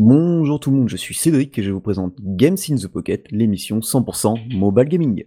Bonjour 0.00 0.60
tout 0.60 0.70
le 0.70 0.76
monde, 0.76 0.88
je 0.88 0.96
suis 0.96 1.12
Cédric 1.12 1.58
et 1.58 1.62
je 1.64 1.72
vous 1.72 1.80
présente 1.80 2.14
Games 2.20 2.56
in 2.70 2.76
the 2.76 2.86
Pocket, 2.86 3.32
l'émission 3.32 3.80
100% 3.80 4.56
mobile 4.56 4.84
gaming. 4.84 5.24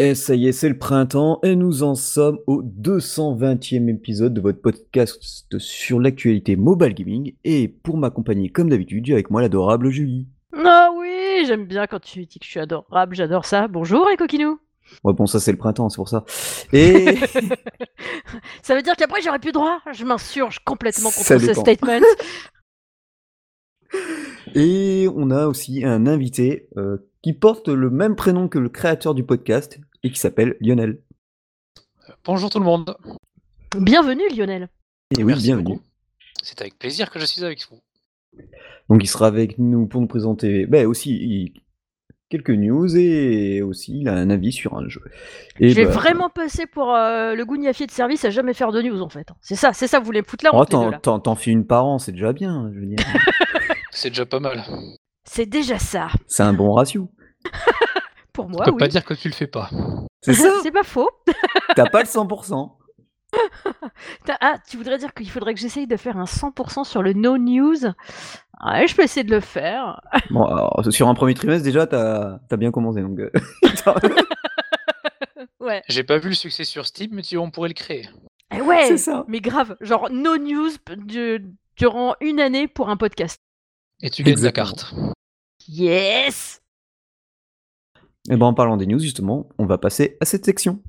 Et 0.00 0.14
ça 0.14 0.36
y 0.36 0.46
est, 0.46 0.52
c'est 0.52 0.68
le 0.68 0.78
printemps 0.78 1.40
et 1.42 1.56
nous 1.56 1.82
en 1.82 1.96
sommes 1.96 2.38
au 2.46 2.62
220e 2.62 3.88
épisode 3.88 4.32
de 4.32 4.40
votre 4.40 4.60
podcast 4.60 5.18
sur 5.58 5.98
l'actualité 5.98 6.54
mobile 6.54 6.94
gaming. 6.94 7.34
Et 7.42 7.66
pour 7.66 7.96
m'accompagner 7.96 8.48
comme 8.48 8.68
d'habitude, 8.68 9.06
j'ai 9.06 9.14
avec 9.14 9.28
moi 9.28 9.42
l'adorable 9.42 9.90
Julie. 9.90 10.28
Ah 10.56 10.90
oui, 10.96 11.42
j'aime 11.48 11.64
bien 11.64 11.88
quand 11.88 11.98
tu 11.98 12.26
dis 12.26 12.38
que 12.38 12.44
je 12.44 12.50
suis 12.50 12.60
adorable, 12.60 13.16
j'adore 13.16 13.44
ça. 13.44 13.66
Bonjour 13.66 14.08
les 14.08 14.16
coquinous. 14.16 14.60
Ouais, 15.02 15.14
bon, 15.14 15.26
ça 15.26 15.40
c'est 15.40 15.50
le 15.50 15.58
printemps, 15.58 15.88
c'est 15.88 15.96
pour 15.96 16.08
ça. 16.08 16.24
Et 16.72 17.16
Ça 18.62 18.76
veut 18.76 18.82
dire 18.82 18.94
qu'après 18.94 19.20
j'aurai 19.20 19.40
plus 19.40 19.50
droit. 19.50 19.80
Je 19.92 20.04
m'insurge 20.04 20.60
complètement 20.60 21.10
contre 21.10 21.40
ce 21.40 21.54
statement. 21.54 21.98
Et 24.54 25.08
on 25.14 25.30
a 25.30 25.46
aussi 25.46 25.84
un 25.84 26.06
invité 26.06 26.68
euh, 26.76 26.98
qui 27.22 27.32
porte 27.32 27.68
le 27.68 27.90
même 27.90 28.16
prénom 28.16 28.48
que 28.48 28.58
le 28.58 28.68
créateur 28.68 29.14
du 29.14 29.24
podcast 29.24 29.80
et 30.08 30.10
qui 30.10 30.18
s'appelle 30.18 30.56
Lionel. 30.60 31.00
Bonjour 32.24 32.48
tout 32.48 32.58
le 32.58 32.64
monde. 32.64 32.96
Bienvenue 33.78 34.22
Lionel. 34.34 34.68
Et 35.16 35.18
oui, 35.22 35.26
Merci 35.26 35.44
bienvenue. 35.44 35.64
beaucoup. 35.64 35.82
C'est 36.42 36.60
avec 36.62 36.78
plaisir 36.78 37.10
que 37.10 37.18
je 37.18 37.26
suis 37.26 37.44
avec 37.44 37.66
vous. 37.70 37.80
Donc 38.88 39.02
il 39.02 39.06
sera 39.06 39.26
avec 39.26 39.58
nous 39.58 39.86
pour 39.86 40.00
nous 40.00 40.06
présenter 40.06 40.64
ben, 40.66 40.86
aussi 40.86 41.10
il- 41.10 41.62
quelques 42.30 42.50
news 42.50 42.96
et 42.96 43.60
aussi 43.60 44.00
il 44.00 44.08
a 44.08 44.14
un 44.14 44.30
avis 44.30 44.52
sur 44.52 44.76
un 44.78 44.88
jeu. 44.88 45.02
Et 45.60 45.68
je 45.68 45.74
vais 45.74 45.84
bah, 45.84 45.90
vraiment 45.90 46.30
passer 46.30 46.66
pour 46.66 46.94
euh, 46.94 47.34
le 47.34 47.44
gougnafier 47.44 47.86
de 47.86 47.90
service 47.90 48.24
à 48.24 48.30
jamais 48.30 48.54
faire 48.54 48.72
de 48.72 48.80
news 48.80 49.02
en 49.02 49.10
fait. 49.10 49.28
C'est 49.42 49.56
ça, 49.56 49.74
c'est 49.74 49.88
ça, 49.88 49.98
vous 49.98 50.06
voulez 50.06 50.22
foutre 50.22 50.44
là 50.44 50.50
oh, 50.54 50.90
là. 50.90 50.98
t'en 51.00 51.34
fais 51.34 51.50
une 51.50 51.66
par 51.66 51.84
an, 51.84 51.98
c'est 51.98 52.12
déjà 52.12 52.32
bien, 52.32 52.70
je 52.72 52.80
veux 52.80 52.86
dire. 52.86 52.98
C'est 53.90 54.10
déjà 54.10 54.26
pas 54.26 54.38
mal. 54.38 54.62
C'est 55.24 55.46
déjà 55.46 55.78
ça. 55.78 56.08
c'est 56.28 56.44
un 56.44 56.52
bon 56.52 56.72
ratio. 56.72 57.10
Pour 58.38 58.46
Tu 58.46 58.52
moi, 58.52 58.64
peux 58.64 58.70
oui. 58.70 58.78
pas 58.78 58.86
dire 58.88 59.04
que 59.04 59.14
tu 59.14 59.28
le 59.28 59.34
fais 59.34 59.48
pas. 59.48 59.68
C'est 60.22 60.32
ça 60.34 60.48
C'est 60.62 60.70
pas 60.70 60.84
faux. 60.84 61.10
T'as 61.76 61.86
pas 61.90 62.00
le 62.02 62.06
100%. 62.06 62.72
T'as- 64.24 64.38
Ah, 64.40 64.54
tu 64.70 64.76
voudrais 64.76 64.96
dire 64.98 65.12
qu'il 65.12 65.28
faudrait 65.28 65.54
que 65.54 65.60
j'essaye 65.60 65.86
de 65.88 65.96
faire 65.96 66.16
un 66.16 66.24
100% 66.24 66.84
sur 66.84 67.02
le 67.02 67.12
no 67.14 67.36
news? 67.36 67.76
Ouais, 68.64 68.86
je 68.86 68.94
peux 68.94 69.02
essayer 69.02 69.24
de 69.24 69.30
le 69.34 69.40
faire. 69.40 70.00
Bon, 70.30 70.44
alors, 70.44 70.82
sur 70.90 71.08
un 71.08 71.14
premier 71.14 71.34
trimestre 71.34 71.64
déjà, 71.64 71.86
t'as, 71.88 72.38
t'as 72.48 72.56
bien 72.56 72.70
commencé. 72.70 73.02
Donc, 73.02 73.18
euh, 73.18 73.30
Ouais. 75.60 75.82
J'ai 75.88 76.04
pas 76.04 76.18
vu 76.18 76.28
le 76.30 76.34
succès 76.34 76.64
sur 76.64 76.86
Steam, 76.86 77.10
mais 77.12 77.22
tu 77.22 77.36
on 77.36 77.50
pourrait 77.50 77.68
le 77.68 77.74
créer. 77.74 78.08
Eh 78.54 78.60
ouais, 78.60 78.86
C'est 78.86 78.96
ça. 78.98 79.24
mais 79.28 79.40
grave, 79.40 79.76
genre 79.80 80.08
no 80.10 80.36
news 80.38 80.70
durant 81.76 82.14
une 82.20 82.40
année 82.40 82.68
pour 82.68 82.88
un 82.88 82.96
podcast. 82.96 83.38
Et 84.00 84.10
tu 84.10 84.22
gagnes 84.22 84.40
la 84.42 84.52
carte. 84.52 84.94
Yes 85.68 86.62
Et 88.30 88.36
ben 88.36 88.44
en 88.44 88.52
parlant 88.52 88.76
des 88.76 88.86
news, 88.86 88.98
justement, 88.98 89.48
on 89.56 89.64
va 89.64 89.78
passer 89.78 90.18
à 90.20 90.26
cette 90.26 90.44
section. 90.44 90.80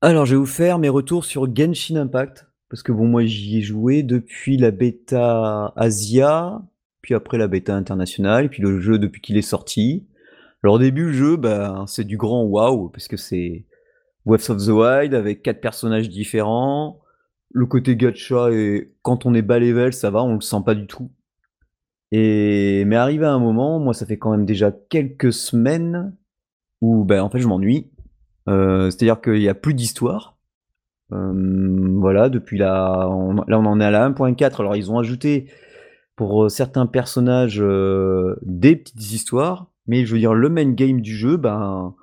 Alors, 0.00 0.26
je 0.26 0.34
vais 0.34 0.38
vous 0.38 0.44
faire 0.44 0.80
mes 0.80 0.88
retours 0.88 1.24
sur 1.24 1.54
Genshin 1.54 1.94
Impact. 1.94 2.46
Parce 2.68 2.82
que 2.82 2.90
bon, 2.90 3.06
moi, 3.06 3.24
j'y 3.24 3.58
ai 3.58 3.62
joué 3.62 4.02
depuis 4.02 4.56
la 4.56 4.72
bêta 4.72 5.72
Asia, 5.76 6.60
puis 7.02 7.14
après 7.14 7.38
la 7.38 7.46
bêta 7.46 7.76
internationale, 7.76 8.46
et 8.46 8.48
puis 8.48 8.60
le 8.60 8.80
jeu 8.80 8.98
depuis 8.98 9.20
qu'il 9.20 9.36
est 9.36 9.42
sorti. 9.42 10.08
Alors, 10.64 10.74
au 10.74 10.78
début, 10.80 11.06
le 11.06 11.12
jeu, 11.12 11.36
ben, 11.36 11.84
c'est 11.86 12.02
du 12.02 12.16
grand 12.16 12.42
waouh, 12.42 12.88
parce 12.88 13.06
que 13.06 13.16
c'est 13.16 13.66
Breath 14.24 14.50
of 14.50 14.66
the 14.66 14.70
Wild 14.70 15.14
avec 15.14 15.44
quatre 15.44 15.60
personnages 15.60 16.08
différents. 16.08 16.98
Le 17.52 17.66
côté 17.66 17.96
gacha, 17.96 18.50
et 18.52 18.92
quand 19.02 19.26
on 19.26 19.34
est 19.34 19.42
bas 19.42 19.58
level, 19.58 19.92
ça 19.92 20.10
va, 20.10 20.22
on 20.22 20.34
le 20.34 20.40
sent 20.40 20.62
pas 20.64 20.74
du 20.74 20.86
tout. 20.86 21.10
Et 22.12 22.84
mais 22.86 22.96
arrivé 22.96 23.24
à 23.26 23.32
un 23.32 23.38
moment, 23.38 23.78
moi, 23.80 23.94
ça 23.94 24.06
fait 24.06 24.18
quand 24.18 24.30
même 24.30 24.46
déjà 24.46 24.70
quelques 24.70 25.32
semaines 25.32 26.16
où, 26.80 27.04
ben, 27.04 27.22
en 27.22 27.30
fait, 27.30 27.40
je 27.40 27.48
m'ennuie. 27.48 27.90
Euh, 28.48 28.90
C'est-à-dire 28.90 29.20
qu'il 29.20 29.34
n'y 29.40 29.48
a 29.48 29.54
plus 29.54 29.74
d'histoire. 29.74 30.38
Euh, 31.12 31.32
voilà, 31.98 32.28
depuis 32.28 32.58
la, 32.58 33.08
on- 33.10 33.34
là, 33.46 33.58
on 33.60 33.66
en 33.66 33.80
est 33.80 33.84
à 33.84 33.90
la 33.90 34.04
1.4. 34.04 34.60
Alors, 34.60 34.76
ils 34.76 34.90
ont 34.90 34.98
ajouté 34.98 35.50
pour 36.16 36.44
euh, 36.46 36.48
certains 36.48 36.86
personnages 36.86 37.60
euh, 37.62 38.36
des 38.42 38.76
petites 38.76 39.12
histoires, 39.12 39.72
mais 39.86 40.06
je 40.06 40.12
veux 40.14 40.20
dire, 40.20 40.34
le 40.34 40.48
main 40.48 40.70
game 40.72 41.00
du 41.00 41.14
jeu, 41.16 41.36
ben, 41.36 41.94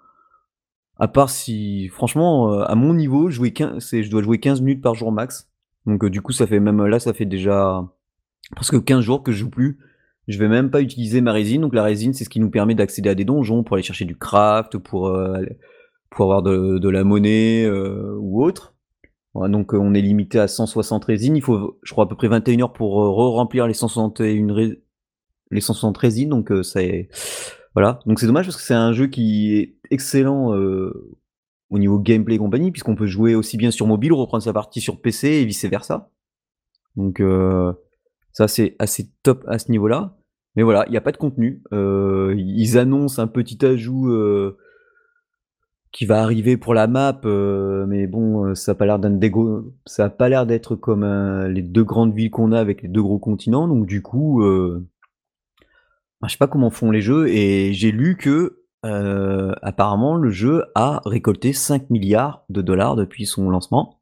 à 1.00 1.08
part 1.08 1.30
si, 1.30 1.88
franchement, 1.90 2.52
euh, 2.54 2.64
à 2.66 2.76
mon 2.76 2.94
niveau, 2.94 3.30
jouer 3.30 3.52
15, 3.52 3.80
c'est- 3.84 4.04
je 4.04 4.12
dois 4.12 4.22
jouer 4.22 4.40
15 4.40 4.62
minutes 4.62 4.82
par 4.82 4.96
jour 4.96 5.12
max. 5.12 5.50
Donc, 5.86 6.04
euh, 6.04 6.10
du 6.10 6.22
coup, 6.22 6.32
ça 6.32 6.48
fait 6.48 6.60
même 6.60 6.86
là, 6.86 7.00
ça 7.00 7.14
fait 7.14 7.26
déjà 7.26 7.84
presque 8.56 8.84
15 8.84 9.02
jours 9.02 9.24
que 9.24 9.32
je 9.32 9.40
joue 9.40 9.50
plus. 9.50 9.80
Je 10.28 10.38
vais 10.40 10.48
même 10.48 10.70
pas 10.72 10.82
utiliser 10.82 11.20
ma 11.20 11.34
résine. 11.34 11.62
Donc, 11.62 11.74
la 11.76 11.84
résine, 11.84 12.14
c'est 12.14 12.24
ce 12.24 12.30
qui 12.30 12.40
nous 12.40 12.50
permet 12.50 12.76
d'accéder 12.76 13.10
à 13.10 13.16
des 13.16 13.26
donjons 13.26 13.64
pour 13.64 13.76
aller 13.76 13.84
chercher 13.84 14.06
du 14.06 14.16
craft, 14.16 14.78
pour, 14.78 15.08
euh, 15.08 15.42
pour 16.10 16.26
avoir 16.26 16.44
de, 16.44 16.78
de 16.78 16.90
la 16.90 17.04
monnaie 17.04 17.66
euh, 17.66 18.16
ou 18.20 18.42
autre. 18.44 18.74
Donc, 19.36 19.74
euh, 19.74 19.78
on 19.80 19.94
est 19.96 20.02
limité 20.02 20.40
à 20.40 20.48
160 20.48 21.04
résines. 21.06 21.36
Il 21.36 21.42
faut, 21.42 21.80
je 21.82 21.92
crois, 21.92 22.06
à 22.06 22.08
peu 22.08 22.16
près 22.16 22.28
21 22.28 22.62
heures 22.62 22.72
pour 22.74 22.94
re-remplir 22.94 23.66
les 23.68 23.74
161 23.74 24.54
ré- 24.54 24.82
les 25.52 25.60
160 25.62 25.98
résines. 25.98 26.30
Donc, 26.30 26.52
euh, 26.52 26.62
c'est 26.64 27.10
voilà, 27.74 28.00
donc 28.06 28.20
c'est 28.20 28.28
dommage 28.28 28.46
parce 28.46 28.58
que 28.58 28.64
c'est 28.64 28.74
un 28.74 28.94
jeu 28.94 29.08
qui 29.08 29.56
est 29.58 29.76
excellent 29.90 30.54
euh, 30.56 31.16
au 31.70 31.80
niveau 31.80 32.00
gameplay 32.00 32.36
et 32.36 32.38
compagnie, 32.38 32.72
puisqu'on 32.72 32.96
peut 32.96 33.08
jouer 33.08 33.36
aussi 33.36 33.58
bien 33.58 33.72
sur 33.72 33.88
mobile, 33.88 34.14
reprendre 34.14 34.44
sa 34.44 34.54
partie 34.54 34.80
sur 34.82 35.02
PC 35.02 35.28
et 35.28 35.46
vice 35.46 35.66
versa. 35.66 36.12
Donc 36.96 37.20
euh, 37.20 37.74
ça 38.32 38.48
c'est 38.48 38.76
assez 38.80 39.10
top 39.24 39.44
à 39.48 39.58
ce 39.58 39.72
niveau-là. 39.72 40.16
Mais 40.56 40.62
voilà, 40.62 40.86
il 40.88 40.92
n'y 40.92 40.98
a 40.98 41.02
pas 41.02 41.12
de 41.12 41.18
contenu. 41.18 41.64
Euh, 41.74 42.36
ils 42.38 42.78
annoncent 42.78 43.20
un 43.20 43.26
petit 43.26 43.66
ajout 43.66 44.08
qui 45.92 46.06
va 46.06 46.22
arriver 46.22 46.58
pour 46.58 46.76
la 46.76 46.86
map, 46.86 47.22
mais 47.88 48.06
bon, 48.06 48.54
ça 48.54 48.74
a 48.74 48.76
pas 48.76 48.86
l'air 48.86 49.00
d'un 49.00 49.16
gros- 49.30 49.74
ça 49.88 50.06
a 50.06 50.10
pas 50.10 50.30
l'air 50.30 50.46
d'être 50.46 50.76
comme 50.76 51.06
les 51.48 51.64
deux 51.64 51.84
grandes 51.84 52.14
villes 52.14 52.30
qu'on 52.30 52.52
a 52.52 52.60
avec 52.60 52.84
les 52.84 52.88
deux 52.88 53.02
gros 53.02 53.18
continents. 53.18 53.68
Donc 53.68 53.88
du 53.88 54.04
coup, 54.04 54.44
je 56.28 56.34
sais 56.34 56.38
pas 56.38 56.48
comment 56.48 56.70
font 56.70 56.92
les 56.92 57.02
jeux 57.02 57.28
et 57.30 57.74
j'ai 57.74 57.92
lu 57.92 58.18
que 58.18 58.60
euh, 58.86 59.54
apparemment 59.62 60.16
le 60.16 60.30
jeu 60.30 60.66
a 60.76 61.02
récolté 61.06 61.54
5 61.54 61.90
milliards 61.90 62.44
de 62.50 62.62
dollars 62.62 62.96
depuis 62.96 63.26
son 63.26 63.50
lancement, 63.50 64.00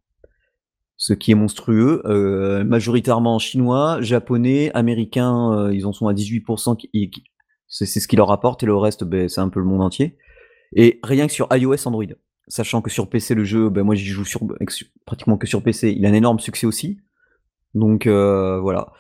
ce 0.97 1.13
qui 1.13 1.31
est 1.31 1.35
monstrueux. 1.35 2.01
Euh, 2.05 2.63
majoritairement 2.63 3.37
chinois, 3.39 4.01
japonais, 4.01 4.71
américains, 4.73 5.53
euh, 5.53 5.73
ils 5.73 5.85
en 5.85 5.93
sont 5.93 6.07
à 6.07 6.13
18%. 6.13 6.75
Qui, 6.75 6.89
qui- 7.09 7.23
c'est 7.67 7.85
c'est 7.85 7.99
ce 7.99 8.07
qui 8.07 8.15
leur 8.17 8.27
rapporte 8.27 8.63
et 8.63 8.65
le 8.65 8.75
reste, 8.75 9.03
ben, 9.03 9.29
c'est 9.29 9.39
un 9.41 9.49
peu 9.49 9.59
le 9.59 9.65
monde 9.65 9.81
entier. 9.81 10.17
Et 10.75 10.99
rien 11.03 11.27
que 11.27 11.33
sur 11.33 11.47
iOS, 11.51 11.87
Android. 11.87 12.05
Sachant 12.47 12.81
que 12.81 12.89
sur 12.89 13.07
PC, 13.09 13.33
le 13.35 13.43
jeu, 13.43 13.69
ben, 13.69 13.83
moi 13.83 13.95
j'y 13.95 14.05
joue 14.05 14.25
sur, 14.25 14.41
pratiquement 15.05 15.37
que 15.37 15.47
sur 15.47 15.63
PC, 15.63 15.93
il 15.97 16.05
a 16.05 16.09
un 16.09 16.13
énorme 16.13 16.39
succès 16.39 16.65
aussi. 16.67 16.99
Donc 17.73 18.07
euh, 18.07 18.59
voilà. 18.59 18.91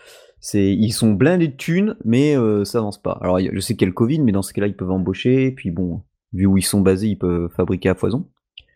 Ils 0.53 0.91
sont 0.91 1.13
blindés 1.13 1.49
de 1.49 1.55
thunes, 1.55 1.95
mais 2.03 2.35
euh, 2.35 2.65
ça 2.65 2.79
avance 2.79 3.01
pas. 3.01 3.17
Alors, 3.21 3.39
je 3.39 3.59
sais 3.59 3.75
qu'il 3.75 3.85
y 3.85 3.85
a 3.85 3.87
le 3.89 3.93
Covid, 3.93 4.19
mais 4.19 4.31
dans 4.31 4.41
ce 4.41 4.53
cas-là, 4.53 4.67
ils 4.67 4.75
peuvent 4.75 4.91
embaucher. 4.91 5.51
Puis 5.51 5.71
bon, 5.71 6.01
vu 6.33 6.45
où 6.45 6.57
ils 6.57 6.63
sont 6.63 6.81
basés, 6.81 7.09
ils 7.09 7.17
peuvent 7.17 7.49
fabriquer 7.55 7.89
à 7.89 7.95
foison. 7.95 8.27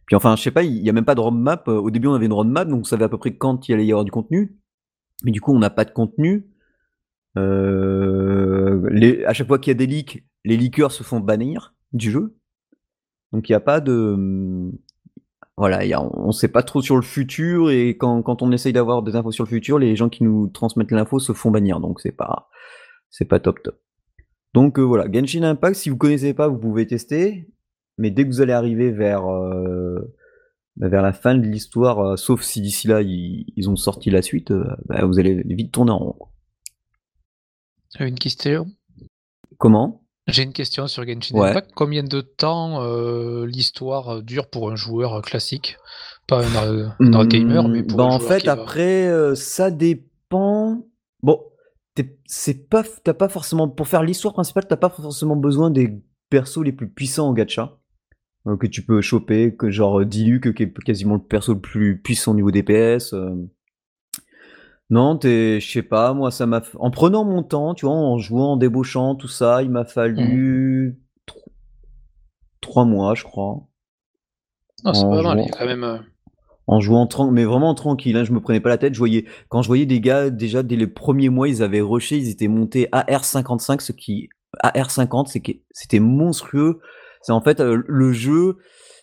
Puis 0.05 0.15
enfin, 0.15 0.35
je 0.35 0.43
sais 0.43 0.51
pas, 0.51 0.63
il 0.63 0.77
y 0.77 0.89
a 0.89 0.93
même 0.93 1.05
pas 1.05 1.15
de 1.15 1.21
roadmap. 1.21 1.67
Au 1.67 1.89
début, 1.89 2.07
on 2.07 2.13
avait 2.13 2.27
une 2.27 2.33
roadmap, 2.33 2.67
donc 2.67 2.81
on 2.81 2.83
savait 2.83 3.05
à 3.05 3.09
peu 3.09 3.17
près 3.17 3.35
quand 3.35 3.67
il 3.67 3.73
allait 3.73 3.85
y 3.85 3.91
avoir 3.91 4.05
du 4.05 4.11
contenu. 4.11 4.55
Mais 5.23 5.31
du 5.31 5.41
coup, 5.41 5.53
on 5.53 5.59
n'a 5.59 5.71
pas 5.71 5.85
de 5.85 5.91
contenu. 5.91 6.45
Euh, 7.37 9.25
à 9.25 9.33
chaque 9.33 9.47
fois 9.47 9.59
qu'il 9.59 9.71
y 9.71 9.75
a 9.75 9.77
des 9.77 9.87
leaks, 9.87 10.23
les 10.43 10.57
leakers 10.57 10.91
se 10.91 11.03
font 11.03 11.19
bannir 11.19 11.73
du 11.93 12.11
jeu. 12.11 12.35
Donc 13.31 13.49
il 13.49 13.51
n'y 13.51 13.55
a 13.55 13.61
pas 13.61 13.81
de... 13.81 14.71
Voilà, 15.57 15.85
il 15.85 15.89
y 15.89 15.93
a- 15.93 16.01
on 16.01 16.27
ne 16.27 16.31
sait 16.33 16.49
pas 16.49 16.63
trop 16.63 16.81
sur 16.81 16.95
le 16.97 17.01
futur 17.01 17.69
et 17.71 17.95
quand, 17.97 18.21
quand 18.23 18.41
on 18.41 18.51
essaye 18.51 18.73
d'avoir 18.73 19.03
des 19.03 19.15
infos 19.15 19.31
sur 19.31 19.45
le 19.45 19.49
futur, 19.49 19.79
les 19.79 19.95
gens 19.95 20.09
qui 20.09 20.23
nous 20.23 20.47
transmettent 20.47 20.91
l'info 20.91 21.19
se 21.19 21.31
font 21.31 21.49
bannir, 21.51 21.79
donc 21.79 22.01
c'est 22.01 22.11
pas 22.11 22.49
c'est 23.09 23.25
pas 23.25 23.39
top 23.39 23.63
top. 23.63 23.79
Donc 24.53 24.79
euh, 24.79 24.81
voilà, 24.81 25.09
Genshin 25.11 25.43
Impact, 25.43 25.75
si 25.77 25.89
vous 25.89 25.97
connaissez 25.97 26.33
pas, 26.33 26.49
vous 26.49 26.57
pouvez 26.57 26.85
tester, 26.87 27.47
mais 27.97 28.11
dès 28.11 28.23
que 28.23 28.29
vous 28.29 28.41
allez 28.41 28.51
arriver 28.51 28.91
vers 28.91 29.25
euh, 29.31 30.13
bah, 30.75 30.89
vers 30.89 31.01
la 31.01 31.13
fin 31.13 31.35
de 31.35 31.45
l'histoire, 31.47 31.99
euh, 31.99 32.15
sauf 32.17 32.41
si 32.41 32.59
d'ici 32.59 32.89
là 32.89 33.01
ils, 33.01 33.45
ils 33.55 33.69
ont 33.69 33.77
sorti 33.77 34.09
la 34.09 34.21
suite, 34.21 34.51
euh, 34.51 34.65
bah, 34.87 35.05
vous 35.05 35.19
allez 35.19 35.41
vite 35.45 35.71
tourner 35.71 35.91
en 35.91 35.99
rond. 35.99 36.27
Une 37.97 38.15
question? 38.19 38.67
Comment? 39.57 40.04
J'ai 40.27 40.43
une 40.43 40.53
question 40.53 40.87
sur 40.87 41.05
Genshin 41.07 41.35
Ouais. 41.37 41.49
Impact. 41.49 41.71
Combien 41.75 42.03
de 42.03 42.21
temps 42.21 42.81
euh, 42.83 43.45
l'histoire 43.45 44.23
dure 44.23 44.49
pour 44.49 44.71
un 44.71 44.75
joueur 44.75 45.21
classique? 45.21 45.77
Pas 46.27 46.43
un, 46.43 46.95
un 46.99 47.13
hard 47.13 47.27
gamer, 47.27 47.67
mais 47.67 47.83
Hmm, 47.83 47.87
pour 47.87 47.97
bah, 47.99 48.05
un 48.05 48.07
en 48.15 48.19
fait, 48.19 48.45
va- 48.45 48.53
après, 48.53 49.07
euh, 49.07 49.35
ça 49.35 49.69
dépend. 49.69 50.83
Bon, 51.21 51.39
t'es- 51.93 52.17
c'est 52.25 52.67
pas, 52.67 52.83
t'as 53.03 53.13
pas 53.13 53.29
forcément 53.29 53.69
pour 53.69 53.87
faire 53.87 54.01
l'histoire 54.01 54.33
principale, 54.33 54.65
t'as 54.67 54.77
pas 54.77 54.89
forcément 54.89 55.35
besoin 55.35 55.69
des 55.69 56.01
persos 56.31 56.63
les 56.63 56.71
plus 56.71 56.89
puissants 56.89 57.27
en 57.27 57.33
gacha 57.33 57.77
euh, 58.47 58.57
que 58.57 58.65
tu 58.67 58.83
peux 58.83 59.01
choper, 59.01 59.55
que 59.55 59.69
genre 59.69 60.03
Diluc, 60.05 60.53
qui 60.55 60.63
est 60.63 60.73
quasiment 60.83 61.15
le 61.15 61.21
perso 61.21 61.53
le 61.53 61.59
plus 61.61 62.01
puissant 62.01 62.31
au 62.31 62.35
niveau 62.35 62.49
DPS. 62.51 63.13
euh. 63.13 63.29
Non, 64.91 65.17
t'es, 65.17 65.59
je 65.59 65.71
sais 65.71 65.81
pas, 65.81 66.13
moi 66.13 66.29
ça 66.31 66.45
m'a, 66.45 66.61
en 66.75 66.91
prenant 66.91 67.25
mon 67.25 67.41
temps, 67.41 67.73
tu 67.73 67.85
vois, 67.87 67.95
en 67.95 68.17
jouant, 68.19 68.53
en 68.53 68.57
débauchant, 68.57 69.15
tout 69.15 69.27
ça, 69.27 69.63
il 69.63 69.69
m'a 69.71 69.83
fallu 69.85 70.99
tro- 71.25 71.51
trois 72.61 72.85
mois, 72.85 73.15
je 73.15 73.23
crois. 73.23 73.67
Non, 74.83 74.93
c'est 74.93 75.03
en 75.05 75.09
pas 75.09 75.23
mal. 75.23 75.39
Il 75.39 75.45
y 75.45 75.47
jouant- 75.47 75.57
quand 75.57 75.65
même. 75.65 75.83
euh, 75.83 75.97
En 76.67 76.79
jouant 76.81 77.05
tran- 77.07 77.31
mais 77.31 77.45
vraiment 77.45 77.73
tranquille, 77.75 78.15
hein, 78.17 78.23
je 78.23 78.31
me 78.31 78.39
prenais 78.41 78.59
pas 78.59 78.69
la 78.69 78.77
tête. 78.77 78.93
Je 78.93 78.99
voyais, 78.99 79.25
quand 79.49 79.61
je 79.61 79.67
voyais 79.67 79.85
des 79.85 80.01
gars, 80.01 80.29
déjà 80.31 80.61
dès 80.63 80.75
les 80.75 80.87
premiers 80.87 81.29
mois, 81.29 81.47
ils 81.47 81.61
avaient 81.63 81.81
rushé, 81.81 82.17
ils 82.17 82.29
étaient 82.29 82.47
montés 82.47 82.87
AR55, 82.91 83.81
ce 83.81 83.91
qui, 83.91 84.29
AR50, 84.63 85.27
c'est 85.27 85.41
que 85.41 85.51
c'était 85.71 85.99
monstrueux. 85.99 86.79
C'est 87.21 87.31
en 87.33 87.41
fait 87.41 87.59
euh, 87.59 87.83
le 87.87 88.13
jeu, 88.13 88.57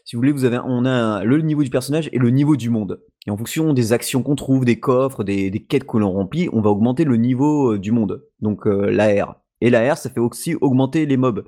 si 0.04 0.14
vous 0.16 0.20
voulez, 0.20 0.32
vous 0.32 0.44
avez, 0.44 0.58
on 0.64 0.84
a 0.84 0.90
un- 0.90 1.22
le 1.24 1.40
niveau 1.40 1.62
du 1.64 1.70
personnage 1.70 2.08
et 2.12 2.18
le 2.18 2.30
niveau 2.30 2.54
du 2.56 2.70
monde. 2.70 3.00
Et 3.26 3.30
en 3.30 3.36
fonction 3.36 3.72
des 3.72 3.92
actions 3.92 4.22
qu'on 4.22 4.34
trouve, 4.34 4.64
des 4.64 4.80
coffres, 4.80 5.22
des, 5.22 5.50
des 5.50 5.62
quêtes 5.62 5.84
que 5.84 5.96
l'on 5.96 6.10
remplit, 6.10 6.48
on 6.52 6.60
va 6.60 6.70
augmenter 6.70 7.04
le 7.04 7.16
niveau 7.16 7.74
euh, 7.74 7.78
du 7.78 7.92
monde. 7.92 8.24
Donc 8.40 8.66
euh, 8.66 8.90
l'AR. 8.90 9.40
Et 9.60 9.70
l'AR, 9.70 9.96
ça 9.96 10.10
fait 10.10 10.20
aussi 10.20 10.56
augmenter 10.56 11.06
les 11.06 11.16
mobs, 11.16 11.44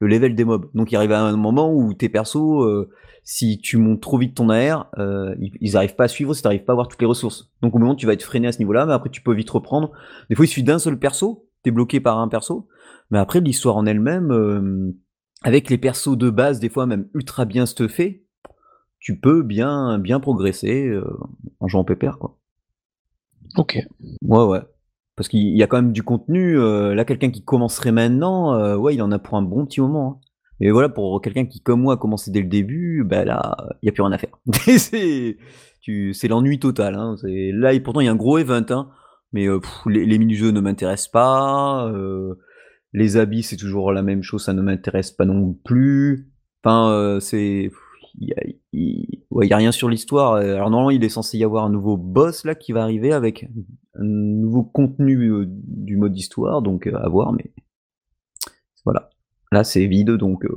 le 0.00 0.08
level 0.08 0.34
des 0.34 0.44
mobs. 0.44 0.70
Donc 0.74 0.92
il 0.92 0.96
arrive 0.96 1.12
à 1.12 1.22
un 1.22 1.36
moment 1.36 1.74
où 1.74 1.94
tes 1.94 2.10
persos, 2.10 2.64
euh, 2.64 2.90
si 3.24 3.58
tu 3.60 3.78
montes 3.78 4.02
trop 4.02 4.18
vite 4.18 4.34
ton 4.34 4.50
AR, 4.50 4.90
euh, 4.98 5.34
ils, 5.40 5.52
ils 5.60 5.76
arrivent 5.76 5.94
pas 5.94 6.04
à 6.04 6.08
suivre 6.08 6.34
si 6.34 6.42
tu 6.42 6.46
n'arrives 6.46 6.64
pas 6.64 6.72
à 6.72 6.74
avoir 6.74 6.88
toutes 6.88 7.00
les 7.00 7.06
ressources. 7.06 7.50
Donc 7.62 7.74
au 7.74 7.78
moment 7.78 7.94
tu 7.94 8.04
vas 8.04 8.12
être 8.12 8.22
freiné 8.22 8.48
à 8.48 8.52
ce 8.52 8.58
niveau-là, 8.58 8.84
mais 8.84 8.92
après 8.92 9.08
tu 9.08 9.22
peux 9.22 9.34
vite 9.34 9.48
reprendre. 9.48 9.92
Des 10.28 10.36
fois 10.36 10.44
il 10.44 10.48
suffit 10.48 10.62
d'un 10.62 10.78
seul 10.78 10.98
perso, 10.98 11.48
t'es 11.62 11.70
bloqué 11.70 12.00
par 12.00 12.18
un 12.18 12.28
perso, 12.28 12.68
mais 13.10 13.18
après 13.18 13.40
l'histoire 13.40 13.78
en 13.78 13.86
elle-même, 13.86 14.94
avec 15.42 15.70
les 15.70 15.78
persos 15.78 16.16
de 16.16 16.28
base, 16.28 16.60
des 16.60 16.68
fois 16.68 16.86
même 16.86 17.08
ultra 17.14 17.46
bien 17.46 17.64
stuffés, 17.64 18.26
tu 19.00 19.18
peux 19.18 19.42
bien 19.42 19.98
bien 19.98 20.20
progresser 20.20 20.86
euh, 20.86 21.04
en 21.58 21.66
jouant 21.66 21.84
pépère 21.84 22.18
quoi. 22.18 22.38
Ok. 23.56 23.78
Ouais 24.22 24.44
ouais. 24.44 24.60
Parce 25.16 25.28
qu'il 25.28 25.56
y 25.56 25.62
a 25.62 25.66
quand 25.66 25.76
même 25.82 25.92
du 25.92 26.02
contenu. 26.02 26.58
euh, 26.58 26.94
là, 26.94 27.04
quelqu'un 27.04 27.30
qui 27.30 27.44
commencerait 27.44 27.92
maintenant, 27.92 28.54
euh, 28.54 28.76
ouais, 28.76 28.94
il 28.94 29.02
en 29.02 29.12
a 29.12 29.18
pour 29.18 29.36
un 29.36 29.42
bon 29.42 29.66
petit 29.66 29.80
moment. 29.80 30.22
hein. 30.22 30.26
Mais 30.60 30.70
voilà, 30.70 30.88
pour 30.88 31.20
quelqu'un 31.20 31.46
qui, 31.46 31.60
comme 31.60 31.82
moi, 31.82 31.94
a 31.94 31.96
commencé 31.96 32.30
dès 32.30 32.40
le 32.40 32.48
début, 32.48 33.04
bah 33.04 33.24
là, 33.24 33.56
il 33.82 33.86
y 33.86 33.88
a 33.88 33.92
plus 33.92 34.02
rien 34.02 34.12
à 34.12 34.18
faire. 34.18 34.38
c'est, 34.78 36.28
l'ennui 36.28 36.58
total. 36.58 36.94
Hein. 36.94 37.16
Là, 37.24 37.72
et 37.74 37.80
pourtant, 37.80 38.00
il 38.00 38.06
y 38.06 38.08
a 38.08 38.12
un 38.12 38.16
gros 38.16 38.38
event, 38.38 38.64
hein, 38.70 38.90
mais 39.32 39.46
pff, 39.46 39.82
les, 39.86 40.06
les 40.06 40.18
mini-jeux 40.18 40.52
ne 40.52 40.60
m'intéressent 40.60 41.10
pas. 41.10 41.92
les 42.92 43.16
habits, 43.16 43.42
c'est 43.42 43.56
toujours 43.56 43.92
la 43.92 44.02
même 44.02 44.22
chose, 44.22 44.44
ça 44.44 44.54
ne 44.54 44.62
m'intéresse 44.62 45.10
pas 45.10 45.24
non 45.26 45.52
plus. 45.64 46.30
Enfin, 46.62 47.18
c'est, 47.20 47.70
il 48.18 48.49
il- 48.72 49.22
ouais, 49.30 49.46
y 49.48 49.52
a 49.52 49.56
rien 49.56 49.72
sur 49.72 49.88
l'histoire. 49.88 50.34
Alors 50.34 50.70
normalement, 50.70 50.90
il 50.90 51.02
est 51.04 51.08
censé 51.08 51.38
y 51.38 51.44
avoir 51.44 51.64
un 51.64 51.70
nouveau 51.70 51.96
boss 51.96 52.44
là 52.44 52.54
qui 52.54 52.72
va 52.72 52.82
arriver 52.82 53.12
avec 53.12 53.48
un 53.94 54.04
nouveau 54.04 54.62
contenu 54.62 55.16
euh, 55.30 55.44
du 55.48 55.96
mode 55.96 56.16
histoire, 56.16 56.62
donc 56.62 56.86
euh, 56.86 56.94
à 56.96 57.08
voir, 57.08 57.32
mais 57.32 57.52
voilà. 58.84 59.10
Là, 59.52 59.64
c'est 59.64 59.86
vide, 59.86 60.12
donc 60.12 60.44
euh, 60.44 60.54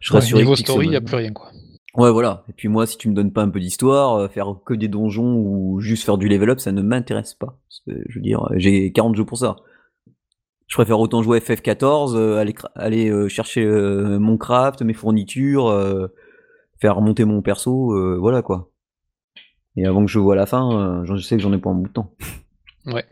je 0.00 0.12
Ouais, 0.12 0.20
rassure. 0.20 0.38
niveau 0.38 0.54
story, 0.56 0.86
il 0.86 0.90
n'y 0.90 0.96
a 0.96 1.00
plus 1.00 1.16
rien, 1.16 1.32
quoi. 1.32 1.50
Ouais, 1.96 2.12
voilà. 2.12 2.44
Et 2.48 2.52
puis 2.52 2.68
moi, 2.68 2.86
si 2.86 2.98
tu 2.98 3.08
me 3.08 3.14
donnes 3.14 3.32
pas 3.32 3.42
un 3.42 3.48
peu 3.48 3.58
d'histoire, 3.58 4.14
euh, 4.16 4.28
faire 4.28 4.54
que 4.64 4.74
des 4.74 4.86
donjons 4.88 5.34
ou 5.36 5.80
juste 5.80 6.04
faire 6.04 6.18
du 6.18 6.28
level 6.28 6.50
up, 6.50 6.60
ça 6.60 6.70
ne 6.72 6.82
m'intéresse 6.82 7.34
pas. 7.34 7.58
Je 7.86 8.14
veux 8.16 8.20
dire, 8.20 8.46
j'ai 8.56 8.92
40 8.92 9.16
jeux 9.16 9.24
pour 9.24 9.38
ça. 9.38 9.56
Je 10.68 10.74
préfère 10.74 11.00
autant 11.00 11.22
jouer 11.22 11.38
FF14, 11.40 12.14
euh, 12.16 12.36
aller, 12.38 12.54
aller 12.74 13.08
euh, 13.08 13.28
chercher 13.28 13.64
euh, 13.64 14.18
mon 14.18 14.36
craft, 14.36 14.82
mes 14.82 14.92
fournitures, 14.94 15.68
euh, 15.68 16.08
faire 16.80 16.96
remonter 16.96 17.24
mon 17.24 17.42
perso, 17.42 17.92
euh, 17.92 18.16
voilà 18.18 18.42
quoi. 18.42 18.70
Et 19.76 19.86
avant 19.86 20.04
que 20.04 20.10
je 20.10 20.18
vois 20.18 20.36
la 20.36 20.46
fin, 20.46 20.70
euh, 20.72 21.04
je 21.04 21.16
sais 21.16 21.36
que 21.36 21.42
j'en 21.42 21.52
ai 21.52 21.58
pas 21.58 21.70
un 21.70 21.74
bout 21.74 21.88
de 21.88 21.92
temps. 21.92 22.14
Ouais. 22.86 23.04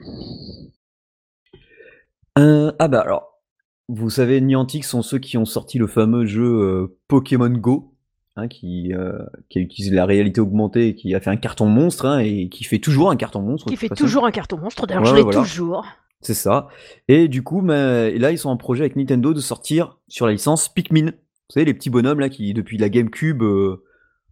Euh, 2.38 2.72
ah 2.78 2.88
bah 2.88 3.00
alors, 3.00 3.40
vous 3.88 4.10
savez, 4.10 4.40
Niantic 4.40 4.84
sont 4.84 5.02
ceux 5.02 5.18
qui 5.18 5.36
ont 5.36 5.44
sorti 5.44 5.78
le 5.78 5.86
fameux 5.86 6.26
jeu 6.26 6.44
euh, 6.44 6.98
Pokémon 7.08 7.50
Go, 7.50 7.94
hein, 8.36 8.48
qui, 8.48 8.92
euh, 8.94 9.18
qui 9.48 9.58
a 9.58 9.62
utilisé 9.62 9.94
la 9.94 10.06
réalité 10.06 10.40
augmentée 10.40 10.88
et 10.88 10.94
qui 10.94 11.14
a 11.14 11.20
fait 11.20 11.30
un 11.30 11.36
carton 11.36 11.66
monstre, 11.66 12.06
hein, 12.06 12.18
et 12.20 12.48
qui 12.48 12.64
fait 12.64 12.78
toujours 12.78 13.10
un 13.10 13.16
carton 13.16 13.40
monstre. 13.42 13.68
Qui 13.68 13.76
fait 13.76 13.88
façon. 13.88 14.04
toujours 14.04 14.26
un 14.26 14.30
carton 14.30 14.58
monstre, 14.58 14.86
d'ailleurs 14.86 15.02
Ouais, 15.04 15.10
je 15.10 15.14
l'ai 15.16 15.22
voilà. 15.22 15.38
toujours. 15.40 15.84
C'est 16.20 16.34
ça. 16.34 16.68
Et 17.08 17.28
du 17.28 17.42
coup, 17.42 17.60
bah, 17.60 18.08
et 18.08 18.18
là, 18.18 18.32
ils 18.32 18.38
sont 18.38 18.48
en 18.48 18.56
projet 18.56 18.84
avec 18.84 18.96
Nintendo 18.96 19.34
de 19.34 19.40
sortir 19.40 19.98
sur 20.08 20.26
la 20.26 20.32
licence 20.32 20.68
Pikmin. 20.68 21.12
Vous 21.48 21.54
savez, 21.54 21.66
les 21.66 21.74
petits 21.74 21.90
bonhommes 21.90 22.20
là 22.20 22.28
qui, 22.28 22.54
depuis 22.54 22.78
la 22.78 22.88
GameCube, 22.88 23.42
euh, 23.42 23.82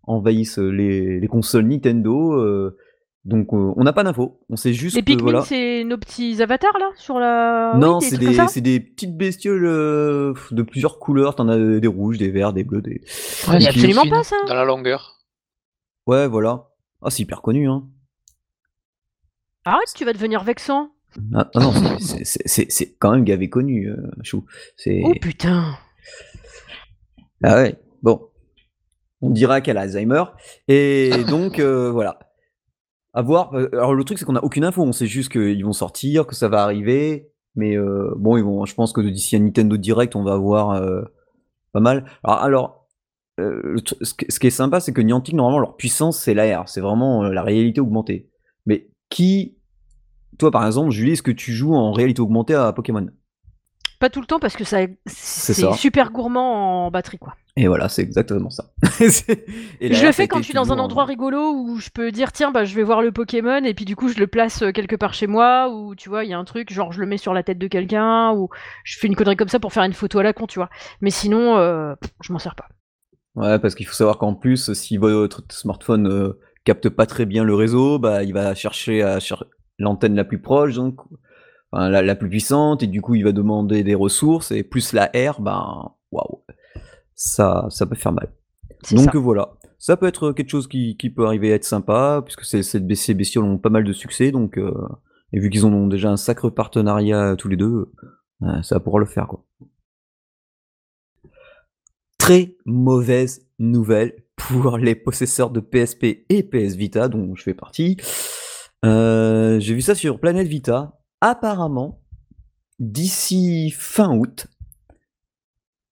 envahissent 0.05 0.59
les, 0.59 1.21
les 1.21 1.29
consoles 1.29 1.67
Nintendo. 1.67 2.33
euh, 2.35 2.77
donc, 3.25 3.53
euh, 3.53 3.73
on 3.77 3.85
n'a 3.85 3.93
pas 3.93 4.03
d'infos. 4.03 4.41
On 4.49 4.57
sait 4.57 4.73
juste 4.73 4.97
Les 4.97 5.03
que 5.03 5.07
Pikmin, 5.07 5.23
voilà. 5.23 5.43
c'est 5.43 5.85
nos 5.85 5.97
petits 5.97 6.43
avatars 6.43 6.77
là 6.81 6.91
sur 6.97 7.21
la. 7.21 7.75
Non, 7.77 7.99
oui, 7.99 8.07
c'est 8.09 8.19
des, 8.19 8.37
c'est 8.49 8.61
des 8.61 8.81
petites 8.81 9.17
bestioles 9.17 9.65
euh, 9.65 10.35
de 10.51 10.63
plusieurs 10.63 10.99
couleurs. 10.99 11.37
T'en 11.37 11.49
as 11.49 11.57
des 11.79 11.87
rouges, 11.87 12.19
des 12.19 12.31
verts, 12.33 12.53
des 12.53 12.65
bleus, 12.65 12.83
des. 12.83 12.91
Ouais, 13.47 13.55
Mais 13.55 13.61
c'est 13.61 13.69
absolument 13.69 14.09
pas, 14.09 14.25
ça. 14.25 14.35
Dans 14.49 14.55
la 14.55 14.65
longueur. 14.65 15.19
Ouais, 16.09 16.27
voilà. 16.27 16.71
Ah, 17.01 17.11
c'est 17.11 17.23
hyper 17.23 17.43
connu, 17.43 17.69
hein. 17.69 17.85
Arrête, 19.65 19.93
tu 19.95 20.05
vas 20.05 20.13
devenir 20.13 20.43
vexant. 20.43 20.91
Ah, 21.35 21.49
ah 21.55 21.61
non, 21.61 21.73
c'est- 22.01 22.97
quand 22.99 23.13
même 23.13 23.23
gavé 23.25 23.49
connu, 23.51 23.89
euh, 23.89 23.97
Chou. 24.23 24.47
C'est. 24.77 25.03
Oh 25.05 25.13
putain. 25.21 25.77
Ah 27.43 27.57
ouais, 27.57 27.77
bon. 28.03 28.29
On 29.21 29.31
dira 29.31 29.61
qu'elle 29.61 29.79
a 29.79 29.83
Alzheimer. 29.83 30.25
Et 30.69 31.11
donc, 31.29 31.59
euh, 31.59 31.91
voilà. 31.91 32.19
À 33.15 33.23
voir. 33.23 33.55
Euh, 33.55 33.69
Alors, 33.73 33.95
le 33.95 34.05
truc, 34.05 34.19
c'est 34.19 34.25
qu'on 34.25 34.33
n'a 34.35 34.45
aucune 34.45 34.65
info. 34.65 34.83
On 34.83 34.93
sait 34.93 35.07
juste 35.07 35.33
qu'ils 35.33 35.65
vont 35.65 35.73
sortir, 35.73 36.27
que 36.27 36.35
ça 36.35 36.49
va 36.49 36.63
arriver. 36.63 37.29
Mais 37.55 37.77
euh, 37.77 38.13
bon, 38.17 38.37
ils 38.37 38.45
vont, 38.45 38.65
je 38.65 38.75
pense 38.75 38.93
que 38.93 39.01
d'ici 39.03 39.37
à 39.37 39.39
Nintendo 39.39 39.77
Direct, 39.77 40.17
on 40.17 40.25
va 40.25 40.33
avoir 40.35 40.71
euh, 40.71 41.03
pas 41.73 41.81
mal. 41.81 42.07
Alors, 42.25 42.89
euh, 43.41 43.77
ce, 44.03 44.15
qui- 44.15 44.27
ce 44.31 44.39
qui 44.41 44.47
est 44.47 44.51
sympa, 44.51 44.81
c'est 44.81 44.93
que 44.93 45.03
Niantic, 45.03 45.35
normalement, 45.35 45.59
leur 45.61 45.77
puissance, 45.77 46.19
c'est 46.19 46.35
l'AR. 46.35 46.69
C'est 46.69 46.81
vraiment 46.81 47.25
la 47.25 47.43
réalité 47.43 47.81
augmentée. 47.81 48.31
Mais 48.67 48.89
qui. 49.11 49.57
Toi, 50.39 50.51
par 50.51 50.67
exemple, 50.67 50.91
Julie, 50.91 51.13
est-ce 51.13 51.23
que 51.23 51.31
tu 51.31 51.53
joues 51.53 51.75
en 51.75 51.93
réalité 51.93 52.23
augmentée 52.23 52.55
à 52.55 52.73
Pokémon? 52.73 53.07
Pas 54.03 54.11
tout 54.11 54.21
le 54.21 54.27
temps 54.27 54.41
parce 54.41 54.57
que 54.57 54.65
ça, 54.65 54.79
c'est 55.07 55.73
super 55.75 56.11
gourmand 56.11 56.87
en 56.87 56.91
batterie 56.91 57.19
quoi. 57.19 57.37
Et 57.57 57.69
voilà, 57.69 57.89
c'est 57.89 58.03
exactement 58.03 58.51
ça. 58.51 58.73
Je 59.01 60.05
le 60.05 60.11
fais 60.11 60.27
quand 60.27 60.39
je 60.39 60.43
suis 60.43 60.55
dans 60.55 60.73
un 60.73 60.79
endroit 60.81 61.05
rigolo 61.05 61.53
où 61.53 61.79
je 61.79 61.89
peux 61.89 62.11
dire 62.11 62.33
tiens 62.33 62.51
bah 62.51 62.65
je 62.65 62.75
vais 62.75 62.83
voir 62.83 63.01
le 63.01 63.13
Pokémon 63.13 63.63
et 63.63 63.75
puis 63.75 63.85
du 63.85 63.95
coup 63.95 64.09
je 64.09 64.19
le 64.19 64.27
place 64.27 64.63
euh, 64.63 64.73
quelque 64.73 64.97
part 64.97 65.15
chez 65.15 65.29
moi 65.29 65.69
ou 65.73 65.95
tu 65.95 66.09
vois 66.09 66.25
il 66.25 66.31
y 66.31 66.33
a 66.33 66.39
un 66.39 66.45
truc 66.45 66.73
genre 66.73 66.91
je 66.91 66.99
le 66.99 67.07
mets 67.07 67.17
sur 67.17 67.33
la 67.33 67.45
tête 67.45 67.59
de 67.59 67.69
quelqu'un 67.69 68.33
ou 68.33 68.49
je 68.83 68.99
fais 68.99 69.07
une 69.07 69.15
connerie 69.15 69.37
comme 69.37 69.47
ça 69.47 69.61
pour 69.61 69.73
faire 69.73 69.85
une 69.85 69.93
photo 69.93 70.19
à 70.19 70.25
la 70.25 70.33
con 70.33 70.49
tu 70.49 70.59
vois. 70.59 70.69
Mais 71.01 71.11
sinon 71.11 71.57
euh, 71.59 71.95
je 72.23 72.33
m'en 72.33 72.41
sers 72.41 72.57
pas. 72.57 72.67
Ouais, 73.37 73.61
parce 73.61 73.77
qu'il 73.77 73.87
faut 73.87 73.95
savoir 73.95 74.19
qu'en 74.19 74.35
plus, 74.35 74.73
si 74.73 74.97
votre 74.97 75.45
smartphone 75.49 76.09
euh, 76.09 76.41
capte 76.65 76.89
pas 76.89 77.07
très 77.07 77.25
bien 77.25 77.45
le 77.45 77.55
réseau, 77.55 78.01
bah, 78.01 78.25
il 78.25 78.33
va 78.33 78.57
chercher 78.57 79.05
à 79.05 79.21
cher- 79.21 79.45
l'antenne 79.79 80.17
la 80.17 80.25
plus 80.25 80.41
proche, 80.41 80.75
donc 80.75 80.97
enfin, 81.73 81.89
la, 81.89 82.03
la 82.03 82.15
plus 82.15 82.29
puissante, 82.29 82.83
et 82.83 82.87
du 82.87 83.01
coup, 83.01 83.15
il 83.15 83.25
va 83.25 83.33
demander 83.33 83.83
des 83.83 83.95
ressources, 83.95 84.51
et 84.51 84.63
plus 84.63 84.93
la 84.93 85.07
R, 85.07 85.41
ben, 85.41 85.91
waouh, 86.11 86.45
ça, 87.15 87.67
ça 87.71 87.87
peut 87.87 87.97
faire 87.97 88.13
mal. 88.13 88.33
Donc 88.91 89.13
ça. 89.13 89.19
voilà, 89.19 89.55
ça 89.79 89.97
peut 89.97 90.07
être 90.07 90.33
quelque 90.33 90.51
chose 90.51 90.69
qui, 90.69 90.97
qui 90.97 91.11
peut 91.11 91.27
arriver 91.27 91.53
à 91.53 91.57
être 91.57 91.65
sympa, 91.65 92.23
puisque 92.25 92.45
ces, 92.45 92.63
ces, 92.63 93.15
bestioles 93.15 93.45
ont 93.45 93.59
pas 93.59 93.71
mal 93.71 93.85
de 93.85 93.93
succès, 93.93 94.31
donc, 94.31 94.59
euh, 94.59 94.73
et 95.33 95.41
vu 95.41 95.51
qu'ils 95.51 95.65
en 95.65 95.73
ont 95.73 95.87
déjà 95.87 96.11
un 96.11 96.17
sacré 96.17 96.51
partenariat 96.51 97.37
tous 97.37 97.49
les 97.49 97.57
deux, 97.57 97.93
euh, 98.43 98.63
ça 98.63 98.77
va 98.77 98.81
pouvoir 98.81 99.01
le 99.01 99.07
faire, 99.07 99.27
quoi. 99.27 99.45
Très 102.19 102.55
mauvaise 102.65 103.49
nouvelle 103.59 104.15
pour 104.37 104.79
les 104.79 104.95
possesseurs 104.95 105.51
de 105.51 105.61
PSP 105.61 106.25
et 106.29 106.43
PS 106.43 106.77
Vita, 106.77 107.09
dont 107.09 107.35
je 107.35 107.43
fais 107.43 107.55
partie. 107.55 107.97
Euh, 108.85 109.59
J'ai 109.61 109.75
vu 109.75 109.81
ça 109.81 109.95
sur 109.95 110.21
Planète 110.21 110.47
Vita. 110.47 111.02
Apparemment, 111.25 112.01
d'ici 112.81 113.71
fin 113.71 114.13
août, 114.19 114.49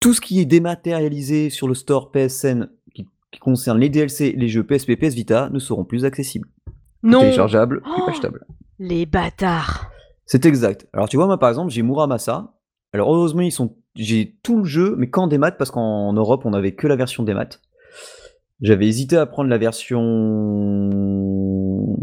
tout 0.00 0.12
ce 0.12 0.20
qui 0.20 0.40
est 0.40 0.44
dématérialisé 0.44 1.50
sur 1.50 1.68
le 1.68 1.74
store 1.74 2.10
PSN 2.10 2.68
qui, 2.94 3.06
qui 3.30 3.38
concerne 3.38 3.78
les 3.78 3.88
DLC, 3.88 4.32
les 4.36 4.48
jeux 4.48 4.64
PSP, 4.66 4.96
PS 4.96 5.14
Vita 5.14 5.48
ne 5.50 5.60
seront 5.60 5.84
plus 5.84 6.04
accessibles. 6.04 6.48
Non. 7.04 7.20
Téléchargeables, 7.20 7.80
plus 7.80 7.92
Oh. 7.96 8.10
achetables. 8.10 8.44
Les 8.80 9.06
bâtards. 9.06 9.90
C'est 10.26 10.46
exact. 10.46 10.88
Alors 10.92 11.08
tu 11.08 11.16
vois, 11.16 11.26
moi 11.26 11.38
par 11.38 11.48
exemple, 11.48 11.70
j'ai 11.70 11.82
Muramasa. 11.82 12.54
Alors 12.92 13.14
heureusement, 13.14 13.42
ils 13.42 13.52
sont 13.52 13.76
j'ai 13.94 14.36
tout 14.42 14.58
le 14.58 14.64
jeu, 14.64 14.96
mais 14.98 15.10
qu'en 15.10 15.28
démat, 15.28 15.52
parce 15.52 15.70
qu'en 15.70 16.12
Europe, 16.12 16.42
on 16.44 16.54
avait 16.54 16.74
que 16.74 16.86
la 16.88 16.96
version 16.96 17.22
démat. 17.22 17.48
J'avais 18.60 18.86
hésité 18.88 19.16
à 19.16 19.26
prendre 19.26 19.48
la 19.48 19.58
version 19.58 20.00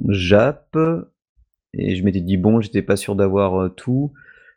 Jap, 0.10 0.78
et 1.74 1.96
je 1.96 2.04
m'étais 2.04 2.22
dit, 2.22 2.38
bon, 2.38 2.62
j'étais 2.62 2.82
pas 2.82 2.96
sûr 2.96 3.16
d'avoir 3.16 3.62
euh, 3.62 3.70
tout. 3.70 4.14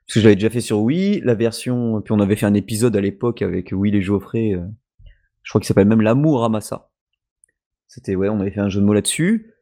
Parce 0.06 0.14
que 0.14 0.20
je 0.20 0.24
l'avais 0.24 0.36
déjà 0.36 0.50
fait 0.50 0.60
sur 0.60 0.80
Wii, 0.80 1.20
la 1.20 1.34
version. 1.34 2.00
Puis 2.00 2.12
on 2.12 2.20
avait 2.20 2.36
fait 2.36 2.46
un 2.46 2.54
épisode 2.54 2.96
à 2.96 3.00
l'époque 3.00 3.42
avec 3.42 3.72
Will 3.72 3.94
et 3.94 4.02
Geoffrey. 4.02 4.54
Euh, 4.54 4.66
je 5.42 5.50
crois 5.50 5.60
qu'il 5.60 5.68
s'appelle 5.68 5.88
même 5.88 6.00
L'amour 6.00 6.40
Ramassa. 6.40 6.90
C'était, 7.86 8.14
ouais, 8.14 8.28
on 8.28 8.40
avait 8.40 8.50
fait 8.50 8.60
un 8.60 8.68
jeu 8.68 8.80
de 8.80 8.86
mots 8.86 8.94
là-dessus. 8.94 9.54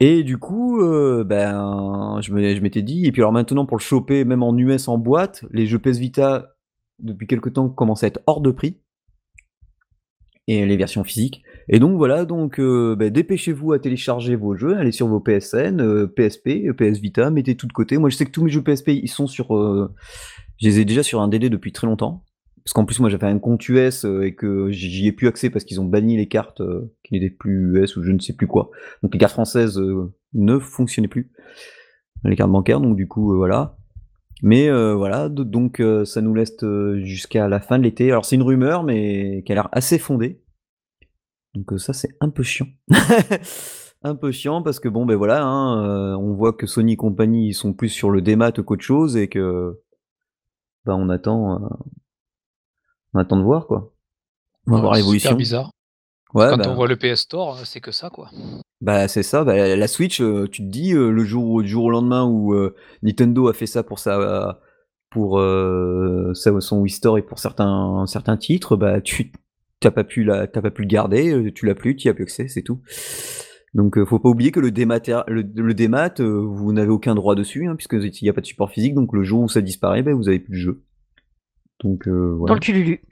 Et 0.00 0.22
du 0.22 0.38
coup, 0.38 0.80
euh, 0.80 1.24
ben, 1.24 2.20
je 2.20 2.32
m'étais 2.32 2.82
dit, 2.82 3.06
et 3.06 3.12
puis 3.12 3.20
alors 3.20 3.32
maintenant 3.32 3.66
pour 3.66 3.76
le 3.76 3.82
choper, 3.82 4.24
même 4.24 4.44
en 4.44 4.56
US 4.56 4.86
en 4.86 4.96
boîte, 4.96 5.44
les 5.50 5.66
jeux 5.66 5.80
PS 5.80 5.98
Vita, 5.98 6.54
depuis 7.00 7.26
quelques 7.26 7.54
temps, 7.54 7.68
commencent 7.68 8.04
à 8.04 8.06
être 8.06 8.20
hors 8.26 8.40
de 8.40 8.52
prix. 8.52 8.78
Et 10.46 10.64
les 10.64 10.76
versions 10.76 11.02
physiques. 11.02 11.42
Et 11.70 11.80
donc 11.80 11.96
voilà, 11.96 12.24
donc 12.24 12.58
euh, 12.58 12.96
ben, 12.96 13.10
dépêchez-vous 13.10 13.72
à 13.72 13.78
télécharger 13.78 14.36
vos 14.36 14.56
jeux, 14.56 14.76
allez 14.76 14.92
sur 14.92 15.06
vos 15.06 15.20
PSN, 15.20 16.06
PSP, 16.08 16.72
PS 16.72 16.98
Vita, 16.98 17.30
mettez 17.30 17.56
tout 17.56 17.66
de 17.66 17.72
côté. 17.72 17.98
Moi 17.98 18.08
je 18.08 18.16
sais 18.16 18.24
que 18.24 18.30
tous 18.30 18.44
mes 18.44 18.50
jeux 18.50 18.62
PSP, 18.62 18.88
ils 18.88 19.08
sont 19.08 19.26
sur... 19.26 19.54
Euh, 19.54 19.92
je 20.56 20.66
les 20.66 20.80
ai 20.80 20.84
déjà 20.86 21.02
sur 21.02 21.20
un 21.20 21.28
DD 21.28 21.50
depuis 21.50 21.72
très 21.72 21.86
longtemps. 21.86 22.24
Parce 22.64 22.72
qu'en 22.72 22.86
plus 22.86 23.00
moi 23.00 23.10
j'avais 23.10 23.26
un 23.26 23.38
compte 23.38 23.68
US 23.68 24.04
euh, 24.04 24.22
et 24.22 24.34
que 24.34 24.70
j'y 24.70 25.06
ai 25.08 25.12
plus 25.12 25.28
accès 25.28 25.50
parce 25.50 25.64
qu'ils 25.64 25.80
ont 25.80 25.84
banni 25.84 26.16
les 26.16 26.26
cartes 26.26 26.62
qui 27.04 27.14
n'étaient 27.14 27.34
plus 27.34 27.78
US 27.78 27.96
ou 27.96 28.02
je 28.02 28.12
ne 28.12 28.18
sais 28.18 28.32
plus 28.32 28.46
quoi. 28.46 28.70
Donc 29.02 29.12
les 29.12 29.18
cartes 29.18 29.34
françaises 29.34 29.80
ne 30.32 30.58
fonctionnaient 30.58 31.08
plus. 31.08 31.30
Les 32.24 32.34
cartes 32.34 32.50
bancaires, 32.50 32.80
donc 32.80 32.96
du 32.96 33.06
coup 33.06 33.36
voilà. 33.36 33.76
Mais 34.42 34.70
voilà, 34.70 35.28
donc 35.28 35.82
ça 36.04 36.20
nous 36.20 36.34
laisse 36.34 36.56
jusqu'à 37.02 37.48
la 37.48 37.60
fin 37.60 37.78
de 37.78 37.84
l'été. 37.84 38.10
Alors 38.10 38.24
c'est 38.24 38.36
une 38.36 38.42
rumeur, 38.42 38.82
mais 38.82 39.42
qui 39.46 39.52
a 39.52 39.54
l'air 39.54 39.68
assez 39.72 39.98
fondée. 39.98 40.40
Donc 41.58 41.80
ça 41.80 41.92
c'est 41.92 42.16
un 42.20 42.30
peu 42.30 42.42
chiant. 42.42 42.68
un 44.02 44.14
peu 44.14 44.30
chiant 44.30 44.62
parce 44.62 44.78
que 44.78 44.88
bon 44.88 45.06
ben 45.06 45.16
voilà, 45.16 45.42
hein, 45.42 46.16
on 46.16 46.34
voit 46.34 46.52
que 46.52 46.66
Sony 46.66 46.92
et 46.92 46.96
compagnie 46.96 47.48
ils 47.48 47.54
sont 47.54 47.72
plus 47.72 47.88
sur 47.88 48.10
le 48.10 48.22
démat 48.22 48.52
qu'autre 48.52 48.84
chose 48.84 49.16
et 49.16 49.28
que 49.28 49.80
ben, 50.84 50.94
on 50.94 51.08
attend 51.08 51.68
on 53.14 53.18
attend 53.18 53.36
de 53.36 53.42
voir 53.42 53.66
quoi. 53.66 53.92
On 54.66 54.72
va 54.72 54.80
voir 54.80 54.94
l'évolution. 54.94 55.30
C'est 55.30 55.36
bizarre. 55.36 55.72
Ouais, 56.34 56.48
Quand 56.50 56.66
on 56.66 56.70
bah 56.70 56.74
voit 56.74 56.88
le 56.88 56.96
PS 56.96 57.22
Store, 57.22 57.58
c'est 57.64 57.80
que 57.80 57.90
ça 57.90 58.10
quoi. 58.10 58.30
Bah 58.80 59.08
c'est 59.08 59.22
ça, 59.22 59.42
bah, 59.44 59.74
la 59.74 59.88
Switch, 59.88 60.18
tu 60.18 60.62
te 60.62 60.70
dis 60.70 60.92
le 60.92 61.24
jour, 61.24 61.62
du 61.62 61.68
jour 61.68 61.84
au 61.84 61.90
lendemain 61.90 62.24
où 62.24 62.54
Nintendo 63.02 63.48
a 63.48 63.54
fait 63.54 63.66
ça 63.66 63.82
pour 63.82 63.98
sa 63.98 64.60
pour 65.10 65.40
son 65.40 66.80
Wii 66.80 66.90
Store 66.92 67.18
et 67.18 67.22
pour 67.22 67.40
certains 67.40 68.04
certains 68.06 68.36
titres, 68.36 68.76
bah 68.76 69.00
tu 69.00 69.32
t'as 69.80 69.90
pas 69.90 70.04
pu 70.04 70.24
la 70.24 70.46
t'as 70.46 70.62
pas 70.62 70.70
pu 70.70 70.82
le 70.82 70.88
garder, 70.88 71.52
tu 71.54 71.66
l'as 71.66 71.74
plus, 71.74 71.96
tu 71.96 72.08
y 72.08 72.10
as 72.10 72.14
plus 72.14 72.24
accès, 72.24 72.48
c'est 72.48 72.62
tout. 72.62 72.82
Donc 73.74 74.02
faut 74.04 74.18
pas 74.18 74.28
oublier 74.28 74.50
que 74.50 74.60
le 74.60 74.70
démat, 74.70 75.00
le, 75.28 75.74
démat 75.74 76.14
vous 76.20 76.72
n'avez 76.72 76.90
aucun 76.90 77.14
droit 77.14 77.34
dessus 77.34 77.66
hein, 77.66 77.76
puisque 77.76 77.94
il 77.94 78.22
n'y 78.22 78.28
a 78.28 78.32
pas 78.32 78.40
de 78.40 78.46
support 78.46 78.70
physique, 78.70 78.94
donc 78.94 79.12
le 79.12 79.22
jour 79.22 79.42
où 79.42 79.48
ça 79.48 79.60
disparaît, 79.60 80.02
bah, 80.02 80.14
vous 80.14 80.28
avez 80.28 80.40
plus 80.40 80.54
le 80.54 80.58
jeu. 80.60 80.84
Donc 81.80 82.08
voilà. 82.08 82.48
Dans 82.48 82.54
le 82.54 82.60
cululu. 82.60 83.02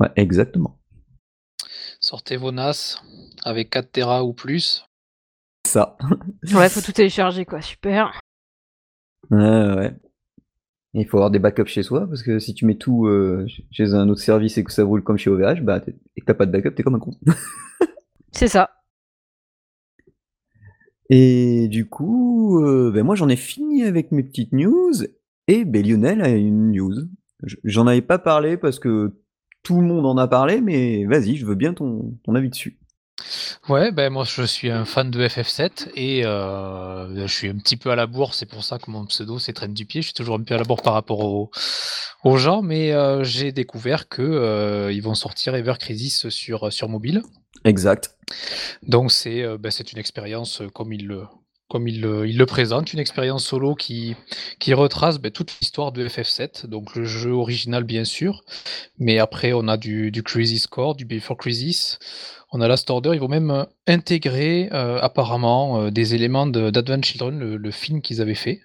Ouais, 0.00 0.08
exactement. 0.16 0.78
Sortez 2.00 2.36
vos 2.36 2.52
NAS 2.52 3.02
avec 3.44 3.70
4 3.70 3.90
Tera 3.90 4.24
ou 4.24 4.32
plus. 4.32 4.86
Ça. 5.66 5.96
ouais, 6.54 6.68
faut 6.68 6.80
tout 6.84 6.92
télécharger 6.92 7.44
quoi, 7.44 7.60
super. 7.60 8.20
Ouais, 9.30 9.92
Il 10.94 11.06
faut 11.06 11.18
avoir 11.18 11.30
des 11.30 11.38
backups 11.38 11.66
chez 11.66 11.82
soi, 11.82 12.06
parce 12.06 12.22
que 12.22 12.38
si 12.38 12.54
tu 12.54 12.64
mets 12.64 12.76
tout 12.76 13.06
euh, 13.06 13.46
chez 13.70 13.92
un 13.92 14.08
autre 14.08 14.20
service 14.20 14.56
et 14.56 14.64
que 14.64 14.72
ça 14.72 14.84
roule 14.84 15.02
comme 15.02 15.18
chez 15.18 15.30
OVH, 15.30 15.62
bah, 15.62 15.82
et 16.16 16.20
que 16.20 16.24
t'as 16.24 16.34
pas 16.34 16.46
de 16.46 16.52
backup, 16.52 16.74
t'es 16.74 16.82
comme 16.82 16.94
un 16.94 16.98
con. 16.98 17.12
C'est 18.32 18.48
ça. 18.48 18.70
Et 21.10 21.68
du 21.68 21.88
coup, 21.88 22.62
euh, 22.64 22.90
ben 22.92 23.04
moi 23.04 23.14
j'en 23.14 23.28
ai 23.28 23.36
fini 23.36 23.84
avec 23.84 24.10
mes 24.10 24.22
petites 24.22 24.52
news, 24.52 24.92
et 25.46 25.64
ben 25.64 25.86
Lionel 25.86 26.22
a 26.22 26.30
une 26.30 26.72
news. 26.72 26.94
J'en 27.64 27.86
avais 27.86 28.02
pas 28.02 28.18
parlé 28.18 28.56
parce 28.56 28.78
que 28.78 29.14
tout 29.62 29.80
le 29.80 29.86
monde 29.86 30.06
en 30.06 30.16
a 30.16 30.26
parlé, 30.26 30.60
mais 30.60 31.04
vas-y, 31.04 31.36
je 31.36 31.46
veux 31.46 31.54
bien 31.54 31.74
ton, 31.74 32.18
ton 32.24 32.34
avis 32.34 32.50
dessus. 32.50 32.78
Ouais, 33.68 33.90
ben 33.90 34.12
moi 34.12 34.22
je 34.22 34.42
suis 34.42 34.70
un 34.70 34.84
fan 34.84 35.10
de 35.10 35.26
FF7 35.26 35.90
et 35.96 36.24
euh, 36.24 37.26
je 37.26 37.32
suis 37.32 37.48
un 37.48 37.56
petit 37.56 37.76
peu 37.76 37.90
à 37.90 37.96
la 37.96 38.06
bourre, 38.06 38.32
c'est 38.32 38.46
pour 38.46 38.62
ça 38.62 38.78
que 38.78 38.88
mon 38.92 39.06
pseudo 39.06 39.40
c'est 39.40 39.52
Traîne 39.54 39.74
du 39.74 39.86
pied, 39.86 40.02
je 40.02 40.06
suis 40.06 40.14
toujours 40.14 40.36
un 40.36 40.42
peu 40.44 40.54
à 40.54 40.58
la 40.58 40.62
bourre 40.62 40.82
par 40.82 40.94
rapport 40.94 41.24
aux 41.24 42.36
gens, 42.36 42.62
mais 42.62 42.92
euh, 42.92 43.24
j'ai 43.24 43.50
découvert 43.50 44.08
que 44.08 44.22
euh, 44.22 44.92
ils 44.92 45.02
vont 45.02 45.16
sortir 45.16 45.56
Ever 45.56 45.74
Crisis 45.80 46.28
sur, 46.28 46.72
sur 46.72 46.88
mobile. 46.88 47.22
Exact. 47.64 48.16
Donc 48.82 49.10
c'est 49.10 49.44
ben, 49.58 49.72
c'est 49.72 49.90
une 49.92 49.98
expérience 49.98 50.62
comme 50.72 50.92
il 50.92 51.08
le, 51.08 51.24
comme 51.68 51.88
il 51.88 52.00
le, 52.00 52.28
il 52.28 52.38
le 52.38 52.46
présente, 52.46 52.92
une 52.92 53.00
expérience 53.00 53.44
solo 53.44 53.74
qui, 53.74 54.14
qui 54.60 54.72
retrace 54.72 55.18
ben, 55.18 55.32
toute 55.32 55.52
l'histoire 55.60 55.90
de 55.92 56.06
FF7, 56.06 56.66
donc 56.66 56.94
le 56.94 57.04
jeu 57.04 57.32
original 57.32 57.82
bien 57.82 58.04
sûr, 58.04 58.44
mais 58.98 59.18
après 59.18 59.52
on 59.52 59.66
a 59.66 59.76
du, 59.76 60.12
du 60.12 60.22
Crisis 60.22 60.66
Core, 60.66 60.94
du 60.94 61.04
Before 61.04 61.36
Crisis, 61.36 61.98
on 62.52 62.60
a 62.60 62.68
Last 62.68 62.88
Order, 62.88 63.10
ils 63.14 63.20
vont 63.20 63.28
même 63.28 63.50
euh, 63.50 63.64
intégrer 63.86 64.68
euh, 64.72 65.00
apparemment 65.00 65.80
euh, 65.80 65.90
des 65.90 66.14
éléments 66.14 66.46
d'Advent 66.46 67.02
Children, 67.02 67.38
le, 67.38 67.70
film 67.70 68.00
qu'ils 68.00 68.22
avaient 68.22 68.34
fait 68.34 68.60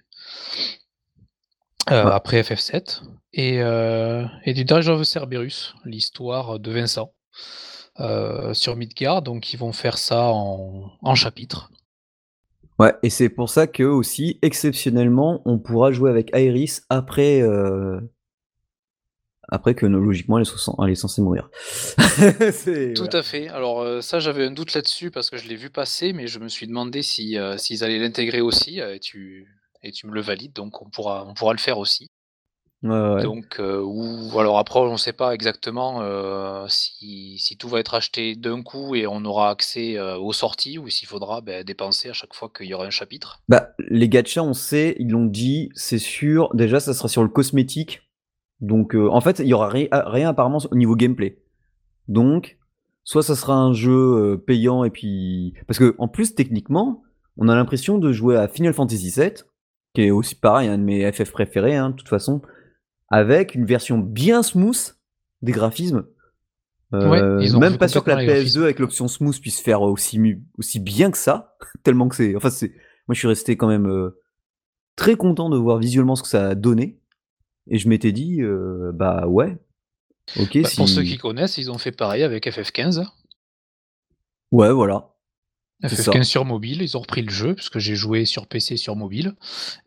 après 1.86 2.40
FF7, 2.42 3.02
et, 3.32 3.56
et 3.56 4.54
du 4.54 4.64
Dirge 4.64 4.88
of 4.88 5.02
Cerberus, 5.02 5.74
l'histoire 5.84 6.60
de 6.60 6.70
Vincent 6.70 7.12
sur 8.52 8.76
Midgard, 8.76 9.22
donc 9.22 9.52
ils 9.52 9.58
vont 9.58 9.72
faire 9.72 9.98
ça 9.98 10.28
en, 10.28 10.92
en 11.02 11.14
chapitre. 11.16 11.70
Ouais, 12.78 12.94
et 13.02 13.10
c'est 13.10 13.28
pour 13.28 13.50
ça 13.50 13.66
que 13.66 13.82
aussi, 13.82 14.38
exceptionnellement, 14.42 15.42
on 15.44 15.58
pourra 15.58 15.92
jouer 15.92 16.10
avec 16.10 16.30
Iris 16.34 16.84
après 16.88 17.42
après 19.52 19.74
que 19.74 19.84
logiquement 19.84 20.38
elle 20.38 20.90
est, 20.90 20.94
censée 20.94 21.20
mourir. 21.20 21.50
Tout 22.96 23.16
à 23.16 23.22
fait. 23.22 23.48
Alors 23.48 23.80
euh, 23.80 24.00
ça 24.00 24.18
j'avais 24.18 24.46
un 24.46 24.50
doute 24.50 24.72
là-dessus 24.72 25.10
parce 25.10 25.28
que 25.28 25.36
je 25.36 25.46
l'ai 25.46 25.56
vu 25.56 25.68
passer, 25.68 26.14
mais 26.14 26.26
je 26.26 26.38
me 26.38 26.48
suis 26.48 26.66
demandé 26.66 27.02
si 27.02 27.36
euh, 27.36 27.58
s'ils 27.58 27.84
allaient 27.84 27.98
l'intégrer 27.98 28.40
aussi 28.40 28.80
euh, 28.80 28.94
et 28.94 29.00
tu 29.00 29.46
et 29.82 29.92
tu 29.92 30.06
me 30.06 30.12
le 30.12 30.22
valides, 30.22 30.54
donc 30.54 30.80
on 30.80 30.88
pourra 30.88 31.26
on 31.26 31.34
pourra 31.34 31.52
le 31.52 31.58
faire 31.58 31.78
aussi. 31.78 32.10
Donc 32.82 33.60
ou 33.60 34.38
alors 34.38 34.58
après 34.58 34.80
on 34.80 34.92
ne 34.92 34.96
sait 34.96 35.12
pas 35.12 35.34
exactement 35.34 36.02
si, 36.68 37.38
si, 37.38 37.56
tout 37.56 37.68
va 37.68 37.78
être 37.78 37.94
acheté 37.94 38.34
d'un 38.34 38.62
coup 38.62 38.96
et 38.96 39.06
on 39.06 39.24
aura 39.24 39.50
accès 39.50 40.00
aux 40.00 40.32
sorties 40.32 40.78
ou 40.78 40.88
s'il 40.88 41.06
faudra 41.06 41.40
ben, 41.40 41.62
dépenser 41.62 42.10
à 42.10 42.12
chaque 42.12 42.34
fois 42.34 42.50
qu'il 42.54 42.66
y 42.66 42.74
aura 42.74 42.86
un 42.86 42.90
chapitre. 42.90 43.40
Bah 43.48 43.70
les 43.78 44.08
gachas 44.08 44.42
on 44.42 44.54
sait, 44.54 44.96
ils 44.98 45.10
l'ont 45.10 45.26
dit, 45.26 45.70
c'est 45.74 45.98
sûr. 45.98 46.50
Déjà 46.54 46.80
ça 46.80 46.92
sera 46.92 47.08
sur 47.08 47.22
le 47.22 47.28
cosmétique 47.28 48.02
donc 48.62 48.94
euh, 48.94 49.10
en 49.10 49.20
fait, 49.20 49.40
il 49.40 49.48
y 49.48 49.52
aura 49.52 49.68
rien 49.68 50.28
apparemment 50.28 50.60
au 50.70 50.76
niveau 50.76 50.94
gameplay. 50.94 51.42
Donc, 52.08 52.56
soit 53.04 53.24
ça 53.24 53.34
sera 53.34 53.54
un 53.54 53.74
jeu 53.74 53.92
euh, 53.92 54.36
payant 54.38 54.84
et 54.84 54.90
puis 54.90 55.54
parce 55.66 55.78
que 55.78 55.94
en 55.98 56.08
plus 56.08 56.34
techniquement, 56.34 57.02
on 57.36 57.48
a 57.48 57.54
l'impression 57.56 57.98
de 57.98 58.12
jouer 58.12 58.36
à 58.36 58.48
Final 58.48 58.72
Fantasy 58.72 59.10
VII, 59.10 59.32
qui 59.94 60.02
est 60.02 60.10
aussi 60.10 60.36
pareil, 60.36 60.68
un 60.68 60.78
de 60.78 60.84
mes 60.84 61.10
FF 61.10 61.32
préférés, 61.32 61.76
hein, 61.76 61.90
de 61.90 61.96
toute 61.96 62.08
façon, 62.08 62.40
avec 63.12 63.54
une 63.54 63.64
version 63.64 63.98
bien 63.98 64.42
smooth 64.42 64.96
des 65.42 65.52
graphismes. 65.52 66.04
Euh, 66.94 67.58
même 67.58 67.78
pas 67.78 67.88
sûr 67.88 68.02
que 68.04 68.10
la 68.10 68.22
PS2 68.24 68.62
avec 68.62 68.78
l'option 68.78 69.08
smooth 69.08 69.40
puisse 69.40 69.60
faire 69.60 69.80
aussi, 69.82 70.20
aussi 70.58 70.80
bien 70.80 71.10
que 71.10 71.18
ça, 71.18 71.56
tellement 71.84 72.08
que 72.08 72.16
c'est. 72.16 72.34
Enfin, 72.34 72.50
c'est. 72.50 72.72
Moi, 73.08 73.14
je 73.14 73.18
suis 73.20 73.28
resté 73.28 73.56
quand 73.56 73.68
même 73.68 74.12
très 74.96 75.16
content 75.16 75.48
de 75.48 75.56
voir 75.56 75.78
visuellement 75.78 76.16
ce 76.16 76.22
que 76.22 76.28
ça 76.28 76.48
a 76.48 76.54
donné. 76.54 77.00
Et 77.68 77.78
je 77.78 77.88
m'étais 77.88 78.12
dit, 78.12 78.42
euh, 78.42 78.90
bah 78.92 79.26
ouais. 79.26 79.56
Ok. 80.38 80.60
Bah, 80.62 80.68
pour 80.76 80.88
ceux 80.88 81.02
qui 81.02 81.18
connaissent, 81.18 81.58
ils 81.58 81.70
ont 81.70 81.78
fait 81.78 81.92
pareil 81.92 82.22
avec 82.22 82.46
FF15. 82.46 83.06
Ouais, 84.50 84.72
voilà. 84.72 85.11
FF15 85.82 86.22
sur 86.24 86.44
mobile, 86.44 86.82
ils 86.82 86.96
ont 86.96 87.00
repris 87.00 87.22
le 87.22 87.30
jeu, 87.30 87.54
puisque 87.54 87.78
j'ai 87.78 87.94
joué 87.94 88.24
sur 88.24 88.46
PC 88.46 88.76
sur 88.76 88.96
mobile, 88.96 89.34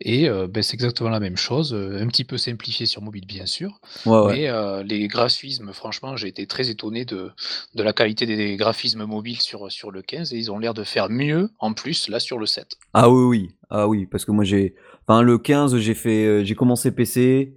et 0.00 0.28
euh, 0.28 0.46
ben, 0.46 0.62
c'est 0.62 0.74
exactement 0.74 1.10
la 1.10 1.20
même 1.20 1.36
chose, 1.36 1.74
euh, 1.74 2.00
un 2.00 2.06
petit 2.06 2.24
peu 2.24 2.38
simplifié 2.38 2.86
sur 2.86 3.02
mobile 3.02 3.26
bien 3.26 3.46
sûr, 3.46 3.80
mais 4.06 4.48
les 4.84 5.08
graphismes, 5.08 5.72
franchement, 5.72 6.16
j'ai 6.16 6.28
été 6.28 6.46
très 6.46 6.70
étonné 6.70 7.04
de, 7.04 7.30
de 7.74 7.82
la 7.82 7.92
qualité 7.92 8.26
des 8.26 8.56
graphismes 8.56 9.04
mobiles 9.04 9.40
sur, 9.40 9.70
sur 9.70 9.90
le 9.90 10.02
15, 10.02 10.32
et 10.32 10.36
ils 10.36 10.50
ont 10.50 10.58
l'air 10.58 10.74
de 10.74 10.84
faire 10.84 11.08
mieux 11.08 11.50
en 11.58 11.72
plus 11.72 12.08
là 12.08 12.20
sur 12.20 12.38
le 12.38 12.46
7. 12.46 12.76
Ah 12.94 13.10
oui, 13.10 13.24
oui, 13.24 13.50
ah 13.70 13.88
oui, 13.88 14.06
parce 14.06 14.24
que 14.24 14.30
moi 14.30 14.44
j'ai, 14.44 14.74
enfin 15.06 15.22
le 15.22 15.38
15, 15.38 15.78
j'ai 15.78 15.94
fait, 15.94 16.44
j'ai 16.44 16.54
commencé 16.54 16.90
PC, 16.90 17.56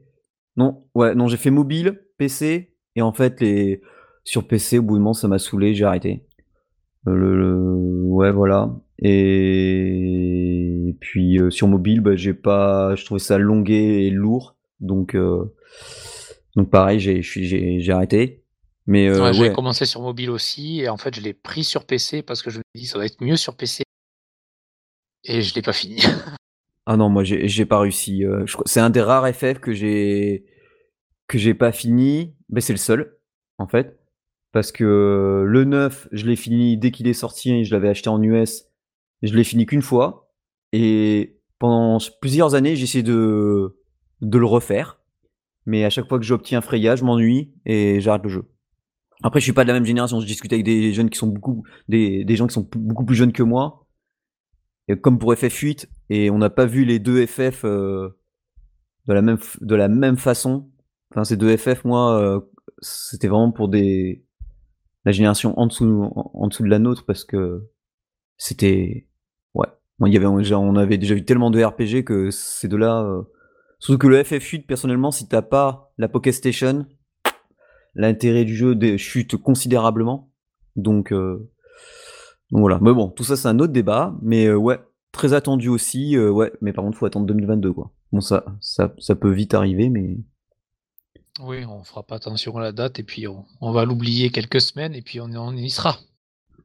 non, 0.60 0.84
ouais, 0.94 1.16
non, 1.16 1.28
j'ai 1.28 1.38
fait 1.38 1.52
mobile, 1.52 2.02
PC, 2.18 2.76
et 2.96 3.02
en 3.02 3.14
fait, 3.14 3.40
les... 3.40 3.82
sur 4.26 4.46
PC, 4.48 4.80
au 4.80 4.82
bout 4.82 4.96
de 4.96 5.00
moment, 5.00 5.14
ça 5.14 5.28
m'a 5.28 5.40
saoulé, 5.40 5.74
j'ai 5.74 5.86
arrêté. 5.86 6.26
Euh, 7.08 7.16
le, 7.16 7.80
Ouais, 8.20 8.32
voilà. 8.32 8.76
Et, 9.02 10.94
puis 11.00 11.40
euh, 11.40 11.50
sur 11.50 11.70
mobile, 11.70 12.02
bah, 12.02 12.16
j'ai 12.18 12.34
pas, 12.34 12.96
je 12.96 13.06
trouvais 13.06 13.20
ça 13.20 13.38
longué 13.38 14.06
et 14.06 14.10
lourd, 14.10 14.58
donc 14.82 15.16
euh, 15.16 15.56
Donc 16.58 16.70
pareil, 16.70 17.00
j'ai 17.00 17.22
j'ai 17.22 17.92
arrêté. 17.92 18.44
Mais 18.88 19.08
euh, 19.08 19.32
j'ai 19.32 19.54
commencé 19.54 19.86
sur 19.86 20.02
mobile 20.02 20.32
aussi 20.32 20.82
et 20.82 20.90
en 20.90 20.98
fait 20.98 21.16
je 21.16 21.22
l'ai 21.22 21.34
pris 21.34 21.64
sur 21.64 21.86
PC 21.86 22.24
parce 22.24 22.42
que 22.42 22.50
je 22.50 22.58
me 22.58 22.64
dis 22.76 22.88
ça 22.88 22.98
va 22.98 23.06
être 23.06 23.22
mieux 23.22 23.38
sur 23.38 23.56
PC 23.56 23.84
et 25.24 25.42
je 25.42 25.54
l'ai 25.54 25.62
pas 25.62 25.74
fini. 25.74 26.02
ah 26.88 26.98
non, 26.98 27.10
moi 27.10 27.24
j'ai 27.24 27.66
pas 27.66 27.80
réussi. 27.80 28.26
C'est 28.66 28.80
un 28.80 28.90
des 28.90 29.02
rares 29.02 29.34
FF 29.34 29.60
que 29.60 29.72
j'ai 29.72 30.46
que 31.28 31.38
j'ai 31.38 31.54
pas 31.54 31.72
fini. 31.72 32.36
mais 32.50 32.60
c'est 32.62 32.74
le 32.74 32.80
seul 32.80 33.18
en 33.60 33.68
fait 33.68 33.99
parce 34.52 34.72
que 34.72 35.44
le 35.46 35.64
9, 35.64 36.10
je 36.12 36.26
l'ai 36.26 36.36
fini 36.36 36.78
dès 36.78 36.92
qu'il 36.92 37.08
est 37.08 37.14
sorti 37.14 37.64
je 37.64 37.74
l'avais 37.74 37.90
acheté 37.90 38.10
en 38.10 38.22
US. 38.22 38.66
Je 39.22 39.36
l'ai 39.36 39.44
fini 39.44 39.66
qu'une 39.66 39.82
fois 39.82 40.32
et 40.72 41.40
pendant 41.60 41.98
plusieurs 42.22 42.56
années, 42.56 42.76
j'ai 42.76 42.84
essayé 42.84 43.04
de 43.04 43.78
de 44.22 44.38
le 44.38 44.46
refaire. 44.46 45.00
Mais 45.66 45.86
à 45.86 45.90
chaque 45.90 46.08
fois 46.08 46.20
que 46.20 46.26
j'obtiens 46.26 46.62
Freya, 46.62 46.96
je 46.96 47.04
m'ennuie 47.04 47.54
et 47.66 48.02
j'arrête 48.02 48.24
le 48.24 48.30
jeu. 48.30 48.50
Après, 49.22 49.40
je 49.40 49.44
suis 49.44 49.54
pas 49.54 49.64
de 49.64 49.68
la 49.68 49.74
même 49.74 49.86
génération. 49.86 50.20
Je 50.22 50.26
discute 50.26 50.54
avec 50.54 50.66
des 50.66 50.94
jeunes 50.94 51.10
qui 51.10 51.18
sont 51.18 51.28
beaucoup, 51.28 51.64
des, 51.90 52.24
des 52.24 52.36
gens 52.36 52.48
qui 52.48 52.54
sont 52.54 52.68
beaucoup 52.76 53.06
plus 53.06 53.16
jeunes 53.16 53.34
que 53.34 53.44
moi. 53.44 53.86
Et 54.88 55.00
comme 55.00 55.20
pour 55.20 55.34
FF8, 55.34 55.86
et 56.10 56.32
on 56.32 56.38
n'a 56.38 56.50
pas 56.50 56.66
vu 56.66 56.86
les 56.86 56.98
deux 57.00 57.26
FF 57.26 57.64
euh, 57.66 58.18
de 59.08 59.14
la 59.14 59.22
même 59.22 59.38
de 59.62 59.76
la 59.76 59.88
même 59.88 60.18
façon. 60.18 60.72
Enfin, 61.12 61.24
ces 61.24 61.38
deux 61.38 61.56
FF, 61.56 61.84
moi, 61.86 62.20
euh, 62.20 62.40
c'était 62.82 63.28
vraiment 63.28 63.52
pour 63.52 63.68
des 63.68 64.26
la 65.10 65.14
génération 65.14 65.60
en 65.60 65.66
dessous 65.66 66.12
en, 66.14 66.48
dessous 66.48 66.64
de 66.64 66.70
la 66.70 66.78
nôtre 66.78 67.04
parce 67.06 67.24
que 67.24 67.68
c'était 68.38 69.08
ouais. 69.56 69.68
Y 70.06 70.16
avait 70.16 70.28
on 70.28 70.76
avait 70.76 71.00
déjà 71.00 71.16
vu 71.16 71.26
tellement 71.26 71.50
de 71.50 71.64
RPG 71.64 72.04
que 72.04 72.30
ces 72.30 72.68
deux-là. 72.68 73.02
Euh, 73.04 73.24
surtout 73.80 73.98
que 73.98 74.08
le 74.08 74.22
FF8, 74.22 74.68
personnellement, 74.68 75.10
si 75.10 75.28
t'as 75.28 75.42
pas 75.42 75.92
la 75.98 76.08
Pocket 76.08 76.34
Station, 76.34 76.86
l'intérêt 77.96 78.46
du 78.46 78.56
jeu 78.56 78.78
chute 78.98 79.36
considérablement. 79.36 80.32
Donc, 80.76 81.12
euh, 81.12 81.50
donc, 82.52 82.62
voilà. 82.62 82.78
Mais 82.80 82.94
bon, 82.94 83.10
tout 83.10 83.24
ça 83.24 83.36
c'est 83.36 83.48
un 83.48 83.58
autre 83.58 83.74
débat. 83.74 84.16
Mais 84.22 84.46
euh, 84.46 84.56
ouais, 84.56 84.80
très 85.12 85.34
attendu 85.34 85.70
aussi. 85.70 86.16
Euh, 86.16 86.30
ouais, 86.30 86.54
mais 86.62 86.72
par 86.72 86.84
contre, 86.84 87.00
faut 87.00 87.08
attendre 87.08 87.26
2022 87.26 87.74
quoi. 87.74 87.92
Bon, 88.12 88.22
ça, 88.22 88.46
ça, 88.62 88.94
ça 89.00 89.16
peut 89.16 89.32
vite 89.32 89.56
arriver, 89.56 89.90
mais. 89.90 90.18
Oui, 91.42 91.64
on 91.66 91.84
fera 91.84 92.04
pas 92.04 92.16
attention 92.16 92.56
à 92.58 92.62
la 92.62 92.72
date 92.74 93.00
et 93.00 93.04
puis 93.04 93.26
on, 93.28 93.72
va 93.72 93.86
l'oublier 93.86 94.30
quelques 94.30 94.60
semaines 94.60 94.94
et 94.94 95.02
puis 95.02 95.22
on, 95.22 95.54
y 95.54 95.70
sera. 95.70 95.98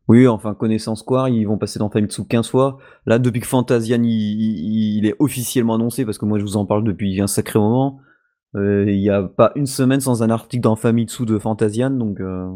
Oui, 0.08 0.26
enfin, 0.26 0.54
connaissance 0.54 1.00
Square, 1.00 1.28
ils 1.28 1.44
vont 1.44 1.58
passer 1.58 1.78
dans 1.78 1.88
Famitsu 1.88 2.24
15 2.24 2.48
fois. 2.48 2.78
Là, 3.06 3.20
depuis 3.20 3.40
que 3.40 3.46
Fantasian 3.46 4.02
il, 4.02 5.06
est 5.06 5.14
officiellement 5.20 5.76
annoncé, 5.76 6.04
parce 6.04 6.18
que 6.18 6.24
moi 6.24 6.38
je 6.38 6.44
vous 6.44 6.56
en 6.56 6.66
parle 6.66 6.82
depuis 6.82 7.20
un 7.20 7.28
sacré 7.28 7.58
moment, 7.58 8.00
euh, 8.56 8.84
il 8.88 8.98
n'y 8.98 9.10
a 9.10 9.22
pas 9.22 9.52
une 9.54 9.66
semaine 9.66 10.00
sans 10.00 10.22
un 10.22 10.30
article 10.30 10.62
dans 10.62 10.76
Famitsu 10.76 11.24
de 11.24 11.38
Fantasian, 11.38 11.90
donc 11.90 12.20
euh... 12.20 12.50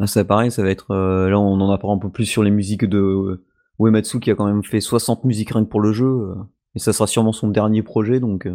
là 0.00 0.06
c'est 0.06 0.24
pareil, 0.24 0.50
ça 0.50 0.62
va 0.62 0.70
être 0.70 0.90
euh, 0.90 1.28
là 1.30 1.38
on 1.38 1.60
en 1.60 1.70
apprend 1.70 1.96
un 1.96 1.98
peu 1.98 2.10
plus 2.10 2.26
sur 2.26 2.42
les 2.42 2.50
musiques 2.50 2.84
de 2.84 3.44
Uematsu 3.80 4.20
qui 4.20 4.30
a 4.30 4.34
quand 4.34 4.46
même 4.46 4.62
fait 4.62 4.80
60 4.80 5.24
musiques 5.24 5.50
rien 5.50 5.64
pour 5.64 5.80
le 5.80 5.92
jeu, 5.92 6.06
euh, 6.06 6.34
et 6.74 6.80
ça 6.80 6.92
sera 6.92 7.06
sûrement 7.06 7.32
son 7.32 7.48
dernier 7.48 7.82
projet, 7.82 8.18
donc. 8.18 8.48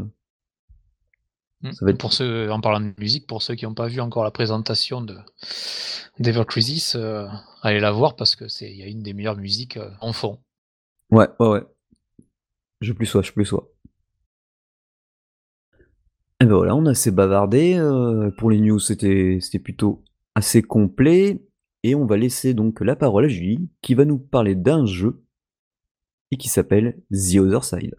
Ça 1.64 1.86
va 1.86 1.92
être... 1.92 1.98
pour 1.98 2.14
ceux 2.14 2.52
en 2.52 2.62
parlant 2.62 2.82
de 2.82 2.94
musique, 2.98 3.28
pour 3.28 3.42
ceux 3.42 3.56
qui 3.56 3.66
n'ont 3.66 3.74
pas 3.74 3.88
vu 3.88 4.00
encore 4.00 4.24
la 4.24 4.32
présentation 4.32 5.02
de 5.02 5.18
d'Ever 6.20 6.44
Crisis, 6.48 6.98
allez 7.62 7.80
la 7.80 7.92
voir 7.92 8.16
parce 8.16 8.36
que 8.36 8.48
c'est 8.48 8.70
il 8.70 8.78
y 8.78 8.84
a 8.84 8.88
une 8.88 9.04
des 9.04 9.14
meilleures 9.14 9.38
musiques 9.38 9.80
en 10.02 10.14
fond. 10.14 10.40
Ouais, 11.12 11.28
ouais, 11.40 11.48
ouais. 11.48 11.64
Je 12.82 12.94
plus 12.94 13.06
sois, 13.06 13.22
je 13.22 13.32
plus 13.32 13.46
sois. 13.46 13.70
Et 16.42 16.46
ben 16.46 16.56
voilà, 16.56 16.76
on 16.76 16.86
a 16.86 16.92
assez 16.92 17.12
bavardé. 17.12 17.76
Euh, 17.76 18.32
pour 18.32 18.50
les 18.50 18.60
news, 18.60 18.80
c'était 18.80 19.40
c'était 19.42 19.60
plutôt 19.60 20.04
assez 20.36 20.62
complet. 20.62 21.44
Et 21.84 21.96
on 21.96 22.06
va 22.06 22.18
laisser 22.18 22.54
donc 22.54 22.82
la 22.82 22.96
parole 22.96 23.26
à 23.26 23.28
Julie, 23.28 23.70
qui 23.82 23.94
va 23.94 24.06
nous 24.06 24.20
parler 24.20 24.56
d'un 24.56 24.86
jeu 24.86 25.24
et 26.32 26.38
qui 26.38 26.48
s'appelle 26.50 27.02
The 27.12 27.38
Other 27.38 27.64
Side. 27.64 27.96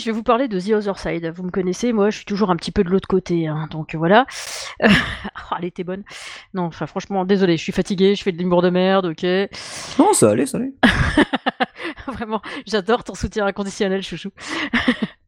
Je 0.00 0.06
vais 0.06 0.12
vous 0.12 0.22
parler 0.22 0.48
de 0.48 0.58
The 0.58 0.70
Other 0.70 0.98
Side. 0.98 1.32
Vous 1.34 1.42
me 1.42 1.50
connaissez, 1.50 1.92
moi, 1.92 2.10
je 2.10 2.16
suis 2.16 2.24
toujours 2.24 2.50
un 2.50 2.56
petit 2.56 2.72
peu 2.72 2.82
de 2.82 2.88
l'autre 2.88 3.08
côté, 3.08 3.46
hein, 3.46 3.68
donc 3.70 3.94
voilà. 3.94 4.26
Euh, 4.82 4.88
oh, 5.52 5.54
elle 5.58 5.66
était 5.66 5.84
bonne. 5.84 6.02
Non, 6.54 6.64
enfin, 6.64 6.86
franchement, 6.86 7.24
désolé, 7.24 7.56
je 7.56 7.62
suis 7.62 7.72
fatiguée, 7.72 8.14
je 8.14 8.22
fais 8.22 8.32
de 8.32 8.38
l'humour 8.38 8.62
de 8.62 8.70
merde, 8.70 9.06
ok. 9.06 9.24
Non, 9.98 10.12
ça 10.12 10.30
allait, 10.30 10.46
ça 10.46 10.58
allait. 10.58 10.72
Vraiment, 12.06 12.40
j'adore 12.66 13.04
ton 13.04 13.14
soutien 13.14 13.46
inconditionnel, 13.46 14.02
chouchou. 14.02 14.30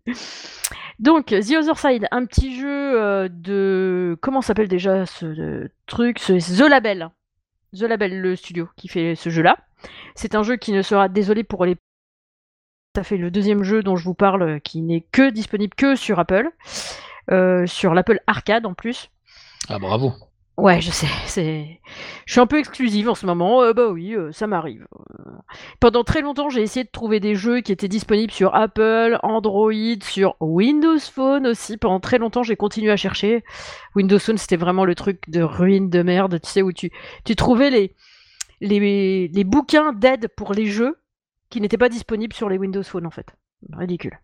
donc, 0.99 1.27
The 1.27 1.53
Other 1.61 1.79
Side, 1.79 2.09
un 2.11 2.25
petit 2.25 2.59
jeu 2.59 3.01
euh, 3.01 3.29
de. 3.31 4.17
Comment 4.21 4.41
s'appelle 4.43 4.69
déjà 4.69 5.07
ce 5.07 5.69
truc? 5.87 6.19
C'est 6.19 6.39
The 6.39 6.69
Label. 6.69 7.11
The 7.75 7.83
Label, 7.83 8.21
le 8.21 8.37
studio 8.37 8.69
qui 8.77 8.89
fait 8.89 9.15
ce 9.15 9.31
jeu-là. 9.31 9.59
C'est 10.15 10.35
un 10.35 10.43
jeu 10.43 10.57
qui 10.57 10.73
ne 10.73 10.83
sera, 10.83 11.09
désolé 11.09 11.45
pour 11.45 11.65
les 11.65 11.77
ça 12.95 13.05
fait 13.05 13.17
le 13.17 13.31
deuxième 13.31 13.63
jeu 13.63 13.83
dont 13.83 13.97
je 13.97 14.05
vous 14.05 14.15
parle 14.15 14.43
euh, 14.43 14.59
qui 14.59 14.83
n'est 14.83 15.07
que 15.13 15.31
disponible 15.31 15.75
que 15.75 15.97
sur 15.97 16.19
Apple, 16.19 16.51
euh, 17.31 17.67
sur 17.67 17.95
l'Apple 17.95 18.21
Arcade 18.27 18.67
en 18.67 18.75
plus. 18.75 19.11
Ah 19.69 19.79
bravo. 19.79 20.13
Ouais, 20.59 20.83
je 20.83 20.91
sais, 20.91 21.07
c'est. 21.27 21.81
Je 22.27 22.33
suis 22.33 22.41
un 22.41 22.47
peu 22.47 22.59
exclusive 22.59 23.09
en 23.09 23.15
ce 23.15 23.25
moment. 23.25 23.63
Euh, 23.63 23.73
bah 23.73 23.89
oui, 23.89 24.15
ça 24.33 24.47
m'arrive. 24.47 24.87
Pendant 25.81 26.05
très 26.05 26.21
longtemps, 26.21 26.51
j'ai 26.51 26.61
essayé 26.61 26.85
de 26.85 26.91
trouver 26.91 27.19
des 27.19 27.35
jeux 27.35 27.63
qui 27.63 27.73
étaient 27.73 27.89
disponibles 27.89 28.33
sur 28.33 28.55
Apple, 28.55 29.19
Android, 29.23 29.73
sur 30.03 30.37
Windows 30.41 30.99
Phone 30.99 31.47
aussi. 31.47 31.79
Pendant 31.79 32.01
très 32.01 32.19
longtemps, 32.19 32.43
j'ai 32.43 32.57
continué 32.57 32.91
à 32.91 32.97
chercher. 32.97 33.43
Windows 33.97 34.19
Phone, 34.19 34.37
c'était 34.37 34.57
vraiment 34.57 34.85
le 34.85 34.95
truc 34.95 35.23
de 35.29 35.43
ruine 35.43 35.89
de 35.89 36.03
merde, 36.03 36.39
tu 36.43 36.51
sais, 36.51 36.63
où 36.63 36.73
tu, 36.73 36.91
tu 37.25 37.37
trouvais 37.37 37.71
les, 37.71 37.95
les, 38.61 39.29
les 39.29 39.45
bouquins 39.45 39.95
d'aide 39.95 40.29
pour 40.37 40.53
les 40.53 40.67
jeux 40.67 41.02
qui 41.53 41.61
n'était 41.61 41.77
pas 41.77 41.91
disponible 41.91 42.33
sur 42.33 42.49
les 42.49 42.57
Windows 42.57 42.83
Phone 42.83 43.07
en 43.07 43.11
fait. 43.11 43.27
Ridicule. 43.75 44.19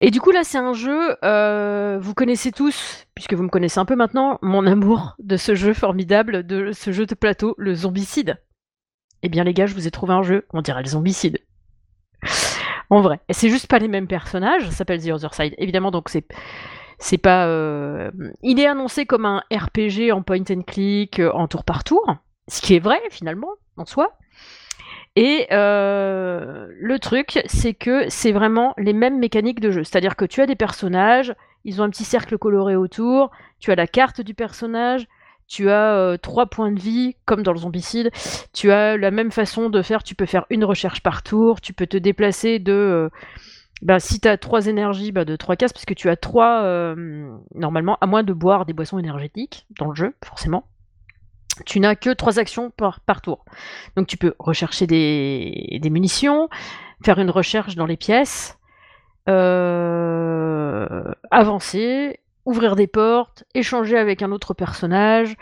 Et 0.00 0.10
du 0.10 0.18
coup 0.18 0.30
là 0.30 0.44
c'est 0.44 0.58
un 0.58 0.72
jeu, 0.72 1.16
euh, 1.22 1.98
vous 2.00 2.14
connaissez 2.14 2.52
tous, 2.52 3.06
puisque 3.14 3.34
vous 3.34 3.42
me 3.42 3.50
connaissez 3.50 3.78
un 3.78 3.84
peu 3.84 3.94
maintenant, 3.94 4.38
mon 4.40 4.66
amour 4.66 5.14
de 5.18 5.36
ce 5.36 5.54
jeu 5.54 5.74
formidable, 5.74 6.44
de 6.44 6.72
ce 6.72 6.90
jeu 6.90 7.04
de 7.04 7.14
plateau, 7.14 7.54
le 7.58 7.74
Zombicide. 7.74 8.42
Eh 9.22 9.28
bien 9.28 9.44
les 9.44 9.52
gars, 9.52 9.66
je 9.66 9.74
vous 9.74 9.86
ai 9.86 9.90
trouvé 9.90 10.14
un 10.14 10.22
jeu, 10.22 10.46
on 10.54 10.62
dirait 10.62 10.82
le 10.82 10.88
Zombicide. 10.88 11.38
en 12.90 13.02
vrai. 13.02 13.20
Et 13.28 13.34
c'est 13.34 13.50
juste 13.50 13.66
pas 13.66 13.78
les 13.78 13.88
mêmes 13.88 14.08
personnages, 14.08 14.64
ça 14.64 14.72
s'appelle 14.72 15.04
The 15.04 15.10
Other 15.10 15.34
Side. 15.34 15.54
Évidemment 15.58 15.90
donc 15.90 16.08
c'est 16.08 16.26
c'est 16.98 17.18
pas... 17.18 17.46
Euh, 17.46 18.10
il 18.42 18.58
est 18.58 18.66
annoncé 18.66 19.04
comme 19.06 19.26
un 19.26 19.42
RPG 19.52 20.12
en 20.12 20.22
point 20.22 20.44
and 20.50 20.62
click, 20.62 21.18
euh, 21.18 21.32
en 21.32 21.46
tour 21.46 21.64
par 21.64 21.84
tour, 21.84 22.16
ce 22.48 22.62
qui 22.62 22.74
est 22.74 22.78
vrai 22.78 23.00
finalement, 23.10 23.50
en 23.76 23.84
soi. 23.84 24.16
Et 25.14 25.46
euh, 25.52 26.66
le 26.80 26.98
truc, 26.98 27.42
c'est 27.46 27.74
que 27.74 28.08
c'est 28.08 28.32
vraiment 28.32 28.74
les 28.78 28.94
mêmes 28.94 29.18
mécaniques 29.18 29.60
de 29.60 29.70
jeu. 29.70 29.84
C'est-à-dire 29.84 30.16
que 30.16 30.24
tu 30.24 30.40
as 30.40 30.46
des 30.46 30.56
personnages, 30.56 31.34
ils 31.64 31.80
ont 31.80 31.84
un 31.84 31.90
petit 31.90 32.04
cercle 32.04 32.38
coloré 32.38 32.76
autour, 32.76 33.30
tu 33.60 33.70
as 33.70 33.74
la 33.74 33.86
carte 33.86 34.22
du 34.22 34.32
personnage, 34.32 35.06
tu 35.48 35.68
as 35.68 35.94
euh, 35.94 36.16
trois 36.16 36.46
points 36.46 36.72
de 36.72 36.80
vie, 36.80 37.14
comme 37.26 37.42
dans 37.42 37.52
le 37.52 37.58
zombicide. 37.58 38.10
Tu 38.54 38.72
as 38.72 38.96
la 38.96 39.10
même 39.10 39.30
façon 39.30 39.68
de 39.68 39.82
faire, 39.82 40.02
tu 40.02 40.14
peux 40.14 40.24
faire 40.24 40.46
une 40.48 40.64
recherche 40.64 41.02
par 41.02 41.22
tour, 41.22 41.60
tu 41.60 41.74
peux 41.74 41.86
te 41.86 41.98
déplacer 41.98 42.58
de... 42.58 42.72
Euh, 42.72 43.08
bah, 43.82 43.98
si 43.98 44.18
tu 44.18 44.28
as 44.28 44.38
trois 44.38 44.66
énergies, 44.66 45.12
bah, 45.12 45.26
de 45.26 45.36
trois 45.36 45.56
cases, 45.56 45.74
parce 45.74 45.84
que 45.84 45.92
tu 45.92 46.08
as 46.08 46.16
trois, 46.16 46.94
normalement, 47.54 47.98
à 48.00 48.06
moins 48.06 48.22
de 48.22 48.32
boire 48.32 48.64
des 48.64 48.72
boissons 48.72 48.98
énergétiques 48.98 49.66
dans 49.76 49.88
le 49.88 49.94
jeu, 49.94 50.14
forcément 50.24 50.64
tu 51.66 51.80
n'as 51.80 51.94
que 51.94 52.10
trois 52.10 52.38
actions 52.38 52.70
par, 52.70 53.20
tour. 53.22 53.44
Donc 53.96 54.06
tu 54.06 54.16
peux 54.16 54.34
rechercher 54.38 54.86
des, 54.86 55.80
munitions, 55.90 56.48
faire 57.04 57.18
une 57.18 57.30
recherche 57.30 57.76
dans 57.76 57.86
les 57.86 57.96
pièces, 57.96 58.58
euh, 59.28 61.02
avancer, 61.30 62.20
ouvrir 62.44 62.76
des 62.76 62.86
portes, 62.86 63.44
échanger 63.54 63.98
avec 63.98 64.22
un 64.22 64.32
autre 64.32 64.54
personnage 64.54 65.36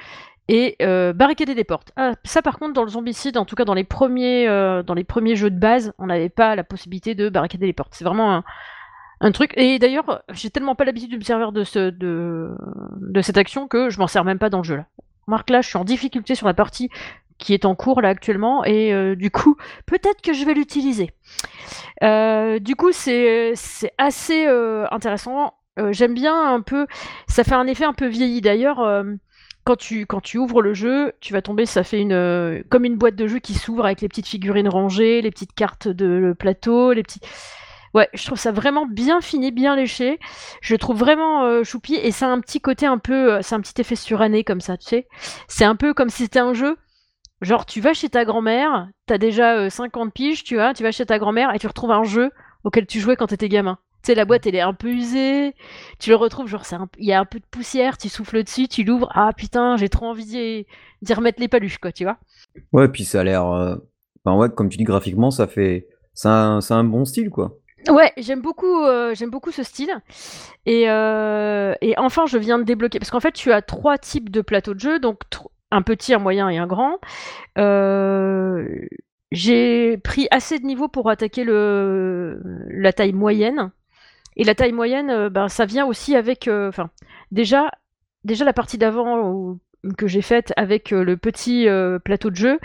et 0.49 0.77
euh, 0.83 1.13
barricader 1.13 1.55
des 1.55 1.65
portes. 1.65 1.93
Ah, 1.97 2.13
ça 2.25 2.43
par 2.43 2.59
contre 2.59 2.73
dans 2.73 2.83
le 2.83 2.91
zombicide, 2.91 3.39
en 3.39 3.45
tout 3.45 3.55
cas 3.55 3.65
dans 3.65 3.75
les 3.75 3.85
premiers, 3.85 4.49
euh, 4.49 4.83
dans 4.83 4.95
les 4.95 5.05
premiers 5.05 5.37
jeux 5.37 5.51
de 5.51 5.59
base, 5.59 5.93
on 5.99 6.07
n'avait 6.07 6.29
pas 6.29 6.57
la 6.57 6.65
possibilité 6.65 7.15
de 7.15 7.29
barricader 7.29 7.67
les 7.67 7.73
portes. 7.73 7.95
C'est 7.95 8.05
vraiment 8.05 8.43
un, 9.21 9.33
truc. 9.33 9.53
Et 9.57 9.79
d'ailleurs, 9.79 10.23
j'ai 10.31 10.51
tellement 10.51 10.75
pas 10.75 10.85
l'habitude 10.85 11.13
de 11.13 11.17
me 11.17 11.23
servir 11.23 11.53
de, 11.53 11.63
de 11.93 13.21
cette 13.21 13.37
action 13.37 13.69
que 13.69 13.91
je 13.91 13.99
m'en 13.99 14.07
sers 14.07 14.25
même 14.25 14.39
pas 14.39 14.51
dans 14.51 14.59
le 14.59 14.65
jeu 14.65 14.77
là. 14.77 14.87
Marc, 15.31 15.49
là, 15.49 15.63
je 15.63 15.69
suis 15.69 15.79
en 15.79 15.85
difficulté 15.85 16.35
sur 16.35 16.47
la 16.47 16.55
partie 16.55 16.91
qui 17.41 17.55
est 17.55 17.65
en 17.65 17.75
cours 17.75 18.01
là 18.01 18.11
actuellement 18.11 18.65
et 18.65 18.93
euh, 18.93 19.17
du 19.17 19.31
coup 19.31 19.57
peut-être 19.87 20.21
que 20.23 20.33
je 20.33 20.45
vais 20.45 20.55
l'utiliser. 20.55 21.11
Euh, 22.05 22.61
du 22.61 22.77
coup 22.77 22.93
c'est 22.93 23.55
assez 23.99 24.47
euh, 24.47 24.87
intéressant. 24.93 25.55
J'aime 25.93 26.13
bien 26.13 26.53
un 26.53 26.61
peu, 26.61 26.87
ça 27.27 27.43
fait 27.43 27.55
un 27.55 27.67
effet 27.67 27.85
un 27.85 27.95
peu 27.95 28.07
vieilli 28.07 28.43
d'ailleurs. 28.43 28.87
quand 29.65 29.77
tu, 29.77 30.05
quand 30.05 30.21
tu 30.21 30.37
ouvres 30.37 30.61
le 30.61 30.75
jeu, 30.75 31.15
tu 31.21 31.33
vas 31.33 31.41
tomber, 31.41 31.65
ça 31.65 31.85
fait 31.85 32.03
une, 32.03 32.63
comme 32.69 32.85
une 32.85 32.97
boîte 32.97 33.17
de 33.17 33.27
jeu 33.27 33.39
qui 33.39 33.55
s'ouvre 33.55 33.87
avec 33.87 34.03
les 34.03 34.09
petites 34.09 34.27
figurines 34.27 34.69
rangées, 34.69 35.23
les 35.23 35.31
petites 35.31 35.55
cartes 35.55 35.89
de 35.89 36.35
plateau, 36.39 36.93
les 36.93 37.03
petits. 37.03 37.21
Ouais, 37.95 38.09
je 38.15 38.25
trouve 38.25 38.39
ça 38.39 38.53
vraiment 38.53 38.87
bien 38.87 39.21
fini, 39.21 39.51
bien 39.51 39.75
léché. 39.75 40.19
Je 40.61 40.77
trouve 40.77 40.99
vraiment 40.99 41.65
choupi 41.65 41.95
et 41.95 42.13
ça 42.13 42.27
a 42.27 42.31
un 42.31 42.41
petit 42.41 42.61
côté 42.61 42.87
un 42.87 42.99
peu, 42.99 43.43
c'est 43.43 43.55
un 43.55 43.61
petit 43.61 43.81
effet 43.81 43.97
suranné 43.97 44.45
comme 44.45 44.61
ça, 44.61 44.77
tu 44.77 44.87
sais. 44.87 45.09
C'est 45.49 45.65
un 45.65 45.75
peu 45.75 45.93
comme 45.93 46.09
si 46.09 46.23
c'était 46.23 46.39
un 46.39 46.55
jeu 46.55 46.77
Genre, 47.41 47.65
tu 47.65 47.81
vas 47.81 47.95
chez 47.95 48.11
ta 48.11 48.25
grand-mère, 48.25 48.89
t'as 49.07 49.17
déjà 49.17 49.71
50 49.71 50.09
euh, 50.09 50.11
piges, 50.11 50.45
tu 50.45 50.57
vois, 50.57 50.75
tu 50.75 50.83
vas 50.83 50.93
chez 50.93 51.07
ta 51.07 51.19
grand-mère 51.19 51.55
et 51.55 51.59
tu 51.59 51.67
retrouves 51.67 51.91
un 51.91 52.05
jeu 52.05 52.31
auquel 52.65 52.87
tu 52.87 53.01
jouais 53.01 53.17
quand 53.17 53.29
t'étais 53.29 53.49
gamin. 53.49 53.79
Tu 54.03 54.09
sais, 54.09 54.15
la 54.15 54.27
boîte, 54.27 54.47
elle 54.47 54.57
est 54.57 54.61
un 54.61 54.75
peu 54.75 54.89
usée, 54.89 55.55
tu 55.99 56.11
le 56.11 56.17
retrouves, 56.17 56.49
genre, 56.49 56.65
il 56.99 57.07
y 57.07 57.13
a 57.13 57.21
un 57.21 57.25
peu 57.25 57.39
de 57.39 57.45
poussière, 57.51 57.97
tu 57.97 58.11
souffles 58.11 58.45
dessus, 58.45 58.69
tu 58.69 58.85
l'ouvres, 58.85 59.09
ah 59.15 59.33
putain, 59.35 59.79
j'ai 59.79 59.89
trop 59.89 60.07
envie 60.07 60.27
d'y 61.03 61.15
remettre 61.15 61.41
les 61.41 61.49
paluches, 61.49 61.79
quoi, 61.79 61.93
tu 61.93 62.05
vois. 62.05 62.19
Ouais, 62.73 62.89
puis 62.89 63.05
ça 63.05 63.21
a 63.21 63.25
l'air. 63.25 63.47
Euh, 63.47 63.77
enfin, 64.23 64.37
ouais, 64.37 64.51
comme 64.51 64.69
tu 64.69 64.77
dis, 64.77 64.85
graphiquement, 64.85 65.31
ça 65.31 65.47
fait. 65.47 65.89
C'est 66.13 66.29
un, 66.29 66.59
un, 66.69 66.85
bon 66.85 67.07
style, 67.07 67.31
quoi. 67.31 67.57
Ouais, 67.89 68.13
j'aime 68.19 68.43
beaucoup, 68.43 68.83
euh, 68.85 69.15
j'aime 69.15 69.31
beaucoup 69.31 69.53
ce 69.53 69.63
style. 69.63 69.91
Et, 70.67 70.83
et, 70.83 71.95
enfin, 71.99 72.27
je 72.27 72.39
viens 72.39 72.59
de 72.59 72.65
débloquer. 72.65 72.99
Parce 72.99 73.11
qu'en 73.11 73.21
fait, 73.21 73.33
tu 73.33 73.53
as 73.53 73.63
trois 73.63 73.99
types 73.99 74.31
de 74.31 74.41
plateaux 74.43 74.75
de 74.75 74.81
jeu. 74.81 74.99
Donc, 74.99 75.23
un 75.71 75.83
petit, 75.83 76.15
un 76.15 76.19
moyen 76.19 76.49
et 76.49 76.59
un 76.59 76.67
grand. 76.67 76.99
Euh, 77.59 78.67
j'ai 79.33 79.97
pris 79.99 80.27
assez 80.31 80.59
de 80.59 80.65
niveau 80.65 80.89
pour 80.89 81.09
attaquer 81.11 81.45
le, 81.45 82.41
la 82.69 82.93
taille 82.93 83.13
moyenne. 83.13 83.71
Et 84.37 84.45
la 84.45 84.55
taille 84.55 84.73
moyenne, 84.73 85.11
euh, 85.11 85.31
ben, 85.31 85.49
ça 85.49 85.67
vient 85.67 85.87
aussi 85.87 86.17
avec. 86.17 86.49
Euh, 86.49 86.69
enfin, 86.69 86.91
déjà, 87.31 87.71
déjà 88.25 88.45
la 88.45 88.53
partie 88.53 88.79
d'avant 88.79 89.59
que 89.97 90.07
j'ai 90.07 90.23
faite 90.23 90.53
avec 90.57 90.91
le 90.91 91.17
petit 91.17 91.67
plateau 92.05 92.31
de 92.31 92.37
jeu, 92.37 92.59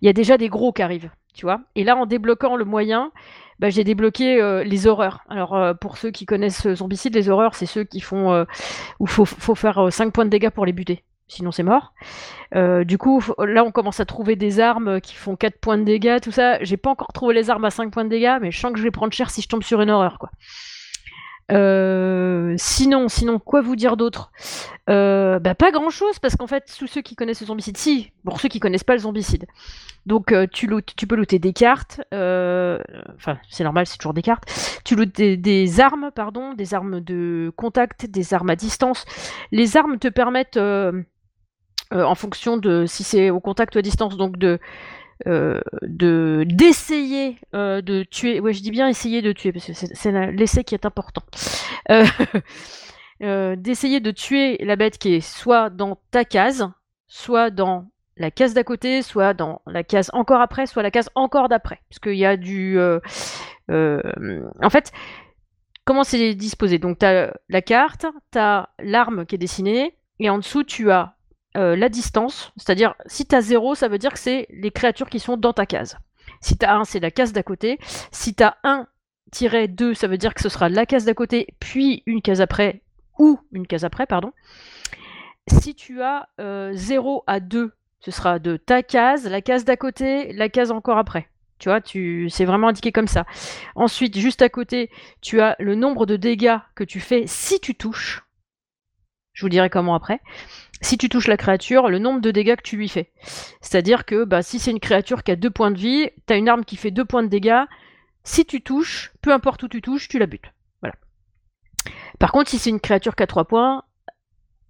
il 0.00 0.06
y 0.06 0.08
a 0.08 0.14
déjà 0.14 0.38
des 0.38 0.48
gros 0.48 0.72
qui 0.72 0.80
arrivent, 0.80 1.10
tu 1.34 1.44
vois. 1.44 1.60
Et 1.74 1.84
là, 1.84 1.94
en 1.94 2.06
débloquant 2.06 2.56
le 2.56 2.64
moyen, 2.64 3.12
ben, 3.58 3.70
j'ai 3.70 3.84
débloqué 3.84 4.62
les 4.64 4.86
horreurs. 4.86 5.20
Alors, 5.28 5.76
pour 5.80 5.96
ceux 5.96 6.10
qui 6.10 6.26
connaissent 6.26 6.72
Zombicide, 6.74 7.14
les 7.14 7.28
horreurs, 7.28 7.54
c'est 7.54 7.66
ceux 7.66 7.84
qui 7.84 8.00
font. 8.00 8.42
où 9.00 9.04
il 9.04 9.10
faut, 9.10 9.24
faut, 9.24 9.54
faire 9.54 9.92
5 9.92 10.12
points 10.12 10.24
de 10.24 10.30
dégâts 10.30 10.50
pour 10.50 10.66
les 10.66 10.72
buter 10.72 11.04
sinon 11.26 11.52
c'est 11.52 11.62
mort. 11.62 11.92
Euh, 12.54 12.84
du 12.84 12.98
coup, 12.98 13.22
là, 13.38 13.64
on 13.64 13.72
commence 13.72 14.00
à 14.00 14.04
trouver 14.04 14.36
des 14.36 14.60
armes 14.60 15.00
qui 15.00 15.14
font 15.14 15.36
4 15.36 15.58
points 15.58 15.78
de 15.78 15.84
dégâts, 15.84 16.20
tout 16.20 16.30
ça. 16.30 16.62
J'ai 16.62 16.76
pas 16.76 16.90
encore 16.90 17.12
trouvé 17.12 17.34
les 17.34 17.50
armes 17.50 17.64
à 17.64 17.70
5 17.70 17.90
points 17.90 18.04
de 18.04 18.10
dégâts, 18.10 18.38
mais 18.40 18.50
je 18.50 18.58
sens 18.58 18.72
que 18.72 18.78
je 18.78 18.84
vais 18.84 18.90
prendre 18.90 19.12
cher 19.12 19.30
si 19.30 19.42
je 19.42 19.48
tombe 19.48 19.62
sur 19.62 19.80
une 19.80 19.90
horreur, 19.90 20.18
quoi. 20.18 20.30
Euh, 21.52 22.54
sinon, 22.56 23.08
sinon, 23.08 23.38
quoi 23.38 23.60
vous 23.60 23.76
dire 23.76 23.96
d'autre? 23.96 24.32
Euh, 24.88 25.38
bah, 25.38 25.54
Pas 25.54 25.70
grand 25.70 25.90
chose, 25.90 26.18
parce 26.18 26.36
qu'en 26.36 26.46
fait, 26.46 26.74
tous 26.78 26.86
ceux 26.86 27.02
qui 27.02 27.16
connaissent 27.16 27.40
le 27.40 27.46
zombicide, 27.46 27.76
si, 27.76 28.12
pour 28.24 28.40
ceux 28.40 28.48
qui 28.48 28.60
connaissent 28.60 28.84
pas 28.84 28.94
le 28.94 29.00
zombicide. 29.00 29.46
Donc, 30.06 30.34
tu, 30.52 30.68
tu 30.96 31.06
peux 31.06 31.16
looter 31.16 31.38
des 31.38 31.52
cartes, 31.52 32.02
enfin, 32.12 33.38
c'est 33.48 33.64
normal, 33.64 33.86
c'est 33.86 33.96
toujours 33.96 34.14
des 34.14 34.22
cartes. 34.22 34.44
Tu 34.84 34.96
lootes 34.96 35.16
des, 35.16 35.80
armes, 35.80 36.10
pardon, 36.14 36.52
des 36.52 36.74
armes 36.74 37.00
de 37.00 37.52
contact, 37.56 38.06
des 38.06 38.34
armes 38.34 38.50
à 38.50 38.56
distance. 38.56 39.06
Les 39.50 39.78
armes 39.78 39.98
te 39.98 40.08
permettent 40.08 40.58
euh, 41.92 42.02
en 42.02 42.14
fonction 42.14 42.56
de 42.56 42.86
si 42.86 43.04
c'est 43.04 43.30
au 43.30 43.40
contact 43.40 43.74
ou 43.76 43.78
à 43.78 43.82
distance, 43.82 44.16
donc 44.16 44.38
de 44.38 44.58
euh, 45.26 45.60
de 45.82 46.44
d'essayer 46.46 47.38
euh, 47.54 47.80
de 47.80 48.02
tuer. 48.02 48.40
Ouais, 48.40 48.52
je 48.52 48.62
dis 48.62 48.70
bien 48.70 48.88
essayer 48.88 49.22
de 49.22 49.32
tuer 49.32 49.52
parce 49.52 49.66
que 49.66 49.72
c'est 49.72 50.32
l'essai 50.32 50.64
qui 50.64 50.74
est 50.74 50.84
important. 50.86 51.22
d'essayer 53.20 54.00
de 54.00 54.10
tuer 54.10 54.58
la 54.64 54.76
bête 54.76 54.98
qui 54.98 55.14
est 55.14 55.20
soit 55.20 55.70
dans 55.70 55.98
ta 56.10 56.24
case, 56.24 56.68
soit 57.06 57.50
dans 57.50 57.90
la 58.16 58.30
case 58.30 58.54
d'à 58.54 58.64
côté, 58.64 59.02
soit 59.02 59.34
dans 59.34 59.62
la 59.66 59.82
case 59.82 60.10
encore 60.12 60.40
après, 60.40 60.66
soit 60.66 60.82
la 60.82 60.90
case 60.90 61.08
encore 61.14 61.48
d'après. 61.48 61.80
Parce 61.88 62.00
qu'il 62.00 62.16
y 62.16 62.26
a 62.26 62.36
du. 62.36 62.78
en 63.68 64.70
fait, 64.70 64.92
comment 65.84 66.04
c'est 66.04 66.34
disposé? 66.34 66.78
Donc, 66.78 66.98
tu 66.98 67.06
as 67.06 67.32
la 67.48 67.62
carte, 67.62 68.06
tu 68.32 68.38
as 68.38 68.68
l'arme 68.78 69.26
qui 69.26 69.36
est 69.36 69.38
dessinée, 69.38 69.96
et 70.18 70.30
en 70.30 70.38
dessous, 70.38 70.64
tu 70.64 70.90
as 70.90 71.13
euh, 71.56 71.76
la 71.76 71.88
distance, 71.88 72.52
c'est-à-dire 72.56 72.94
si 73.06 73.26
tu 73.26 73.34
as 73.34 73.40
0, 73.40 73.74
ça 73.74 73.88
veut 73.88 73.98
dire 73.98 74.12
que 74.12 74.18
c'est 74.18 74.46
les 74.50 74.70
créatures 74.70 75.08
qui 75.08 75.20
sont 75.20 75.36
dans 75.36 75.52
ta 75.52 75.66
case. 75.66 75.96
Si 76.40 76.58
tu 76.58 76.66
as 76.66 76.76
1, 76.76 76.84
c'est 76.84 77.00
la 77.00 77.10
case 77.10 77.32
d'à 77.32 77.42
côté. 77.42 77.78
Si 78.10 78.34
tu 78.34 78.42
as 78.42 78.56
1-2, 78.64 79.94
ça 79.94 80.08
veut 80.08 80.18
dire 80.18 80.34
que 80.34 80.42
ce 80.42 80.48
sera 80.48 80.68
la 80.68 80.86
case 80.86 81.04
d'à 81.04 81.14
côté, 81.14 81.48
puis 81.60 82.02
une 82.06 82.22
case 82.22 82.40
après, 82.40 82.82
ou 83.18 83.38
une 83.52 83.66
case 83.66 83.84
après, 83.84 84.06
pardon. 84.06 84.32
Si 85.46 85.74
tu 85.74 86.02
as 86.02 86.28
0 86.38 86.38
euh, 86.40 87.20
à 87.26 87.40
2, 87.40 87.72
ce 88.00 88.10
sera 88.10 88.38
de 88.38 88.56
ta 88.56 88.82
case, 88.82 89.28
la 89.28 89.40
case 89.40 89.64
d'à 89.64 89.76
côté, 89.76 90.32
la 90.32 90.48
case 90.48 90.70
encore 90.70 90.98
après. 90.98 91.28
Tu 91.58 91.68
vois, 91.68 91.80
tu... 91.80 92.28
c'est 92.30 92.44
vraiment 92.44 92.68
indiqué 92.68 92.92
comme 92.92 93.06
ça. 93.06 93.24
Ensuite, 93.74 94.18
juste 94.18 94.42
à 94.42 94.48
côté, 94.48 94.90
tu 95.20 95.40
as 95.40 95.56
le 95.58 95.74
nombre 95.74 96.04
de 96.04 96.16
dégâts 96.16 96.58
que 96.74 96.84
tu 96.84 97.00
fais 97.00 97.24
si 97.26 97.60
tu 97.60 97.74
touches. 97.74 98.24
Je 99.32 99.44
vous 99.44 99.48
dirai 99.48 99.70
comment 99.70 99.94
après 99.94 100.20
si 100.80 100.98
tu 100.98 101.08
touches 101.08 101.28
la 101.28 101.36
créature, 101.36 101.88
le 101.88 101.98
nombre 101.98 102.20
de 102.20 102.30
dégâts 102.30 102.56
que 102.56 102.62
tu 102.62 102.76
lui 102.76 102.88
fais. 102.88 103.10
C'est-à-dire 103.60 104.04
que 104.04 104.24
bah, 104.24 104.42
si 104.42 104.58
c'est 104.58 104.70
une 104.70 104.80
créature 104.80 105.22
qui 105.22 105.30
a 105.30 105.36
deux 105.36 105.50
points 105.50 105.70
de 105.70 105.78
vie, 105.78 106.10
tu 106.26 106.32
as 106.32 106.36
une 106.36 106.48
arme 106.48 106.64
qui 106.64 106.76
fait 106.76 106.90
deux 106.90 107.04
points 107.04 107.22
de 107.22 107.28
dégâts. 107.28 107.64
Si 108.24 108.44
tu 108.44 108.62
touches, 108.62 109.12
peu 109.20 109.32
importe 109.32 109.62
où 109.62 109.68
tu 109.68 109.82
touches, 109.82 110.08
tu 110.08 110.18
la 110.18 110.26
butes. 110.26 110.52
Voilà. 110.80 110.94
Par 112.18 112.32
contre, 112.32 112.50
si 112.50 112.58
c'est 112.58 112.70
une 112.70 112.80
créature 112.80 113.16
qui 113.16 113.22
a 113.22 113.26
trois 113.26 113.44
points, 113.44 113.82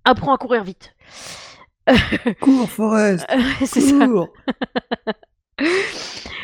apprends 0.05 0.35
à 0.35 0.39
courir 0.39 0.65
vite. 0.65 0.95
Cours, 2.41 2.69
Forest 2.69 3.27
C'est 3.65 3.81
ça. 3.81 4.09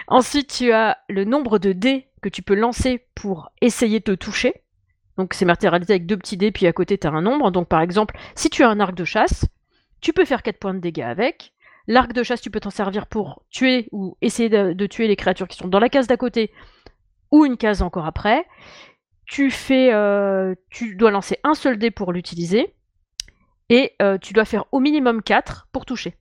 Ensuite, 0.08 0.52
tu 0.52 0.72
as 0.72 0.98
le 1.08 1.24
nombre 1.24 1.58
de 1.58 1.72
dés 1.72 2.08
que 2.22 2.28
tu 2.28 2.42
peux 2.42 2.54
lancer 2.54 3.06
pour 3.14 3.50
essayer 3.60 4.00
de 4.00 4.04
te 4.04 4.12
toucher. 4.12 4.62
Donc 5.20 5.34
c'est 5.34 5.44
matérialisé 5.44 5.92
avec 5.92 6.06
deux 6.06 6.16
petits 6.16 6.38
dés, 6.38 6.50
puis 6.50 6.66
à 6.66 6.72
côté 6.72 6.96
tu 6.96 7.06
as 7.06 7.10
un 7.10 7.20
nombre. 7.20 7.50
Donc 7.50 7.68
par 7.68 7.82
exemple, 7.82 8.16
si 8.34 8.48
tu 8.48 8.64
as 8.64 8.70
un 8.70 8.80
arc 8.80 8.94
de 8.94 9.04
chasse, 9.04 9.44
tu 10.00 10.14
peux 10.14 10.24
faire 10.24 10.42
4 10.42 10.58
points 10.58 10.72
de 10.72 10.78
dégâts 10.78 11.02
avec. 11.02 11.52
L'arc 11.86 12.14
de 12.14 12.22
chasse, 12.22 12.40
tu 12.40 12.50
peux 12.50 12.58
t'en 12.58 12.70
servir 12.70 13.06
pour 13.06 13.44
tuer 13.50 13.86
ou 13.92 14.16
essayer 14.22 14.48
de, 14.48 14.86
tuer 14.86 15.08
les 15.08 15.16
créatures 15.16 15.46
qui 15.46 15.58
sont 15.58 15.68
dans 15.68 15.78
la 15.78 15.90
case 15.90 16.06
d'à 16.06 16.16
côté 16.16 16.54
ou 17.30 17.44
une 17.44 17.58
case 17.58 17.82
encore 17.82 18.06
après. 18.06 18.46
Tu 19.26 19.50
fais, 19.50 19.92
euh, 19.92 20.54
tu 20.70 20.96
dois 20.96 21.10
lancer 21.10 21.38
un 21.44 21.52
seul 21.52 21.76
dé 21.76 21.90
pour 21.90 22.14
l'utiliser 22.14 22.74
et 23.68 23.92
euh, 24.00 24.16
tu 24.16 24.32
dois 24.32 24.46
faire 24.46 24.64
au 24.72 24.80
minimum 24.80 25.20
4 25.20 25.68
pour 25.70 25.84
toucher. 25.84 26.16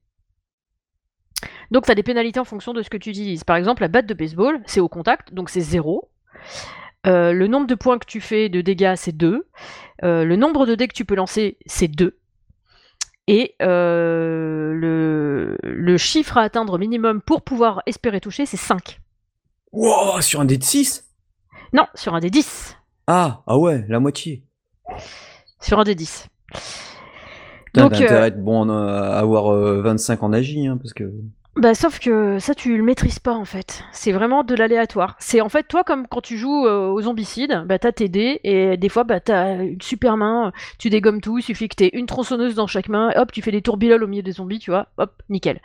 Donc 1.71 1.85
tu 1.85 1.91
as 1.91 1.95
des 1.95 2.03
pénalités 2.03 2.41
en 2.41 2.45
fonction 2.45 2.73
de 2.73 2.81
ce 2.81 2.89
que 2.89 2.97
tu 2.97 3.11
utilises. 3.11 3.45
Par 3.45 3.55
exemple, 3.55 3.81
la 3.81 3.87
batte 3.87 4.07
de 4.07 4.13
baseball, 4.13 4.61
c'est 4.65 4.81
au 4.81 4.89
contact, 4.89 5.33
donc 5.33 5.49
c'est 5.49 5.61
0. 5.61 6.11
Euh, 7.07 7.31
le 7.31 7.47
nombre 7.47 7.67
de 7.67 7.75
points 7.75 7.97
que 7.97 8.05
tu 8.05 8.19
fais 8.19 8.49
de 8.49 8.61
dégâts, 8.61 8.95
c'est 8.95 9.15
2. 9.15 9.47
Euh, 10.03 10.23
le 10.23 10.35
nombre 10.35 10.65
de 10.65 10.75
dés 10.75 10.87
que 10.87 10.93
tu 10.93 11.05
peux 11.05 11.15
lancer, 11.15 11.57
c'est 11.65 11.87
2. 11.87 12.17
Et 13.27 13.55
euh, 13.61 14.73
le, 14.73 15.97
chiffre 15.97 16.37
à 16.37 16.41
atteindre 16.41 16.77
minimum 16.77 17.21
pour 17.21 17.41
pouvoir 17.41 17.81
espérer 17.85 18.19
toucher, 18.19 18.45
c'est 18.45 18.57
5. 18.57 18.99
Wow, 19.71 20.21
sur 20.21 20.41
un 20.41 20.45
dé 20.45 20.57
de 20.57 20.63
6 20.63 21.05
Non, 21.73 21.85
sur 21.93 22.15
un 22.15 22.19
dé 22.19 22.29
10. 22.29 22.75
Ah, 23.07 23.43
ah 23.47 23.57
ouais, 23.57 23.85
la 23.87 23.99
moitié. 23.99 24.43
Sur 25.61 25.79
un 25.79 25.83
dé 25.83 25.95
10. 25.95 26.27
T'as 27.73 27.85
intérêt 27.85 28.31
de 28.31 28.41
bon, 28.41 28.69
avoir 28.69 29.53
25 29.81 30.23
en 30.23 30.33
agi, 30.33 30.67
hein, 30.67 30.77
parce 30.77 30.93
que... 30.93 31.11
Bah, 31.59 31.75
sauf 31.75 31.99
que 31.99 32.39
ça, 32.39 32.55
tu 32.55 32.77
le 32.77 32.83
maîtrises 32.83 33.19
pas 33.19 33.33
en 33.33 33.43
fait. 33.43 33.83
C'est 33.91 34.13
vraiment 34.13 34.45
de 34.45 34.55
l'aléatoire. 34.55 35.17
C'est 35.19 35.41
en 35.41 35.49
fait, 35.49 35.63
toi, 35.63 35.83
comme 35.83 36.07
quand 36.07 36.21
tu 36.21 36.37
joues 36.37 36.65
euh, 36.65 36.87
aux 36.87 37.01
zombicides, 37.01 37.65
bah, 37.65 37.77
t'as 37.77 37.91
tes 37.91 38.07
dés 38.07 38.39
et 38.45 38.77
des 38.77 38.87
fois, 38.87 39.03
bah, 39.03 39.19
t'as 39.19 39.57
une 39.57 39.81
super 39.81 40.15
main, 40.15 40.53
tu 40.77 40.89
dégommes 40.89 41.19
tout, 41.19 41.37
il 41.37 41.41
suffit 41.41 41.67
que 41.67 41.75
t'aies 41.75 41.89
une 41.91 42.05
tronçonneuse 42.05 42.55
dans 42.55 42.65
chaque 42.65 42.87
main, 42.87 43.11
hop, 43.17 43.33
tu 43.33 43.41
fais 43.41 43.51
des 43.51 43.61
tourbiloles 43.61 44.01
au 44.01 44.07
milieu 44.07 44.23
des 44.23 44.31
zombies, 44.31 44.59
tu 44.59 44.71
vois, 44.71 44.87
hop, 44.97 45.21
nickel. 45.27 45.59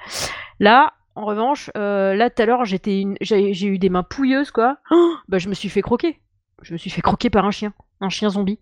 Là, 0.59 0.95
en 1.15 1.27
revanche, 1.27 1.71
euh, 1.77 2.17
là, 2.17 2.29
tout 2.29 2.43
à 2.43 2.47
l'heure, 2.47 2.65
j'étais 2.65 3.05
j'ai 3.21 3.67
eu 3.67 3.79
des 3.79 3.89
mains 3.89 4.03
pouilleuses, 4.03 4.51
quoi. 4.51 4.79
bah, 5.29 5.39
je 5.39 5.49
me 5.49 5.55
suis 5.55 5.69
fait 5.69 5.83
croquer. 5.83 6.19
Je 6.63 6.73
me 6.73 6.79
suis 6.79 6.91
fait 6.91 7.03
croquer 7.03 7.31
par 7.31 7.45
un 7.45 7.53
chien, 7.53 7.73
un 8.01 8.09
chien 8.09 8.31
zombie. 8.31 8.59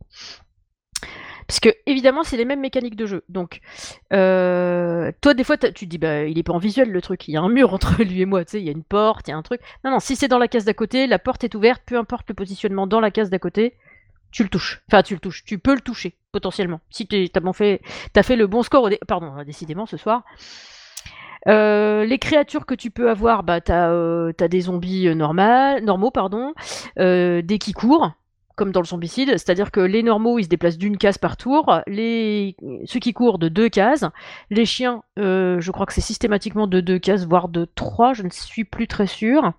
Parce 1.53 1.61
que, 1.61 1.69
évidemment, 1.85 2.23
c'est 2.23 2.39
les 2.39 2.47
mêmes 2.47 2.63
mécaniques 2.63 2.97
de 2.97 3.05
jeu. 3.05 3.25
Donc, 3.29 3.61
euh, 4.15 5.13
toi, 5.21 5.35
des 5.35 5.45
fois, 5.45 5.59
tu 5.59 5.71
te 5.71 5.85
dis, 5.85 5.99
bah, 5.99 6.25
il 6.25 6.39
est 6.39 6.43
pas 6.43 6.55
en 6.55 6.59
visuel 6.59 6.91
le 6.91 7.03
truc. 7.03 7.29
Il 7.29 7.33
y 7.33 7.37
a 7.37 7.43
un 7.43 7.51
mur 7.51 7.75
entre 7.75 8.03
lui 8.03 8.23
et 8.23 8.25
moi, 8.25 8.43
tu 8.43 8.53
sais, 8.53 8.61
il 8.61 8.65
y 8.65 8.71
a 8.71 8.73
une 8.73 8.83
porte, 8.83 9.29
il 9.29 9.33
y 9.33 9.35
a 9.35 9.37
un 9.37 9.43
truc. 9.43 9.61
Non, 9.85 9.91
non, 9.91 10.01
si 10.01 10.17
c'est 10.17 10.29
dans 10.29 10.39
la 10.39 10.49
case 10.49 10.65
d'à 10.65 10.73
côté, 10.73 11.07
la 11.07 11.19
porte 11.19 11.45
est 11.45 11.55
ouverte, 11.55 11.83
peu 11.85 11.99
importe 11.99 12.27
le 12.31 12.35
positionnement 12.35 12.87
dans 12.87 13.01
la 13.01 13.11
case 13.11 13.29
d'à 13.29 13.39
côté, 13.39 13.77
tu 14.31 14.45
le 14.45 14.49
touches. 14.49 14.83
Enfin, 14.91 15.03
tu 15.03 15.13
le 15.13 15.21
touches. 15.21 15.45
Tu 15.45 15.59
peux 15.59 15.75
le 15.75 15.83
toucher, 15.83 16.17
potentiellement. 16.33 16.81
Si 16.89 17.07
tu 17.07 17.29
as, 17.35 17.53
fait, 17.53 17.83
as 18.17 18.23
fait 18.23 18.37
le 18.37 18.47
bon 18.47 18.63
score, 18.63 18.89
pardon, 19.07 19.43
décidément, 19.45 19.85
ce 19.85 19.99
soir. 19.99 20.25
Euh, 21.49 22.07
les 22.07 22.19
créatures 22.19 22.65
que 22.65 22.75
tu 22.75 22.91
peux 22.91 23.11
avoir, 23.11 23.43
bah, 23.43 23.61
tu 23.61 23.73
as, 23.73 23.91
euh, 23.91 24.33
des 24.33 24.61
zombies 24.63 25.09
euh, 25.09 25.15
normaux, 25.15 26.11
pardon, 26.11 26.55
des 26.97 27.59
qui 27.61 27.73
courent, 27.75 28.13
comme 28.63 28.71
dans 28.71 28.81
le 28.81 28.87
zombicide, 28.87 29.31
c'est-à-dire 29.31 29.73
que 29.73 29.81
les 29.81 30.05
normaux, 30.05 30.39
ils 30.39 30.45
se 30.45 30.49
déplacent 30.49 30.79
d'une 30.79 30.97
case 30.97 31.19
par 31.19 31.37
tour, 31.37 31.81
les... 31.89 32.55
ceux 32.85 33.01
qui 33.01 33.13
courent 33.13 33.41
de 33.41 33.49
deux 33.49 33.69
cases, 33.69 34.05
les 34.51 34.65
chiens, 34.65 35.03
je 35.17 35.71
crois 35.73 35.85
que 35.85 35.93
c'est 35.93 36.01
systématiquement 36.01 36.69
de 36.69 36.81
deux 36.81 37.01
cases, 37.01 37.27
voire 37.27 37.49
de 37.49 37.65
trois, 37.65 38.13
je 38.13 38.23
ne 38.23 38.31
suis 38.31 38.65
plus 38.65 38.87
très 38.87 39.09
sûre. 39.09 39.53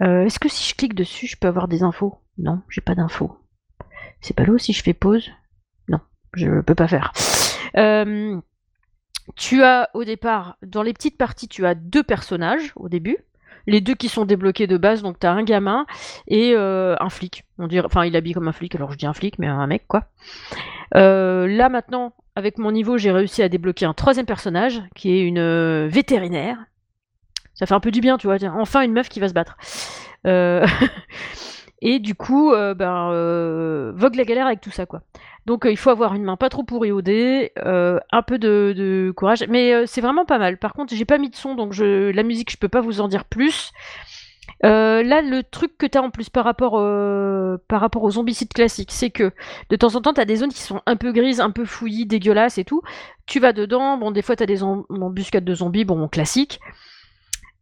Est-ce 0.00 0.38
que 0.38 0.50
si 0.50 0.68
je 0.68 0.74
clique 0.74 0.94
dessus, 0.94 1.26
je 1.26 1.38
peux 1.38 1.48
avoir 1.48 1.66
des 1.66 1.82
infos? 1.82 2.18
Non, 2.36 2.60
j'ai 2.68 2.82
pas 2.82 2.94
d'infos. 2.94 3.38
C'est 4.20 4.36
pas 4.36 4.44
l'eau 4.44 4.58
si 4.58 4.74
je 4.74 4.82
fais 4.82 4.92
pause? 4.92 5.30
Non, 5.88 6.00
je 6.34 6.60
peux 6.60 6.74
pas 6.74 6.88
faire. 6.88 7.14
Euh, 7.78 8.38
tu 9.34 9.62
as 9.62 9.88
au 9.94 10.04
départ, 10.04 10.58
dans 10.60 10.82
les 10.82 10.92
petites 10.92 11.16
parties, 11.16 11.48
tu 11.48 11.64
as 11.64 11.74
deux 11.74 12.02
personnages 12.02 12.74
au 12.76 12.90
début. 12.90 13.16
Les 13.68 13.80
deux 13.80 13.94
qui 13.94 14.08
sont 14.08 14.24
débloqués 14.24 14.66
de 14.66 14.76
base, 14.76 15.02
donc 15.02 15.20
tu 15.20 15.26
as 15.26 15.32
un 15.32 15.44
gamin 15.44 15.86
et 16.26 16.54
euh, 16.56 16.96
un 17.00 17.10
flic. 17.10 17.44
On 17.58 17.66
dirait, 17.66 17.86
enfin, 17.86 18.04
il 18.04 18.16
habille 18.16 18.32
comme 18.32 18.48
un 18.48 18.52
flic, 18.52 18.74
alors 18.74 18.90
je 18.92 18.96
dis 18.96 19.06
un 19.06 19.12
flic, 19.12 19.38
mais 19.38 19.46
un 19.46 19.66
mec 19.66 19.84
quoi. 19.86 20.04
Euh, 20.96 21.46
là 21.46 21.68
maintenant, 21.68 22.14
avec 22.34 22.58
mon 22.58 22.72
niveau, 22.72 22.98
j'ai 22.98 23.12
réussi 23.12 23.42
à 23.42 23.48
débloquer 23.48 23.84
un 23.84 23.94
troisième 23.94 24.26
personnage 24.26 24.82
qui 24.94 25.12
est 25.12 25.20
une 25.20 25.86
vétérinaire. 25.86 26.56
Ça 27.54 27.66
fait 27.66 27.74
un 27.74 27.80
peu 27.80 27.90
du 27.90 28.00
bien, 28.00 28.16
tu 28.18 28.26
vois. 28.26 28.36
Enfin, 28.54 28.82
une 28.82 28.92
meuf 28.92 29.08
qui 29.08 29.20
va 29.20 29.28
se 29.28 29.34
battre. 29.34 29.56
Et 31.80 31.98
du 32.00 32.14
coup, 32.14 32.52
euh, 32.52 32.74
ben, 32.74 33.10
euh, 33.12 33.92
vogue 33.94 34.16
la 34.16 34.24
galère 34.24 34.46
avec 34.46 34.60
tout 34.60 34.70
ça, 34.70 34.86
quoi. 34.86 35.02
Donc 35.46 35.64
euh, 35.64 35.70
il 35.70 35.76
faut 35.76 35.90
avoir 35.90 36.14
une 36.14 36.24
main 36.24 36.36
pas 36.36 36.48
trop 36.48 36.64
pourrie 36.64 36.90
au 36.90 37.02
dé, 37.02 37.52
un 37.56 38.22
peu 38.22 38.38
de, 38.38 39.12
courage, 39.16 39.44
mais 39.48 39.86
c'est 39.86 40.00
vraiment 40.00 40.24
pas 40.24 40.38
mal. 40.38 40.58
Par 40.58 40.72
contre, 40.72 40.94
j'ai 40.94 41.04
pas 41.04 41.18
mis 41.18 41.30
de 41.30 41.36
son, 41.36 41.54
donc 41.54 41.74
la 41.78 42.22
musique, 42.22 42.50
je 42.50 42.58
peux 42.58 42.68
pas 42.68 42.80
vous 42.80 43.00
en 43.00 43.08
dire 43.08 43.24
plus. 43.24 43.72
là, 44.62 45.22
le 45.22 45.42
truc 45.42 45.78
que 45.78 45.86
tu 45.86 45.96
as 45.96 46.02
en 46.02 46.10
plus 46.10 46.28
par 46.28 46.44
rapport, 46.44 46.72
par 47.68 47.80
rapport 47.80 48.02
aux 48.02 48.10
zombicides 48.10 48.52
classiques, 48.52 48.92
c'est 48.92 49.10
que 49.10 49.32
de 49.70 49.76
temps 49.76 49.94
en 49.94 50.02
temps, 50.02 50.12
tu 50.12 50.20
as 50.20 50.26
des 50.26 50.36
zones 50.36 50.52
qui 50.52 50.60
sont 50.60 50.82
un 50.84 50.96
peu 50.96 51.12
grises, 51.12 51.40
un 51.40 51.50
peu 51.50 51.64
fouillies, 51.64 52.06
dégueulasses 52.06 52.58
et 52.58 52.64
tout. 52.64 52.82
Tu 53.26 53.40
vas 53.40 53.52
dedans, 53.52 53.96
bon, 53.96 54.10
des 54.10 54.22
fois, 54.22 54.36
tu 54.36 54.42
as 54.42 54.46
des 54.46 54.62
embuscades 54.62 55.44
de 55.44 55.54
zombies, 55.54 55.84
bon, 55.84 56.08
classique. 56.08 56.60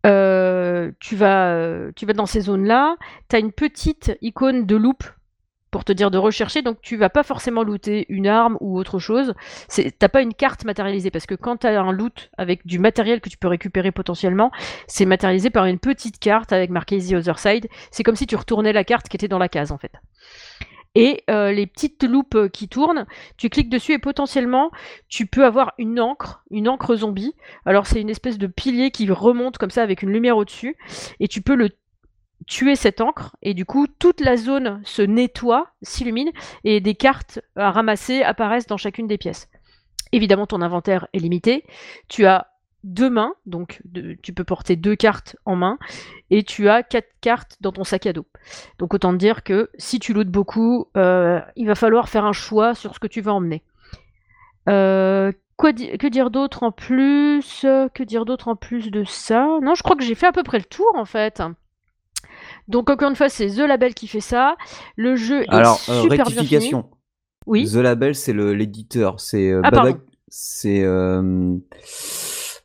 Euh, 0.07 0.93
tu, 1.01 1.17
vas, 1.17 1.49
euh, 1.49 1.91
tu 1.97 2.07
vas 2.07 2.13
dans 2.13 2.27
ces 2.27 2.43
zones-là, 2.43 2.97
tu 3.29 3.37
as 3.37 3.39
une 3.39 3.53
petite 3.53 4.17
icône 4.23 4.67
de 4.67 4.77
loupe 4.77 5.05
pour 5.71 5.85
te 5.85 5.93
dire 5.93 6.11
de 6.11 6.17
rechercher, 6.17 6.63
donc 6.63 6.81
tu 6.81 6.97
vas 6.97 7.11
pas 7.11 7.23
forcément 7.23 7.63
looter 7.63 8.07
une 8.09 8.27
arme 8.27 8.57
ou 8.61 8.79
autre 8.79 8.99
chose. 8.99 9.35
T'as 9.99 10.09
pas 10.09 10.23
une 10.23 10.33
carte 10.33 10.65
matérialisée, 10.65 11.11
parce 11.11 11.27
que 11.27 11.35
quand 11.35 11.59
tu 11.59 11.67
as 11.67 11.81
un 11.81 11.93
loot 11.93 12.31
avec 12.39 12.67
du 12.67 12.79
matériel 12.79 13.21
que 13.21 13.29
tu 13.29 13.37
peux 13.37 13.49
récupérer 13.49 13.91
potentiellement, 13.91 14.51
c'est 14.87 15.05
matérialisé 15.07 15.51
par 15.51 15.67
une 15.67 15.79
petite 15.79 16.19
carte 16.19 16.53
avec 16.53 16.71
marqué 16.71 16.99
The 16.99 17.15
Other 17.15 17.39
Side. 17.39 17.69
C'est 17.91 18.05
comme 18.05 18.17
si 18.17 18.27
tu 18.27 18.37
retournais 18.37 18.73
la 18.73 18.85
carte 18.85 19.09
qui 19.09 19.17
était 19.17 19.29
dans 19.29 19.39
la 19.39 19.49
case 19.49 19.73
en 19.73 19.79
fait 19.79 19.93
et 20.97 21.25
euh, 21.29 21.53
les 21.53 21.67
petites 21.67 22.03
loupes 22.05 22.35
euh, 22.35 22.49
qui 22.49 22.69
tournent, 22.69 23.05
tu 23.37 23.51
cliques 23.51 23.69
dessus 23.69 23.93
et 23.93 23.99
potentiellement 23.99 24.71
tu 25.11 25.27
peux 25.27 25.45
avoir 25.45 25.75
une 25.77 26.01
encre, 26.01 26.43
une 26.51 26.71
encre 26.71 26.97
zombie. 26.97 27.35
Alors 27.67 27.87
c'est 27.87 28.01
une 28.01 28.09
espèce 28.09 28.39
de 28.39 28.47
pilier 28.47 28.91
qui 28.91 29.09
remonte 29.11 29.59
comme 29.59 29.71
ça 29.71 29.83
avec 29.83 30.03
une 30.03 30.11
lumière 30.11 30.39
au-dessus 30.39 30.75
et 31.21 31.29
tu 31.29 31.43
peux 31.43 31.55
le 31.55 31.69
tuer 32.47 32.77
cette 32.77 33.03
encre 33.03 33.37
et 33.43 33.53
du 33.53 33.67
coup 33.67 33.87
toute 33.87 34.21
la 34.21 34.39
zone 34.39 34.81
se 34.85 35.03
nettoie, 35.03 35.69
s'illumine 35.83 36.31
et 36.65 36.81
des 36.81 36.95
cartes 36.95 37.41
à 37.57 37.71
ramasser 37.71 38.23
apparaissent 38.23 38.67
dans 38.67 38.79
chacune 38.79 39.07
des 39.07 39.19
pièces. 39.19 39.51
Évidemment 40.13 40.47
ton 40.47 40.63
inventaire 40.63 41.09
est 41.13 41.19
limité. 41.19 41.65
Tu 42.09 42.25
as 42.25 42.47
deux 42.87 43.11
mains, 43.11 43.35
donc 43.47 43.83
tu 44.23 44.33
peux 44.33 44.45
porter 44.45 44.77
deux 44.77 44.95
cartes 44.95 45.37
en 45.45 45.57
main, 45.57 45.77
et 46.31 46.45
tu 46.45 46.69
as 46.69 46.83
quatre 46.83 47.09
cartes 47.21 47.57
dans 47.61 47.73
ton 47.73 47.85
sac 47.85 48.07
à 48.07 48.13
dos. 48.13 48.27
Donc 48.79 48.95
autant 48.95 49.13
te 49.13 49.19
dire 49.19 49.43
que 49.43 49.71
si 49.77 49.99
tu 49.99 50.13
lootes 50.15 50.31
beaucoup, 50.31 50.87
euh, 50.97 51.41
il 51.57 51.67
va 51.67 51.75
falloir 51.75 52.09
faire 52.09 52.25
un 52.25 52.33
choix 52.33 52.75
sur 52.75 52.95
ce 52.95 53.01
que 53.01 53.09
tu 53.09 53.21
vas 53.21 53.35
emmener. 53.35 53.63
Euh, 54.69 55.33
quoi 55.57 55.73
que 55.73 56.07
dire 56.07 56.31
d'autre 56.31 56.63
en 56.63 56.71
plus? 56.71 57.63
Que 57.63 58.03
dire 58.05 58.25
d'autre 58.25 58.49
en 58.49 58.57
plus 58.57 58.91
de 58.91 59.03
ça? 59.05 59.47
Non, 59.63 59.75
je 59.75 59.83
crois 59.83 59.97
que 59.97 60.05
j'ai 60.05 60.15
fait 60.15 60.27
à 60.27 60.33
peu 60.33 60.45
près 60.45 60.59
le 60.59 60.65
tour 60.65 60.93
en 60.95 61.05
fait. 61.05 61.43
Donc 62.69 62.89
encore 62.89 63.11
une 63.11 63.17
fois, 63.17 63.29
c'est 63.29 63.49
The 63.49 63.67
Label 63.67 63.95
qui 63.95 64.07
fait 64.07 64.21
ça. 64.21 64.57
Le 64.95 65.17
jeu 65.17 65.43
est 65.43 65.49
Alors, 65.49 65.81
euh, 65.89 66.03
super 66.03 66.27
rectification. 66.27 66.89
Oui. 67.47 67.69
The 67.69 67.77
Label, 67.77 68.15
c'est 68.15 68.33
l'éditeur. 68.33 69.19
C'est 69.19 69.53
ah, 69.65 69.71
C'est 70.29 70.85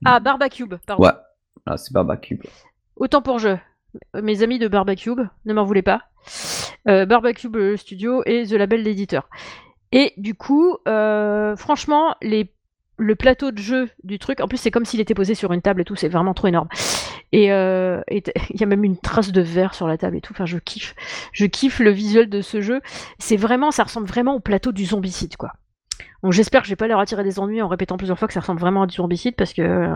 ah, 0.06 0.20
Barbacube, 0.20 0.76
pardon. 0.86 1.04
Ouais, 1.04 1.12
ah, 1.66 1.78
c'est 1.78 1.94
Barbacube. 1.94 2.44
Autant 2.96 3.22
pour 3.22 3.40
jeu. 3.40 3.58
Mes 4.22 4.42
amis 4.42 4.60
de 4.60 4.68
Barbacube, 4.68 5.22
ne 5.46 5.54
m'en 5.54 5.66
voulez 5.66 5.82
pas. 5.82 6.04
Euh, 6.88 7.06
Barbacube 7.06 7.76
Studio 7.76 8.24
et 8.26 8.46
The 8.48 8.54
Label 8.54 8.84
l'éditeur. 8.84 9.30
Et 9.92 10.14
du 10.18 10.34
coup, 10.34 10.78
euh, 10.88 11.56
franchement, 11.56 12.16
les, 12.22 12.54
le 12.98 13.16
plateau 13.16 13.52
de 13.52 13.58
jeu 13.58 13.90
du 14.04 14.20
truc, 14.20 14.40
en 14.40 14.48
plus 14.48 14.58
c'est 14.58 14.72
comme 14.72 14.86
s'il 14.86 15.00
était 15.00 15.14
posé 15.14 15.36
sur 15.36 15.52
une 15.52 15.62
table 15.62 15.82
et 15.82 15.86
tout, 15.86 15.96
c'est 15.96 16.08
vraiment 16.08 16.34
trop 16.34 16.48
énorme. 16.48 16.70
Et 17.32 17.52
euh, 17.52 18.02
il 18.10 18.60
y 18.60 18.64
a 18.64 18.68
même 18.68 18.84
une 18.84 18.98
trace 18.98 19.32
de 19.32 19.42
verre 19.42 19.74
sur 19.74 19.88
la 19.88 19.98
table 19.98 20.18
et 20.18 20.22
tout. 20.22 20.34
Enfin, 20.34 20.46
je 20.46 20.58
kiffe. 20.58 20.96
Je 21.34 21.46
kiffe 21.46 21.80
le 21.80 21.92
visuel 21.92 22.30
de 22.30 22.42
ce 22.42 22.62
jeu. 22.62 22.82
C'est 23.20 23.38
vraiment, 23.38 23.72
ça 23.72 23.84
ressemble 23.84 24.08
vraiment 24.08 24.36
au 24.36 24.40
plateau 24.40 24.72
du 24.72 24.86
Zombicide, 24.86 25.36
quoi. 25.38 25.54
Donc 26.24 26.34
j'espère 26.34 26.62
que 26.62 26.68
j'ai 26.68 26.76
pas 26.76 26.88
leur 26.88 27.00
attirer 27.00 27.24
des 27.24 27.40
ennuis 27.40 27.62
en 27.62 27.68
répétant 27.68 27.98
plusieurs 27.98 28.18
fois 28.18 28.28
que 28.28 28.34
ça 28.34 28.40
ressemble 28.40 28.60
vraiment 28.60 28.84
à 28.84 28.88
du 28.88 28.96
zombicide 28.96 29.36
parce 29.36 29.54
que 29.54 29.62
euh, 29.62 29.96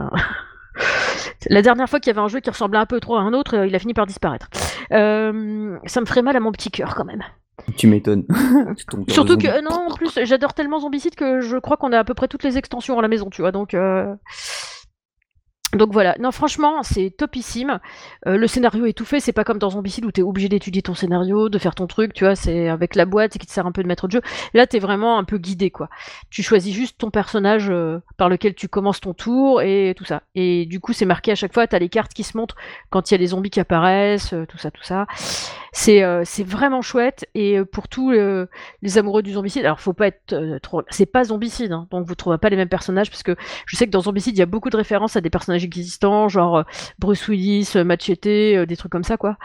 la 1.50 1.62
dernière 1.62 1.90
fois 1.90 2.00
qu'il 2.00 2.12
y 2.12 2.16
avait 2.16 2.24
un 2.24 2.28
jeu 2.28 2.40
qui 2.40 2.50
ressemblait 2.50 2.80
un 2.80 2.86
peu 2.86 3.00
trop 3.00 3.16
à 3.16 3.22
un 3.22 3.34
autre, 3.34 3.58
euh, 3.58 3.68
il 3.68 3.76
a 3.76 3.80
fini 3.80 3.94
par 3.94 4.06
disparaître. 4.06 4.50
Euh, 4.92 5.78
ça 5.86 6.02
me 6.02 6.06
ferait 6.06 6.22
mal 6.22 6.36
à 6.36 6.40
mon 6.40 6.52
petit 6.52 6.72
cœur 6.72 6.96
quand 6.96 7.06
même. 7.06 7.24
Tu 7.78 7.88
m'étonnes. 7.88 8.26
Surtout 9.08 9.38
que 9.38 9.62
non, 9.62 9.90
en 9.90 9.96
plus 9.96 10.20
j'adore 10.24 10.54
tellement 10.54 10.80
Zombicide 10.80 11.16
que 11.16 11.42
je 11.42 11.58
crois 11.58 11.78
qu'on 11.78 11.94
a 11.94 12.00
à 12.00 12.04
peu 12.04 12.14
près 12.14 12.28
toutes 12.28 12.44
les 12.44 12.58
extensions 12.58 13.00
à 13.00 13.02
la 13.02 13.08
maison, 13.08 13.30
tu 13.30 13.42
vois. 13.42 13.52
Donc 13.52 13.76
donc 15.76 15.92
voilà, 15.92 16.16
non 16.20 16.32
franchement 16.32 16.84
c'est 16.84 17.12
topissime. 17.16 17.80
Euh, 18.28 18.38
le 18.38 18.48
scénario 18.48 18.86
est 18.86 18.94
tout 18.94 19.06
fait, 19.06 19.20
c'est 19.20 19.34
pas 19.34 19.44
comme 19.44 19.60
dans 19.60 19.70
Zombicide 19.70 20.06
où 20.06 20.12
t'es 20.12 20.22
obligé 20.22 20.50
d'étudier 20.50 20.82
ton 20.82 20.94
scénario, 20.94 21.50
de 21.50 21.58
faire 21.58 21.76
ton 21.76 21.88
truc, 21.88 22.14
tu 22.14 22.24
vois, 22.24 22.36
c'est 22.36 22.70
avec 22.70 22.96
la 22.96 23.06
boîte 23.06 23.38
qui 23.38 23.46
te 23.46 23.52
sert 23.52 23.66
un 23.66 23.72
peu 23.72 23.84
de 23.84 23.88
maître 23.88 24.08
de 24.08 24.14
jeu. 24.14 24.22
Là 24.54 24.68
t'es 24.68 24.80
vraiment 24.80 25.18
un 25.18 25.24
peu 25.24 25.38
guidé 25.38 25.72
quoi. 25.72 25.90
Tu 26.30 26.44
choisis 26.44 26.74
juste 26.74 26.98
ton 26.98 27.12
personnage 27.12 27.70
euh, 27.70 28.00
par 28.18 28.30
lequel 28.30 28.56
tu 28.56 28.68
commences 28.68 29.02
ton 29.02 29.14
tour 29.14 29.62
et 29.62 29.94
tout 29.98 30.06
ça. 30.06 30.24
Et 30.36 30.66
du 30.66 30.80
coup 30.80 30.94
c'est 30.94 31.06
marqué 31.06 31.32
à 31.32 31.36
chaque 31.36 31.54
fois, 31.54 31.68
t'as 31.68 31.80
les 31.80 31.90
cartes 31.90 32.14
qui 32.14 32.24
se 32.24 32.38
montrent 32.38 32.56
quand 32.90 33.12
il 33.12 33.14
y 33.14 33.16
a 33.16 33.18
les 33.18 33.28
zombies 33.28 33.50
qui 33.50 33.60
apparaissent, 33.60 34.34
euh, 34.34 34.46
tout 34.46 34.58
ça, 34.58 34.72
tout 34.72 34.84
ça. 34.84 35.06
C'est 35.78 36.02
c'est 36.24 36.46
vraiment 36.46 36.82
chouette 36.82 37.26
et 37.36 37.60
pour 37.66 37.90
tous 37.90 38.12
les 38.12 38.98
amoureux 38.98 39.22
du 39.22 39.34
zombicide, 39.34 39.66
alors 39.66 39.82
faut 39.82 39.92
pas 39.92 40.08
être 40.08 40.58
trop, 40.60 40.84
c'est 40.90 41.06
pas 41.06 41.26
zombicide, 41.26 41.74
hein, 41.74 41.86
donc 41.92 42.08
vous 42.08 42.16
trouverez 42.16 42.38
pas 42.38 42.50
les 42.50 42.56
mêmes 42.56 42.70
personnages 42.70 43.10
parce 43.10 43.24
que 43.24 43.36
je 43.66 43.76
sais 43.76 43.86
que 43.86 43.92
dans 43.92 44.00
zombicide 44.00 44.38
il 44.38 44.40
y 44.40 44.42
a 44.42 44.46
beaucoup 44.46 44.70
de 44.70 44.78
références 44.78 45.18
à 45.18 45.22
des 45.22 45.30
personnages 45.30 45.66
existants, 45.66 46.30
genre 46.30 46.58
euh, 46.60 46.64
Bruce 46.98 47.28
Willis, 47.28 47.74
euh, 47.76 47.84
Machete, 47.84 48.26
euh, 48.28 48.66
des 48.66 48.78
trucs 48.78 48.92
comme 48.92 49.04
ça, 49.04 49.18
quoi. 49.18 49.38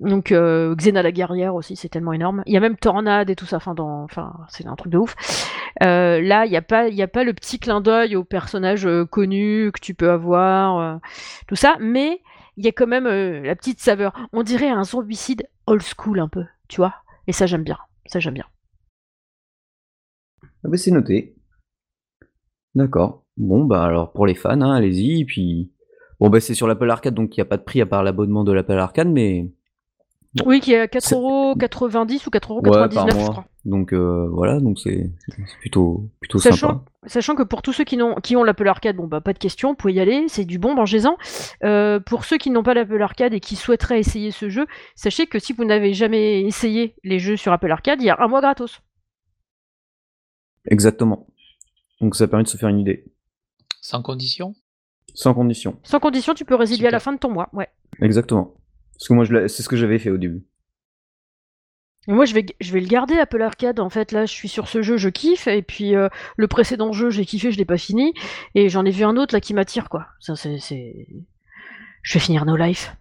Donc 0.00 0.26
Xena 0.30 1.02
la 1.02 1.10
guerrière 1.10 1.54
aussi, 1.54 1.74
c'est 1.74 1.88
tellement 1.88 2.12
énorme. 2.12 2.42
Il 2.44 2.52
y 2.52 2.56
a 2.58 2.60
même 2.60 2.76
Tornade 2.76 3.30
et 3.30 3.36
tout 3.36 3.46
ça, 3.46 3.56
enfin, 3.56 3.74
dans... 3.74 4.02
enfin 4.04 4.34
c'est 4.50 4.66
un 4.66 4.76
truc 4.76 4.92
de 4.92 4.98
ouf. 4.98 5.14
là, 5.80 6.44
il 6.44 6.50
n'y 6.50 6.56
a, 6.56 6.62
pas, 6.62 6.88
y 6.88 7.02
a 7.02 7.08
pas 7.08 7.24
le 7.24 7.32
petit 7.32 7.58
clin 7.58 7.80
d'œil 7.80 8.14
aux 8.14 8.24
personnages 8.24 8.86
connus 9.10 9.70
que 9.72 9.80
tu 9.80 9.94
peux 9.94 10.10
avoir, 10.10 11.00
tout 11.46 11.56
ça, 11.56 11.76
mais 11.80 12.20
il 12.58 12.64
y 12.66 12.68
a 12.68 12.72
quand 12.72 12.86
même 12.86 13.06
la 13.06 13.56
petite 13.56 13.80
saveur. 13.80 14.12
On 14.34 14.42
dirait 14.42 14.68
un 14.68 14.84
zombicide 14.84 15.46
old 15.66 15.82
school 15.82 16.20
un 16.20 16.28
peu, 16.28 16.44
tu 16.68 16.76
vois. 16.78 16.94
Et 17.26 17.32
ça, 17.32 17.46
j'aime 17.46 17.64
bien. 17.64 17.78
Ça, 18.06 18.20
j'aime 18.20 18.34
bien. 18.34 18.46
Ah 20.42 20.68
bah, 20.68 20.76
c'est 20.76 20.90
noté. 20.90 21.36
D'accord. 22.74 23.24
Bon, 23.36 23.64
bah 23.64 23.84
alors 23.84 24.12
pour 24.12 24.26
les 24.26 24.34
fans, 24.34 24.60
hein, 24.60 24.74
allez-y. 24.74 25.24
Puis 25.24 25.72
bon, 26.20 26.30
bah 26.30 26.40
c'est 26.40 26.54
sur 26.54 26.66
l'Apple 26.66 26.90
Arcade, 26.90 27.14
donc 27.14 27.36
il 27.36 27.40
n'y 27.40 27.42
a 27.42 27.46
pas 27.46 27.56
de 27.56 27.62
prix 27.62 27.80
à 27.80 27.86
part 27.86 28.02
l'abonnement 28.02 28.44
de 28.44 28.52
l'Apple 28.52 28.72
Arcade, 28.72 29.08
mais 29.08 29.50
Oui, 30.44 30.60
qui 30.60 30.72
est 30.72 30.80
à 30.80 30.86
4,90€ 30.86 32.26
ou 32.26 32.30
4,99€, 32.30 33.20
je 33.20 33.30
crois. 33.30 33.44
donc 33.64 33.92
euh, 33.92 34.28
voilà, 34.30 34.60
donc 34.60 34.78
c'est 34.78 35.10
plutôt 35.60 36.10
plutôt 36.20 36.38
Sachant, 36.38 36.84
sachant 37.06 37.34
que 37.34 37.42
pour 37.42 37.62
tous 37.62 37.72
ceux 37.72 37.84
qui, 37.84 37.96
n'ont, 37.96 38.16
qui 38.16 38.36
ont 38.36 38.44
l'Apple 38.44 38.68
Arcade, 38.68 38.96
bon 38.96 39.06
bah 39.06 39.20
pas 39.20 39.32
de 39.32 39.38
question, 39.38 39.70
vous 39.70 39.74
pouvez 39.76 39.94
y 39.94 40.00
aller, 40.00 40.26
c'est 40.28 40.44
du 40.44 40.58
bon, 40.58 40.74
mangez-en. 40.74 41.16
Euh, 41.64 42.00
pour 42.00 42.24
ceux 42.24 42.36
qui 42.38 42.50
n'ont 42.50 42.62
pas 42.62 42.74
l'Apple 42.74 43.00
Arcade 43.00 43.32
et 43.32 43.40
qui 43.40 43.56
souhaiteraient 43.56 44.00
essayer 44.00 44.30
ce 44.30 44.48
jeu, 44.48 44.66
sachez 44.94 45.26
que 45.26 45.38
si 45.38 45.52
vous 45.52 45.64
n'avez 45.64 45.94
jamais 45.94 46.42
essayé 46.42 46.94
les 47.04 47.18
jeux 47.18 47.36
sur 47.36 47.52
Apple 47.52 47.70
Arcade, 47.70 48.02
il 48.02 48.06
y 48.06 48.10
a 48.10 48.16
un 48.20 48.28
mois 48.28 48.40
gratos. 48.40 48.80
Exactement. 50.68 51.26
Donc 52.00 52.16
ça 52.16 52.28
permet 52.28 52.44
de 52.44 52.48
se 52.48 52.56
faire 52.56 52.68
une 52.68 52.80
idée. 52.80 53.04
Sans 53.80 54.02
condition? 54.02 54.54
Sans 55.14 55.32
condition. 55.32 55.78
Sans 55.82 56.00
condition, 56.00 56.34
tu 56.34 56.44
peux 56.44 56.56
résilier 56.56 56.88
à 56.88 56.90
la 56.90 57.00
fin 57.00 57.12
de 57.12 57.18
ton 57.18 57.30
mois, 57.30 57.48
ouais. 57.52 57.68
Exactement. 58.02 58.54
Parce 58.98 59.08
que 59.08 59.14
moi, 59.14 59.48
c'est 59.48 59.62
ce 59.62 59.68
que 59.68 59.76
j'avais 59.76 59.98
fait 59.98 60.10
au 60.10 60.16
début. 60.16 60.44
Moi, 62.08 62.24
je 62.24 62.34
vais, 62.34 62.46
je 62.60 62.72
vais 62.72 62.80
le 62.80 62.86
garder 62.86 63.18
Apple 63.18 63.42
Arcade. 63.42 63.80
En 63.80 63.90
fait, 63.90 64.12
là, 64.12 64.26
je 64.26 64.32
suis 64.32 64.48
sur 64.48 64.68
ce 64.68 64.80
jeu, 64.80 64.96
je 64.96 65.08
kiffe. 65.08 65.48
Et 65.48 65.62
puis, 65.62 65.92
le 65.92 66.48
précédent 66.48 66.92
jeu, 66.92 67.10
j'ai 67.10 67.26
kiffé, 67.26 67.50
je 67.50 67.58
l'ai 67.58 67.64
pas 67.64 67.78
fini. 67.78 68.14
Et 68.54 68.68
j'en 68.68 68.84
ai 68.84 68.90
vu 68.90 69.04
un 69.04 69.16
autre 69.16 69.34
là 69.34 69.40
qui 69.40 69.54
m'attire, 69.54 69.88
quoi. 69.88 70.06
Ça, 70.20 70.36
c'est, 70.36 70.58
Je 72.02 72.14
vais 72.14 72.20
finir 72.20 72.44
No 72.44 72.56
Life. 72.56 72.96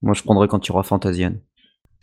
Moi, 0.00 0.14
je 0.14 0.22
prendrai 0.22 0.48
quand 0.48 0.58
tu 0.58 0.72
auras 0.72 0.82
Fantasian. 0.82 1.34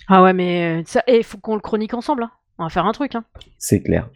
Ah 0.07 0.23
ouais, 0.23 0.33
mais 0.33 0.83
ça, 0.85 1.03
il 1.07 1.23
faut 1.23 1.38
qu'on 1.38 1.55
le 1.55 1.62
chronique 1.62 1.93
ensemble. 1.93 2.23
Hein. 2.23 2.31
On 2.57 2.63
va 2.63 2.69
faire 2.69 2.85
un 2.85 2.91
truc. 2.93 3.15
Hein. 3.15 3.25
C'est 3.57 3.81
clair. 3.81 4.09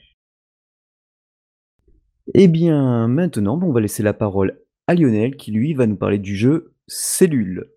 Eh 2.34 2.48
bien, 2.48 3.08
maintenant, 3.08 3.60
on 3.62 3.72
va 3.72 3.82
laisser 3.82 4.02
la 4.02 4.13
parole 4.13 4.62
à 4.88 4.96
Lionel 4.96 5.36
qui, 5.36 5.52
lui, 5.52 5.74
va 5.74 5.86
nous 5.86 5.98
parler 5.98 6.19
du 6.19 6.36
jeu 6.36 6.73
Cellule. 6.88 7.69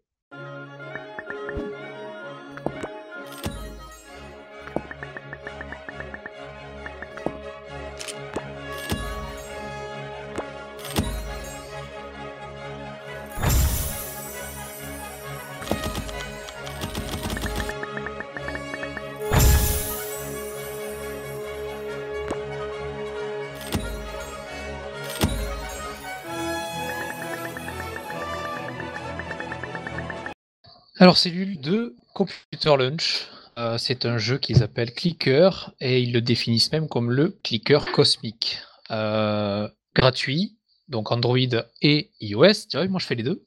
Alors, 30.99 31.19
Cellule 31.19 31.61
de 31.61 31.95
Computer 32.15 32.75
Lunch. 32.79 33.27
Euh, 33.59 33.77
c'est 33.77 34.07
un 34.07 34.17
jeu 34.17 34.39
qu'ils 34.39 34.63
appellent 34.63 34.93
Clicker 34.93 35.51
et 35.81 36.01
ils 36.01 36.13
le 36.13 36.23
définissent 36.23 36.73
même 36.73 36.89
comme 36.89 37.11
le 37.11 37.39
clicker 37.43 37.93
cosmique. 37.93 38.59
Euh, 38.91 39.69
gratuit, 39.95 40.57
donc 40.89 41.13
Android 41.13 41.37
et 41.83 42.11
iOS. 42.21 42.69
Tu 42.71 42.77
vois, 42.77 42.87
moi 42.89 43.01
je 43.01 43.07
fais 43.07 43.15
les 43.15 43.23
deux. 43.23 43.45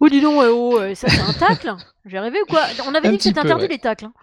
Oh, 0.00 0.08
dis 0.08 0.20
donc, 0.20 0.42
oh, 0.42 0.78
euh, 0.78 0.94
ça 0.94 1.08
c'est 1.08 1.20
un 1.20 1.32
tacle 1.32 1.74
J'ai 2.06 2.18
rêvé 2.18 2.40
ou 2.42 2.46
quoi? 2.46 2.62
On 2.86 2.94
avait 2.94 3.10
dit 3.10 3.18
que 3.18 3.22
c'était 3.24 3.40
interdit 3.40 3.68
les 3.68 3.78
tacles. 3.78 4.06
Hein. 4.06 4.14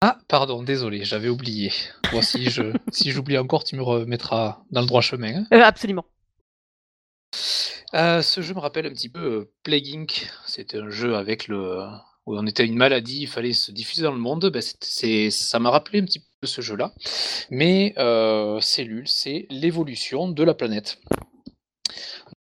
Ah, 0.00 0.18
pardon, 0.28 0.62
désolé, 0.64 1.04
j'avais 1.04 1.28
oublié. 1.28 1.72
Moi, 2.12 2.22
si 2.22 2.50
je 2.50 2.72
si 2.92 3.12
j'oublie 3.12 3.38
encore, 3.38 3.62
tu 3.62 3.76
me 3.76 3.82
remettras 3.82 4.62
dans 4.70 4.80
le 4.80 4.86
droit 4.86 5.00
chemin. 5.00 5.44
Hein. 5.50 5.60
absolument. 5.60 6.06
Euh, 7.94 8.22
ce 8.22 8.40
jeu 8.40 8.54
me 8.54 8.60
rappelle 8.60 8.86
un 8.86 8.92
petit 8.92 9.08
peu 9.10 9.20
euh, 9.20 9.52
Plague 9.62 9.88
Inc. 9.94 10.30
C'était 10.46 10.78
un 10.78 10.90
jeu 10.90 11.14
avec 11.16 11.48
le 11.48 11.84
où 12.24 12.36
on 12.36 12.46
était 12.46 12.64
une 12.64 12.76
maladie, 12.76 13.22
il 13.22 13.26
fallait 13.26 13.52
se 13.52 13.72
diffuser 13.72 14.02
dans 14.02 14.12
le 14.12 14.18
monde. 14.18 14.50
C'est, 14.80 15.30
ça 15.30 15.58
m'a 15.58 15.70
rappelé 15.70 16.00
un 16.00 16.04
petit 16.04 16.22
peu 16.40 16.46
ce 16.46 16.60
jeu-là. 16.60 16.94
Mais 17.50 17.94
euh, 17.98 18.60
Cellule, 18.60 19.08
c'est 19.08 19.46
l'évolution 19.50 20.28
de 20.28 20.42
la 20.44 20.54
planète. 20.54 20.98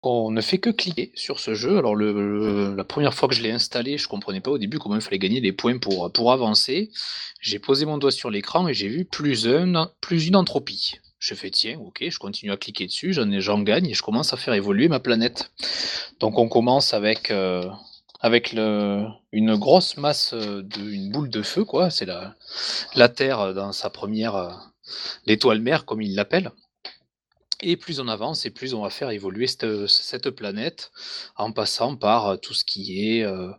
On 0.04 0.32
ne 0.32 0.42
fait 0.42 0.60
que 0.60 0.70
cliquer 0.70 1.12
sur 1.16 1.40
ce 1.40 1.54
jeu. 1.56 1.78
Alors 1.78 1.96
le, 1.96 2.76
la 2.76 2.84
première 2.84 3.14
fois 3.14 3.28
que 3.28 3.36
je 3.36 3.42
l'ai 3.42 3.52
installé, 3.52 3.98
je 3.98 4.08
comprenais 4.08 4.40
pas 4.40 4.52
au 4.52 4.58
début 4.58 4.80
comment 4.80 4.96
il 4.96 5.02
fallait 5.02 5.20
gagner 5.20 5.42
des 5.42 5.52
points 5.52 5.78
pour, 5.80 6.12
pour 6.12 6.32
avancer. 6.32 6.92
J'ai 7.40 7.60
posé 7.60 7.86
mon 7.86 7.98
doigt 7.98 8.12
sur 8.12 8.30
l'écran 8.30 8.68
et 8.68 8.74
j'ai 8.74 8.88
vu 8.88 9.06
plus, 9.06 9.48
un, 9.48 9.92
plus 10.00 10.28
une 10.28 10.36
entropie. 10.36 11.00
Je 11.22 11.36
fais 11.36 11.52
tiens, 11.52 11.80
ok, 11.80 12.04
je 12.10 12.18
continue 12.18 12.52
à 12.52 12.58
cliquer 12.58 12.88
dessus, 12.88 13.14
j'en, 13.14 13.30
j'en 13.40 13.60
gagne 13.62 13.86
et 13.86 13.94
je 13.94 14.02
commence 14.02 14.34
à 14.34 14.38
faire 14.38 14.56
évoluer 14.56 14.88
ma 14.88 15.00
planète. 15.00 15.52
Donc 16.20 16.40
on 16.40 16.50
commence 16.50 16.96
avec, 16.96 17.30
euh, 17.30 17.64
avec 18.22 18.54
le, 18.54 19.06
une 19.32 19.56
grosse 19.56 19.98
masse, 19.98 20.34
de, 20.34 20.82
une 20.92 21.12
boule 21.12 21.30
de 21.30 21.44
feu, 21.44 21.64
quoi. 21.64 21.92
C'est 21.92 22.08
la, 22.08 22.34
la 22.96 23.08
Terre 23.08 23.54
dans 23.54 23.72
sa 23.72 23.92
première, 23.92 24.36
euh, 24.36 24.50
l'étoile 25.28 25.62
mère, 25.62 25.86
comme 25.86 26.02
ils 26.02 26.16
l'appellent. 26.16 26.50
Et 27.64 27.78
plus 27.78 28.00
on 28.00 28.08
avance 28.08 28.46
et 28.46 28.50
plus 28.50 28.74
on 28.74 28.82
va 28.82 28.90
faire 28.90 29.12
évoluer 29.12 29.46
cette, 29.48 30.30
planète 30.32 30.92
en 31.38 31.52
passant 31.52 31.96
par 31.96 32.28
euh, 32.28 32.38
tout 32.38 32.54
ce 32.54 32.66
qui 32.66 33.08
est 33.08 33.24
euh, 33.24 33.52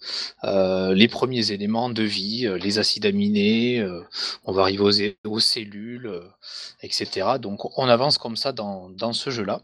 euh, 0.45 0.93
les 0.93 1.07
premiers 1.07 1.53
éléments 1.53 1.89
de 1.89 2.03
vie, 2.03 2.49
les 2.61 2.79
acides 2.79 3.07
aminés, 3.07 3.87
on 4.45 4.53
va 4.53 4.63
arriver 4.63 5.17
aux, 5.25 5.41
cellules, 5.41 6.23
etc. 6.83 7.39
Donc 7.41 7.79
on 7.79 7.89
avance 7.89 8.19
comme 8.19 8.37
ça 8.37 8.53
dans, 8.53 9.13
ce 9.13 9.31
jeu-là. 9.31 9.63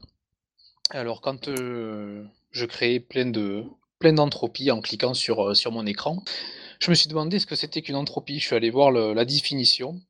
Alors 0.91 1.21
quand 1.21 1.47
je 1.49 2.65
crée 2.65 3.01
plein 3.01 3.27
de 3.27 3.65
plein 3.99 4.13
d'entropie 4.13 4.71
en 4.71 4.81
cliquant 4.81 5.15
sur 5.15 5.73
mon 5.73 5.87
écran, 5.87 6.23
je 6.79 6.91
me 6.91 6.95
suis 6.95 7.09
demandé 7.09 7.41
ce 7.41 7.47
que 7.47 7.57
c'était 7.57 7.83
qu'une 7.83 7.97
entropie. 7.97 8.39
Je 8.39 8.47
suis 8.47 8.57
allé 8.57 8.71
voir 8.71 8.93
la 8.93 9.25
définition 9.25 10.01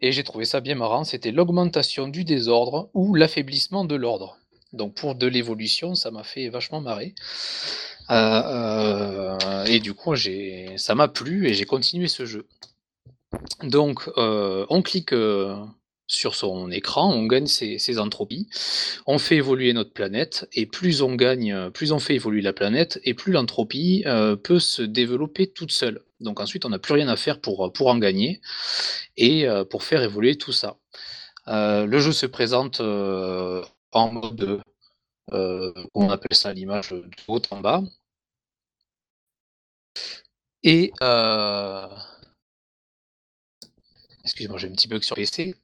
et 0.00 0.12
j'ai 0.12 0.24
trouvé 0.24 0.44
ça 0.44 0.60
bien 0.60 0.74
marrant, 0.74 1.04
c'était 1.04 1.32
l'augmentation 1.32 2.08
du 2.08 2.24
désordre 2.24 2.90
ou 2.94 3.14
l'affaiblissement 3.14 3.84
de 3.84 3.94
l'ordre. 3.94 4.38
Donc 4.72 4.94
pour 4.94 5.14
de 5.14 5.26
l'évolution, 5.26 5.94
ça 5.94 6.10
m'a 6.10 6.24
fait 6.24 6.48
vachement 6.48 6.80
marrer. 6.80 7.14
Euh, 8.10 9.36
euh, 9.40 9.64
et 9.64 9.80
du 9.80 9.94
coup, 9.94 10.14
ça 10.76 10.94
m'a 10.94 11.08
plu 11.08 11.46
et 11.46 11.54
j'ai 11.54 11.64
continué 11.64 12.08
ce 12.08 12.24
jeu. 12.26 12.46
Donc, 13.62 14.08
euh, 14.16 14.64
on 14.70 14.82
clique 14.82 15.14
sur 16.08 16.34
son 16.34 16.70
écran, 16.70 17.12
on 17.12 17.26
gagne 17.26 17.46
ses, 17.46 17.98
entropies, 17.98 18.48
on 19.06 19.18
fait 19.18 19.36
évoluer 19.36 19.72
notre 19.74 19.92
planète, 19.92 20.48
et 20.54 20.64
plus 20.66 21.02
on 21.02 21.14
gagne, 21.14 21.70
plus 21.70 21.92
on 21.92 21.98
fait 21.98 22.14
évoluer 22.14 22.40
la 22.40 22.54
planète, 22.54 22.98
et 23.04 23.14
plus 23.14 23.32
l'entropie 23.32 24.02
euh, 24.06 24.34
peut 24.34 24.58
se 24.58 24.82
développer 24.82 25.46
toute 25.46 25.70
seule. 25.70 26.02
Donc 26.20 26.40
ensuite, 26.40 26.64
on 26.64 26.70
n'a 26.70 26.78
plus 26.78 26.94
rien 26.94 27.08
à 27.08 27.16
faire 27.16 27.40
pour, 27.40 27.60
en 27.60 27.98
gagner, 27.98 28.40
et 29.16 29.46
euh, 29.46 29.64
pour 29.64 29.84
faire 29.84 30.02
évoluer 30.02 30.38
tout 30.38 30.52
ça. 30.52 30.78
Euh, 31.46 31.84
le 31.86 31.98
jeu 32.00 32.12
se 32.12 32.26
présente 32.26 32.80
en 32.80 34.12
mode, 34.12 34.62
on 35.30 36.08
appelle 36.08 36.36
ça 36.36 36.52
l'image 36.54 36.90
de 36.90 37.04
haut 37.28 37.42
en 37.50 37.60
bas, 37.60 37.82
et 40.62 40.90
Excusez-moi, 44.28 44.58
j'ai 44.58 44.68
un 44.68 44.72
petit 44.72 44.88
bug 44.88 45.02
sur 45.02 45.16
PC. 45.16 45.54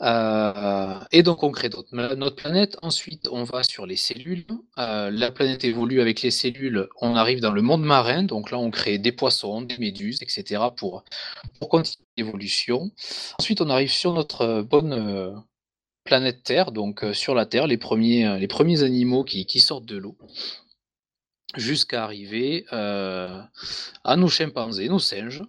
Euh, 0.00 0.94
et 1.10 1.24
donc 1.24 1.42
on 1.42 1.50
crée 1.50 1.68
notre 1.90 2.36
planète. 2.36 2.76
Ensuite, 2.80 3.28
on 3.32 3.42
va 3.42 3.64
sur 3.64 3.84
les 3.84 3.96
cellules. 3.96 4.46
Euh, 4.78 5.10
la 5.10 5.32
planète 5.32 5.64
évolue 5.64 6.00
avec 6.00 6.22
les 6.22 6.30
cellules. 6.30 6.88
On 7.00 7.16
arrive 7.16 7.40
dans 7.40 7.50
le 7.50 7.62
monde 7.62 7.82
marin. 7.82 8.22
Donc 8.22 8.52
là, 8.52 8.58
on 8.58 8.70
crée 8.70 8.98
des 8.98 9.10
poissons, 9.10 9.62
des 9.62 9.76
méduses, 9.78 10.22
etc. 10.22 10.62
pour, 10.76 11.02
pour 11.58 11.68
continuer 11.68 12.06
l'évolution. 12.16 12.92
Ensuite, 13.40 13.60
on 13.60 13.70
arrive 13.70 13.90
sur 13.90 14.12
notre 14.12 14.62
bonne 14.62 14.92
euh, 14.92 15.32
planète 16.04 16.44
Terre. 16.44 16.70
Donc 16.70 17.04
sur 17.14 17.34
la 17.34 17.44
Terre, 17.44 17.66
les 17.66 17.76
premiers, 17.76 18.24
animaux 18.24 19.24
qui 19.24 19.60
sortent 19.60 19.86
de 19.86 19.96
l'eau 19.96 20.16
jusqu'à 21.56 22.04
arriver 22.04 22.64
euh, 22.72 23.40
à 24.04 24.16
nos 24.16 24.28
chimpanzés, 24.28 24.88
nos 24.88 24.98
singes. 24.98 25.42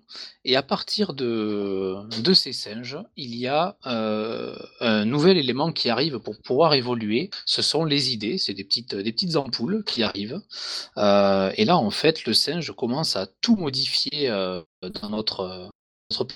Et 0.44 0.56
à 0.56 0.64
partir 0.64 1.14
de, 1.14 2.04
ces 2.34 2.54
singes, 2.54 2.98
il 3.16 3.36
y 3.36 3.48
a 3.48 3.78
euh, 3.86 4.56
un 4.82 5.06
nouvel 5.06 5.38
élément 5.38 5.72
qui 5.72 5.90
arrive 5.90 6.20
pour 6.20 6.38
pouvoir 6.42 6.74
évoluer. 6.74 7.30
Ce 7.46 7.62
sont 7.62 7.86
les 7.86 8.12
idées, 8.12 8.38
c'est 8.38 8.54
des 8.54 8.64
petites, 8.64 9.36
ampoules 9.36 9.84
qui 9.86 10.04
arrivent. 10.04 10.42
Euh, 10.98 11.52
et 11.56 11.66
là, 11.66 11.78
en 11.78 11.92
fait, 11.92 12.26
le 12.26 12.34
singe 12.34 12.72
commence 12.76 13.16
à 13.16 13.28
tout 13.42 13.56
modifier 13.56 14.28
dans 14.28 15.10
notre, 15.10 15.70
notre 16.12 16.28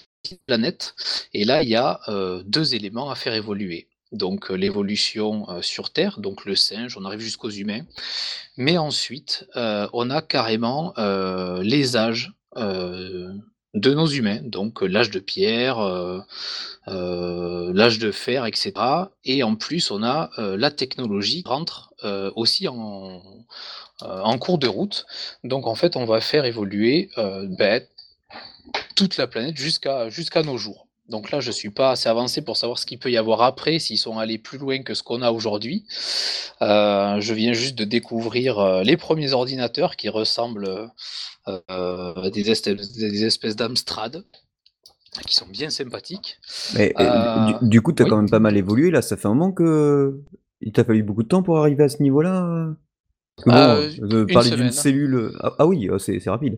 planète. 0.45 0.95
Et 1.33 1.43
là, 1.43 1.63
il 1.63 1.69
y 1.69 1.75
a 1.75 1.99
deux 2.45 2.75
éléments 2.75 3.09
à 3.09 3.15
faire 3.15 3.33
évoluer 3.33 3.89
donc 4.11 4.49
l'évolution 4.49 5.45
sur 5.61 5.89
Terre, 5.91 6.19
donc 6.19 6.45
le 6.45 6.55
singe, 6.55 6.97
on 6.97 7.05
arrive 7.05 7.19
jusqu'aux 7.19 7.49
humains. 7.49 7.85
Mais 8.57 8.77
ensuite, 8.77 9.45
on 9.55 10.09
a 10.09 10.21
carrément 10.21 10.93
les 11.61 11.97
âges 11.97 12.31
de 12.55 13.93
nos 13.93 14.07
humains, 14.07 14.39
donc 14.43 14.81
l'âge 14.81 15.11
de 15.11 15.19
pierre, 15.19 15.79
l'âge 16.87 17.99
de 17.99 18.11
fer, 18.11 18.45
etc. 18.45 18.73
Et 19.23 19.43
en 19.43 19.55
plus, 19.55 19.91
on 19.91 20.03
a 20.03 20.31
la 20.37 20.71
technologie 20.71 21.43
qui 21.43 21.49
rentre 21.49 21.93
aussi 22.35 22.67
en, 22.67 23.21
cours 24.39 24.57
de 24.57 24.67
route. 24.67 25.05
Donc 25.43 25.67
en 25.67 25.75
fait, 25.75 25.95
on 25.95 26.05
va 26.05 26.21
faire 26.21 26.45
évoluer 26.45 27.09
ben, 27.17 27.83
toute 28.95 29.17
la 29.17 29.27
planète 29.27 29.57
jusqu'à 29.57 30.43
nos 30.43 30.57
jours. 30.57 30.86
Donc 31.09 31.31
là, 31.31 31.39
je 31.39 31.47
ne 31.47 31.53
suis 31.53 31.69
pas 31.69 31.91
assez 31.91 32.09
avancé 32.09 32.41
pour 32.41 32.57
savoir 32.57 32.77
ce 32.77 32.85
qu'il 32.85 32.99
peut 32.99 33.09
y 33.09 33.17
avoir 33.17 33.41
après, 33.41 33.79
s'ils 33.79 33.97
sont 33.97 34.19
allés 34.19 34.37
plus 34.37 34.57
loin 34.57 34.83
que 34.83 34.93
ce 34.93 35.03
qu'on 35.03 35.21
a 35.21 35.31
aujourd'hui. 35.31 35.85
Euh, 36.61 37.21
je 37.21 37.33
viens 37.33 37.53
juste 37.53 37.75
de 37.75 37.85
découvrir 37.85 38.59
euh, 38.59 38.83
les 38.83 38.97
premiers 38.97 39.31
ordinateurs 39.31 39.95
qui 39.95 40.09
ressemblent 40.09 40.91
euh, 41.47 41.59
à 41.69 42.29
des, 42.29 42.51
espèces, 42.51 43.55
d'Amstrad, 43.55 44.25
qui 45.25 45.35
sont 45.35 45.47
bien 45.47 45.69
sympathiques. 45.69 46.39
Mais, 46.75 46.93
du, 47.61 47.81
coup, 47.81 47.93
tu 47.93 48.03
as 48.03 48.05
quand 48.05 48.17
même 48.17 48.29
pas 48.29 48.39
mal 48.39 48.57
évolué 48.57 48.91
là. 48.91 49.01
Ça 49.01 49.15
fait 49.15 49.27
un 49.27 49.33
moment 49.33 49.53
que 49.53 50.19
il 50.59 50.73
t'a 50.73 50.83
fallu 50.83 51.03
beaucoup 51.03 51.23
de 51.23 51.29
temps 51.29 51.43
pour 51.43 51.57
arriver 51.59 51.85
à 51.85 51.89
ce 51.89 52.03
niveau-là. 52.03 52.75
de 53.45 54.33
parler 54.33 54.51
d'une 54.51 54.71
cellule. 54.71 55.31
Ah, 55.39 55.53
ah 55.59 55.67
oui, 55.67 55.89
c'est 55.99 56.21
rapide. 56.27 56.57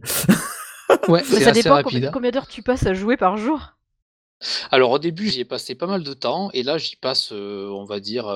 Ouais, 1.08 1.24
ça 1.24 1.52
dépend 1.52 1.76
rapide. 1.76 1.92
combien, 1.94 2.12
combien 2.12 2.32
d'heures 2.32 2.48
tu 2.48 2.64
passes 2.64 2.88
à 2.88 2.96
jouer 2.96 3.16
par 3.16 3.38
jour. 3.38 3.76
Alors 4.72 4.92
au 4.92 5.00
début, 5.00 5.30
j'y 5.30 5.40
ai 5.42 5.46
passé 5.46 5.74
pas 5.74 5.88
mal 5.88 6.04
de 6.04 6.14
temps 6.14 6.52
et 6.54 6.62
là, 6.64 6.78
j'y 6.78 6.96
passe, 6.96 7.32
heu, 7.32 7.70
on 7.72 7.86
va 7.86 8.00
dire, 8.00 8.28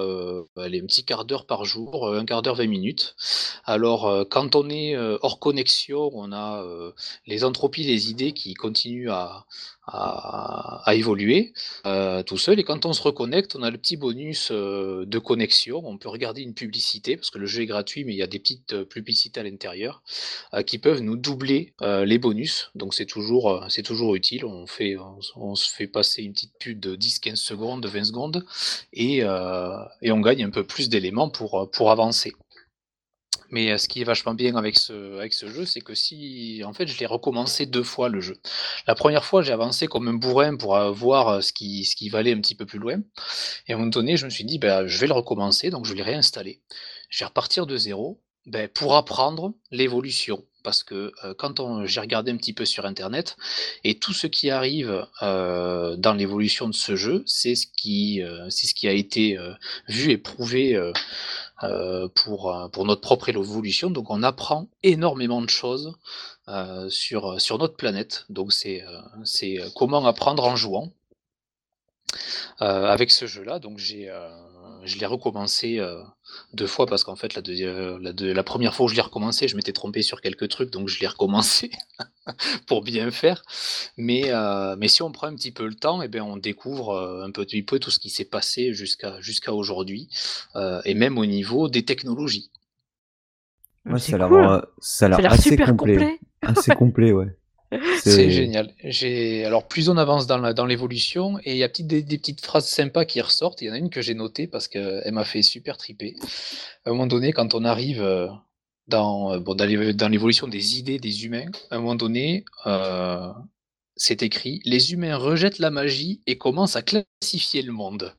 allez, 0.58 0.82
un 0.82 0.86
petit 0.86 1.06
quart 1.06 1.26
d'heure 1.26 1.46
par 1.46 1.64
jour, 1.64 2.08
heu, 2.10 2.18
1/4 2.18 2.42
d'heure, 2.42 2.56
20 2.56 2.68
minutes. 2.68 3.16
Alors, 3.66 4.10
heu, 4.10 4.26
quand 4.26 4.56
on 4.56 4.68
est, 4.70 4.96
hors 4.98 5.40
connexion, 5.40 6.10
on 6.14 6.32
a, 6.34 6.64
les 7.28 7.44
entropies, 7.44 7.84
les 7.84 8.10
idées 8.10 8.34
qui 8.34 8.54
continuent 8.56 9.12
à 9.12 9.46
à 9.86 10.94
évoluer, 10.96 11.54
heu, 11.86 12.24
tout 12.26 12.38
seul 12.38 12.60
et 12.60 12.64
quand 12.64 12.86
on 12.86 12.94
se 12.94 13.02
reconnecte, 13.02 13.56
on 13.56 13.64
a 13.64 13.70
le 13.72 13.78
petit 13.78 13.98
bonus, 13.98 14.50
heu, 14.52 15.06
de 15.06 15.20
connexion. 15.20 15.82
On 15.86 15.98
peut 15.98 16.10
regarder 16.10 16.42
une 16.42 16.54
publicité 16.54 17.18
parce 17.18 17.30
que 17.30 17.38
le 17.38 17.46
jeu 17.48 17.64
est 17.64 17.66
gratuit, 17.66 18.06
mais 18.06 18.14
il 18.14 18.18
y 18.18 18.24
a 18.24 18.28
des 18.28 18.40
petites, 18.40 18.74
heu, 18.74 18.86
publicités 18.86 19.40
à 19.40 19.44
l'intérieur, 19.44 20.04
qui 20.66 20.78
peuvent 20.80 21.02
nous 21.02 21.18
doubler, 21.18 21.74
les 21.82 22.18
bonus. 22.18 22.72
Donc 22.76 22.94
c'est 22.94 23.06
toujours, 23.06 23.66
c'est 23.70 23.84
toujours 23.84 24.16
utile. 24.16 24.46
On 24.46 24.68
fait 24.68 24.96
on 25.36 25.56
se 25.56 25.70
fait 25.72 25.88
passer 25.88 26.24
une 26.24 26.34
petite 26.34 26.54
pub 26.60 26.80
de 26.80 26.96
10-15 26.96 27.42
secondes, 27.42 27.82
de 27.82 27.88
20 27.88 28.04
secondes 28.06 28.46
et 28.94 29.20
et 30.02 30.12
on 30.12 30.20
gagne 30.22 30.44
un 30.44 30.50
peu 30.50 30.64
plus 30.66 30.90
d'éléments 30.90 31.30
pour, 31.30 31.70
pour 31.72 31.92
avancer. 31.92 32.34
Mais, 33.54 33.72
heu, 33.72 33.78
ce 33.78 33.88
qui 33.88 34.02
est 34.02 34.04
vachement 34.04 34.34
bien 34.34 34.56
avec 34.56 34.80
ce 34.80 35.22
jeu, 35.48 35.66
c'est 35.66 35.82
que 35.82 35.94
si 35.94 36.64
en 36.66 36.74
fait, 36.74 36.88
je 36.88 36.98
l'ai 36.98 37.06
recommencé 37.06 37.68
2 37.68 37.84
fois 37.84 38.10
le 38.10 38.20
jeu. 38.20 38.38
La 38.88 38.96
1re 38.96 39.24
fois, 39.24 39.44
j'ai 39.44 39.52
avancé 39.54 39.86
comme 39.86 40.08
un 40.08 40.16
bourrin 40.16 40.56
pour, 40.58 40.76
voir, 40.92 41.30
heu, 41.38 41.42
ce 41.42 41.54
qui 41.54 41.86
ce 41.86 41.96
qui 41.96 42.10
va 42.10 42.18
aller 42.20 42.34
un 42.34 42.42
petit 42.42 42.56
peu 42.56 42.66
plus 42.66 42.80
loin 42.80 42.98
et 43.68 43.74
à 43.74 43.76
un 43.76 43.80
moment 43.80 43.90
donné, 43.92 44.18
je 44.18 44.26
me 44.26 44.32
suis 44.32 44.44
dit: 44.46 44.58
«Bah, 44.60 44.88
je 44.88 44.98
vais 45.00 45.08
le 45.08 45.14
recommencer», 45.14 45.70
donc 45.70 45.86
je 45.86 45.94
l'ai 45.94 46.04
réinstallé. 46.04 46.62
Je 47.10 47.20
vais 47.20 47.26
repartir 47.28 47.68
de 47.68 47.78
0, 47.78 48.20
beh, 48.48 48.68
pour 48.70 48.96
apprendre 48.96 49.54
l'évolution 49.72 50.46
parce 50.64 50.84
que, 50.84 51.12
heu, 51.26 51.34
quand 51.36 51.86
j'ai 51.86 52.00
regardé 52.02 52.32
un 52.32 52.38
petit 52.38 52.54
peu 52.54 52.66
sur 52.66 52.86
internet 52.86 53.36
et 53.84 54.00
tout 54.00 54.14
ce 54.14 54.28
qui 54.28 54.50
arrive, 54.52 55.06
dans 55.22 56.16
l'évolution 56.18 56.70
de 56.70 56.74
ce 56.76 56.96
jeu, 56.96 57.24
c'est 57.28 57.56
ce 57.56 57.68
qui, 57.68 58.22
a 58.24 58.92
été, 58.94 59.38
vu 59.90 60.12
et 60.12 60.18
prouvé, 60.18 60.80
pour, 62.16 62.52
heu, 62.52 62.70
pour 62.70 62.86
notre 62.86 63.02
propre 63.02 63.30
évolution. 63.30 63.90
Donc 63.90 64.10
on 64.10 64.24
apprend 64.24 64.68
énormément 64.84 65.42
de 65.42 65.50
choses, 65.50 65.96
heu, 66.50 66.90
sur, 66.90 67.40
sur 67.42 67.58
notre 67.58 67.76
planète. 67.76 68.26
Donc 68.30 68.54
c'est, 68.54 68.84
comment 69.76 70.06
apprendre 70.06 70.44
en 70.44 70.56
jouant. 70.56 70.92
Avec 72.60 73.12
ce 73.12 73.26
jeu-là, 73.26 73.60
donc 73.60 73.78
j'ai, 73.80 74.10
je 74.86 74.98
l'ai 74.98 75.06
recommencé, 75.06 75.80
heu, 75.80 76.02
2 76.54 76.68
fois 76.68 76.86
parce 76.86 77.04
qu'en 77.04 77.16
fait 77.16 77.36
la 77.36 77.42
deuxi 77.42 77.64
la 77.64 78.14
deux 78.14 78.34
la 78.34 78.44
1re 78.44 78.74
fois 78.76 78.86
où 78.86 78.90
je 78.90 78.96
l'ai 78.96 79.02
recommencé, 79.02 79.48
je 79.48 79.56
m'étais 79.56 79.74
trompé 79.74 80.02
sur 80.02 80.22
quelques 80.22 80.50
trucs, 80.50 80.70
donc 80.72 80.88
je 80.90 81.00
l'ai 81.00 81.08
recommencé 81.08 81.72
pour 82.68 82.84
bien 82.84 83.12
faire. 83.12 83.44
Mais, 83.98 84.32
heu, 84.32 84.76
mais 84.78 84.88
si 84.88 85.02
on 85.04 85.12
prend 85.12 85.28
un 85.28 85.36
petit 85.36 85.52
peu 85.52 85.68
le 85.68 85.76
temps 85.76 86.02
et 86.02 86.08
bien 86.08 86.24
on 86.26 86.38
découvre, 86.38 86.98
un 87.26 87.32
petit 87.32 87.64
peu 87.64 87.80
tout 87.80 87.92
ce 87.92 88.00
qui 88.00 88.10
s'est 88.10 88.26
passé 88.26 88.74
jusqu'à 88.74 89.20
jusqu'à 89.22 89.54
aujourd'hui, 89.54 90.10
et 90.86 90.94
même 90.96 91.18
au 91.18 91.26
niveau 91.26 91.70
des 91.70 91.86
technologies. 91.86 92.50
Ouais, 93.86 94.00
ça 94.00 94.16
a 94.16 94.28
cool! 94.28 94.62
l'air 95.10 95.32
assez 95.34 95.50
super 95.50 95.68
complet. 95.76 95.96
complet. 95.96 96.20
Assez 96.42 96.72
complet, 96.76 97.12
ouais. 97.12 97.36
C'est 98.00 98.32
génial. 98.32 98.72
J'ai 98.84 99.46
alors 99.46 99.68
plus 99.68 99.90
on 99.90 99.98
avance 99.98 100.28
dans 100.28 100.66
l'évolution 100.66 101.38
et 101.44 101.52
il 101.52 101.58
y 101.58 101.64
a 101.64 101.70
petites 101.70 101.88
des 101.88 102.02
des 102.02 102.18
petites 102.18 102.44
phrases 102.46 102.68
sympas 102.68 103.06
qui 103.06 103.22
ressortent. 103.22 103.62
Il 103.62 103.68
y 103.68 103.72
en 103.72 103.74
a 103.74 103.78
une 103.78 103.90
que 103.90 104.02
j'ai 104.02 104.14
notée 104.14 104.48
parce 104.48 104.68
qu'elle 104.68 105.12
m'a 105.12 105.24
fait 105.26 105.42
super 105.42 105.78
triper. 105.78 106.16
À 106.86 106.90
un 106.90 106.94
moment 106.94 107.08
donné, 107.08 107.34
quand 107.34 107.54
on 107.54 107.66
arrive, 107.66 108.04
dans, 108.88 109.34
heu, 109.34 109.40
bon, 109.40 109.56
dans 109.56 109.66
l'évo 109.66 109.92
dans 109.94 110.10
l'évolution 110.10 110.48
des 110.48 110.80
idées 110.80 111.00
des 111.00 111.26
humains, 111.26 111.46
à 111.72 111.76
un 111.76 111.80
moment 111.80 111.96
donné, 111.96 112.46
c'est 113.96 114.22
écrit: 114.24 114.62
«Les 114.66 114.94
humains 114.94 115.18
rejettent 115.18 115.60
la 115.60 115.72
magie 115.72 116.22
et 116.28 116.38
commencent 116.38 116.76
à 116.76 116.84
classifier 116.84 117.62
le 117.64 117.72
monde». 117.72 118.16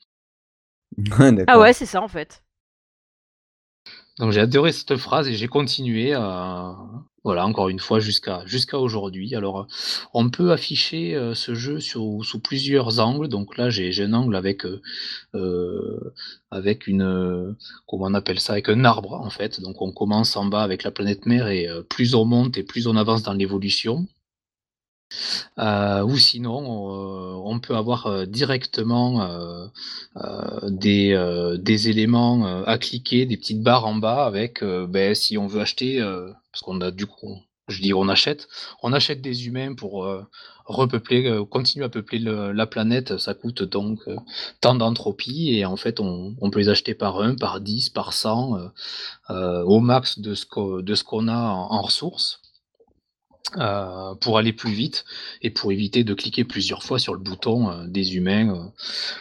Ouais, 1.18 1.44
Ah 1.48 1.58
ouais, 1.58 1.72
c'est 1.72 1.86
ça, 1.86 2.00
en 2.02 2.08
fait. 2.08 2.42
Donc 4.18 4.30
j'ai 4.32 4.40
adoré 4.40 4.72
cette 4.72 4.96
phrase 4.96 5.28
et 5.28 5.34
j'ai 5.34 5.48
continué, 5.48 6.14
heu, 6.14 6.18
voilà, 7.24 7.46
encore 7.46 7.68
une 7.70 7.80
fois 7.80 8.00
jusqu'à 8.00 8.42
jusqu'à 8.46 8.78
aujourd'hui. 8.78 9.34
Alors, 9.34 9.60
heu, 9.62 9.66
on 10.14 10.30
peut 10.30 10.52
afficher, 10.52 11.14
heu, 11.16 11.34
ce 11.34 11.54
jeu 11.54 11.80
sous 11.80 12.22
plusieurs 12.42 13.00
angles. 13.00 13.28
Donc 13.28 13.56
là, 13.56 13.70
j'ai 13.70 13.90
un 14.04 14.12
angle 14.12 14.36
avec, 14.36 14.64
heu, 14.66 14.80
avec 16.50 16.86
une, 16.86 17.56
comment 17.86 18.06
on 18.06 18.14
appelle 18.14 18.40
ça? 18.40 18.52
Avec 18.54 18.68
un 18.68 18.84
arbre, 18.84 19.12
en 19.14 19.30
fait. 19.30 19.60
Donc 19.60 19.82
on 19.82 19.92
commence 19.92 20.36
en 20.36 20.46
bas 20.46 20.62
avec 20.62 20.82
la 20.84 20.90
planète 20.90 21.26
mère 21.26 21.48
et 21.48 21.68
plus 21.88 22.14
on 22.14 22.24
monte 22.24 22.56
et 22.58 22.62
plus 22.62 22.86
on 22.86 22.96
avance 22.96 23.22
dans 23.22 23.34
l'évolution. 23.34 24.06
Heu, 25.58 26.02
ou 26.04 26.16
sinon, 26.18 26.62
heu, 26.90 27.36
on 27.44 27.60
peut 27.60 27.76
avoir, 27.76 28.06
heu, 28.08 28.26
directement, 28.26 29.28
des, 30.68 31.88
éléments, 31.90 32.64
à 32.66 32.78
cliquer, 32.78 33.26
des 33.26 33.36
petites 33.36 33.62
barres 33.62 33.86
en 33.86 33.94
bas 33.96 34.24
avec, 34.26 34.62
beh, 34.64 35.14
si 35.14 35.38
on 35.38 35.46
veut 35.46 35.60
acheter, 35.62 36.00
parce 36.52 36.62
qu'on 36.62 36.80
a 36.80 36.90
du 36.90 37.06
coup 37.06 37.36
je 37.68 37.80
dis: 37.80 37.94
«On 37.94 38.08
achète», 38.10 38.46
on 38.82 38.92
achète 38.92 39.22
des 39.22 39.46
humains 39.46 39.74
pour, 39.74 40.06
repeupler, 40.66 41.40
continuer 41.50 41.86
à 41.86 41.88
peupler 41.88 42.18
le 42.18 42.52
la 42.52 42.66
planète. 42.66 43.16
Ça 43.18 43.34
coûte 43.34 43.62
donc, 43.62 44.00
tant 44.60 44.74
d'entropie 44.74 45.54
et 45.56 45.64
en 45.66 45.76
fait, 45.76 45.98
on 46.00 46.34
peut 46.52 46.58
les 46.60 46.68
acheter 46.70 46.94
par 46.94 47.20
1, 47.22 47.36
par 47.36 47.60
10, 47.62 47.88
par 47.90 48.12
100, 48.12 48.58
heu 48.58 48.70
heu, 49.30 49.64
au 49.66 49.80
max 49.80 50.18
de 50.20 50.34
ce 50.34 50.46
qu'on 50.46 51.28
a 51.28 51.36
en 51.38 51.82
ressources. 51.82 52.43
Heu, 53.56 54.14
pour 54.20 54.38
aller 54.38 54.52
plus 54.54 54.72
vite 54.72 55.04
et 55.42 55.50
pour 55.50 55.70
éviter 55.70 56.02
de 56.02 56.14
cliquer 56.14 56.44
plusieurs 56.44 56.82
fois 56.82 56.98
sur 56.98 57.12
le 57.12 57.20
bouton, 57.20 57.70
heu, 57.70 57.86
des 57.88 58.16
humains, 58.16 58.48
heu, 58.54 58.70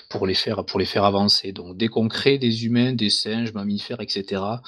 pour 0.09 0.26
les 0.26 0.34
faire 0.34 0.65
pour 0.65 0.80
les 0.80 0.86
faire 0.86 1.03
avancer. 1.03 1.51
Donc 1.51 1.78
dès 1.78 1.89
qu'on 1.89 2.07
crée 2.07 2.38
des 2.38 2.65
humains, 2.65 2.93
des 2.93 3.09
singes, 3.09 3.53
mammifères 3.53 3.99
et 4.01 4.07
cetera, 4.07 4.61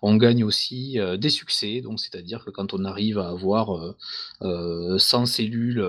on 0.00 0.16
gagne 0.16 0.42
aussi, 0.44 0.98
heu, 0.98 1.18
des 1.18 1.28
succès. 1.28 1.82
Donc 1.82 2.00
c'est-à-dire 2.00 2.42
que 2.44 2.50
quand 2.50 2.72
on 2.74 2.84
arrive 2.86 3.18
à 3.18 3.28
avoir, 3.28 3.76
heu 3.76 3.94
heu, 4.42 4.98
100 4.98 5.26
cellules, 5.26 5.82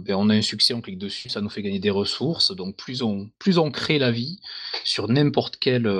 beh, 0.00 0.14
on 0.14 0.28
a 0.28 0.34
un 0.34 0.42
succès, 0.42 0.74
on 0.74 0.82
clique 0.82 0.98
dessus, 0.98 1.30
ça 1.30 1.40
nous 1.40 1.50
fait 1.50 1.62
gagner 1.62 1.80
des 1.80 1.90
ressources. 1.90 2.54
Donc 2.54 2.76
plus 2.76 3.02
on 3.02 3.30
plus 3.38 3.58
on 3.58 3.70
crée 3.70 3.98
la 3.98 4.10
vie 4.12 4.38
sur 4.84 5.08
n'importe 5.08 5.56
quel, 5.58 5.90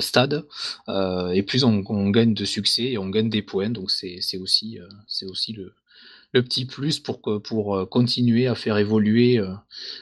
stade, 0.00 0.44
et 1.34 1.42
plus 1.44 1.64
on 1.64 1.82
on 1.88 2.10
gagne 2.10 2.34
de 2.34 2.44
succès 2.44 2.84
et 2.84 2.98
on 2.98 3.08
gagne 3.08 3.30
des 3.30 3.42
points. 3.42 3.70
Donc 3.70 3.90
c'est 3.92 4.20
aussi, 4.38 4.78
c'est 5.06 5.26
aussi 5.26 5.52
le 5.52 5.72
le 6.32 6.42
petit 6.42 6.66
plus 6.66 7.00
pour 7.00 7.22
que 7.22 7.38
pour, 7.38 7.76
heu, 7.76 7.86
continuer 7.86 8.46
à 8.48 8.54
faire 8.54 8.76
évoluer, 8.78 9.38
heu, 9.38 9.48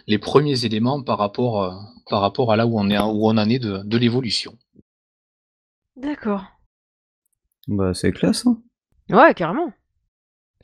les 0.08 0.18
1ers 0.18 0.64
éléments 0.64 1.02
par 1.02 1.18
rapport, 1.18 1.62
heu, 1.64 1.72
par 2.10 2.20
rapport 2.20 2.52
à 2.52 2.56
là 2.56 2.66
où 2.66 2.78
on 2.78 2.90
est 2.90 2.98
où 2.98 3.26
on 3.28 3.38
en 3.38 3.48
est 3.48 3.58
de 3.60 3.78
de 3.84 3.96
l'évolution. 3.98 4.58
D'accord. 5.96 6.44
Bah, 7.68 7.94
c'est 7.94 8.12
classe, 8.12 8.46
hein. 8.46 8.62
Ouais, 9.10 9.34
carrément. 9.34 9.72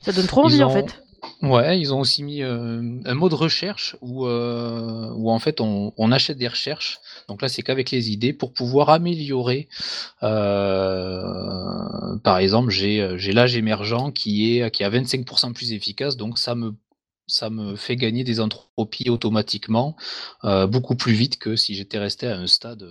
Ça 0.01 0.13
donne 0.13 0.27
trop 0.27 0.43
envie, 0.43 0.63
en 0.63 0.69
fait. 0.69 1.02
Ouais, 1.41 1.79
ils 1.79 1.93
ont 1.93 1.99
aussi 1.99 2.23
mis, 2.23 2.39
hem, 2.41 3.01
un 3.05 3.13
mode 3.15 3.33
recherche 3.33 3.95
où, 4.01 4.25
heu, 4.25 5.09
où 5.15 5.31
en 5.31 5.39
fait 5.39 5.61
on 5.61 6.11
achète 6.11 6.37
des 6.37 6.47
recherches. 6.47 6.99
Donc 7.27 7.41
là, 7.41 7.49
c'est 7.49 7.61
qu'avec 7.63 7.91
les 7.91 8.11
idées 8.11 8.33
pour 8.33 8.53
pouvoir 8.53 8.89
améliorer, 8.89 9.67
heu, 10.23 11.21
par 12.23 12.37
exemple, 12.39 12.71
j'ai, 12.71 13.17
l'âge 13.33 13.55
émergent 13.57 14.11
qui 14.13 14.57
est 14.59 14.71
qui 14.71 14.83
à 14.83 14.89
25 14.89 15.25
% 15.25 15.53
plus 15.55 15.73
efficace, 15.73 16.17
donc 16.17 16.37
ça 16.39 16.55
me 16.55 16.73
ça 17.27 17.49
me 17.49 17.75
fait 17.77 17.95
gagner 17.97 18.23
des 18.25 18.39
entropies 18.41 19.09
automatiquement, 19.09 19.95
beaucoup 20.43 20.95
plus 20.95 21.13
vite 21.13 21.37
que 21.39 21.55
si 21.55 21.75
j'étais 21.75 21.99
resté 21.99 22.27
à 22.27 22.37
un 22.37 22.47
stade, 22.47 22.83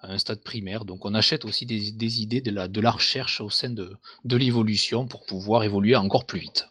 à 0.00 0.12
un 0.12 0.18
stade 0.18 0.42
primaire. 0.42 0.84
Donc 0.86 1.04
on 1.06 1.14
achète 1.14 1.44
aussi 1.46 1.66
des 1.66 1.92
des 1.92 2.22
idées, 2.22 2.40
de 2.42 2.50
la 2.52 2.68
de 2.68 2.80
la 2.82 2.90
recherche 2.92 3.40
au 3.40 3.50
sein 3.50 3.70
de 3.70 3.92
de 4.24 4.36
l'évolution 4.36 5.06
pour 5.08 5.26
pouvoir 5.26 5.64
évoluer 5.64 5.96
encore 5.96 6.26
plus 6.26 6.40
vite. 6.40 6.68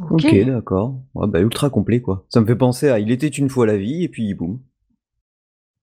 OK, 0.00 0.44
d'accord. 0.44 0.94
Ouais, 1.14 1.26
bah, 1.26 1.40
ultra 1.40 1.70
complet, 1.70 2.00
quoi. 2.00 2.24
Ça 2.28 2.40
me 2.40 2.46
fait 2.46 2.56
penser 2.56 2.88
à 2.88 2.98
Il 2.98 3.10
était 3.10 3.28
une 3.28 3.50
fois 3.50 3.66
la 3.66 3.76
vie 3.76 4.04
et 4.04 4.08
puis 4.08 4.32
boum. 4.34 4.60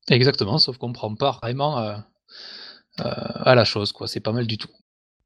Exactement, 0.10 0.58
sauf 0.58 0.78
qu'on 0.78 0.94
prend 0.94 1.14
part 1.16 1.40
vraiment, 1.42 1.80
heu 1.80 1.96
heu, 3.00 3.04
à 3.04 3.56
la 3.56 3.66
chose, 3.66 3.92
quoi. 3.92 4.08
C'est 4.08 4.20
pas 4.20 4.32
mal 4.32 4.48
du 4.48 4.58
tout. 4.58 4.70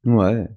Ouais. 0.04 0.48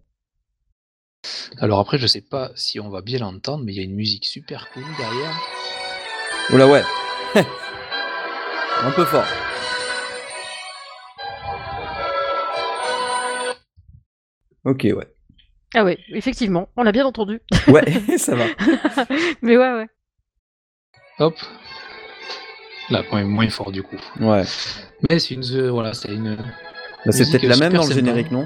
Alors 1.57 1.79
après, 1.79 1.97
je 1.97 2.07
sais 2.07 2.21
pas 2.21 2.51
si 2.55 2.79
on 2.79 2.89
va 2.89 3.01
bien 3.01 3.19
l'entendre, 3.19 3.63
mais 3.63 3.73
il 3.73 3.77
y 3.77 3.79
a 3.79 3.83
une 3.83 3.95
musique 3.95 4.25
super 4.25 4.69
cool 4.71 4.83
derrière. 4.97 5.39
Ouh 6.51 6.57
là, 6.57 6.67
ouais. 6.67 6.83
Un 8.83 8.91
peu 8.91 9.05
fort. 9.05 9.25
OK, 14.65 14.87
ouais. 14.95 15.07
Ah 15.73 15.83
ouais, 15.83 15.97
effectivement, 16.09 16.69
on 16.77 16.83
l'a 16.83 16.91
bien 16.91 17.05
entendu. 17.05 17.41
Ouais, 17.67 17.83
ça 18.17 18.35
va. 18.35 18.45
Mais 19.41 19.57
ouais, 19.57 19.73
ouais. 19.73 19.87
Hop. 21.19 21.35
Là, 22.89 23.03
quand 23.09 23.15
même 23.15 23.27
moins 23.27 23.49
fort 23.49 23.71
du 23.71 23.81
coup. 23.81 23.97
Ouais. 24.19 24.43
Mais 25.09 25.19
c'est 25.19 25.33
une 25.33 25.43
ze 25.43 25.69
voilà, 25.69 25.93
c'est 25.93 26.13
une 26.13 26.35
Bah, 27.05 27.11
c'est 27.11 27.29
peut-être 27.29 27.43
la 27.43 27.57
même 27.57 27.71
super 27.71 27.81
dans 27.81 27.87
le 27.87 27.93
générique, 27.93 28.31
non? 28.31 28.45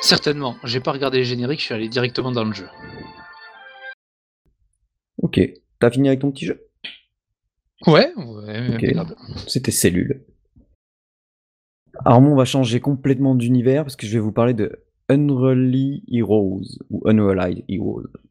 Certainement. 0.00 0.56
J'ai 0.64 0.80
pas 0.80 0.92
regardé 0.92 1.18
les 1.18 1.24
génériques, 1.24 1.60
je 1.60 1.66
suis 1.66 1.74
allé 1.74 1.88
directement 1.88 2.32
dans 2.32 2.44
le 2.44 2.52
jeu. 2.52 2.68
Ok. 5.22 5.40
T'as 5.80 5.90
fini 5.90 6.08
avec 6.08 6.20
ton 6.20 6.30
petit 6.30 6.46
jeu? 6.46 6.66
Ouais, 7.86 8.12
ouais. 8.16 8.78
C'était 9.46 9.70
Cellule. 9.70 10.24
Alors, 12.04 12.20
on 12.20 12.34
va 12.34 12.44
changer 12.44 12.80
complètement 12.80 13.34
d'univers 13.34 13.84
parce 13.84 13.96
que 13.96 14.06
je 14.06 14.12
vais 14.12 14.18
vous 14.18 14.32
parler 14.32 14.54
de 14.54 14.84
Unreally 15.10 16.02
Heroes 16.06 16.78
ou 16.90 17.08
Unrealized 17.08 17.64
Heroes. 17.66 18.27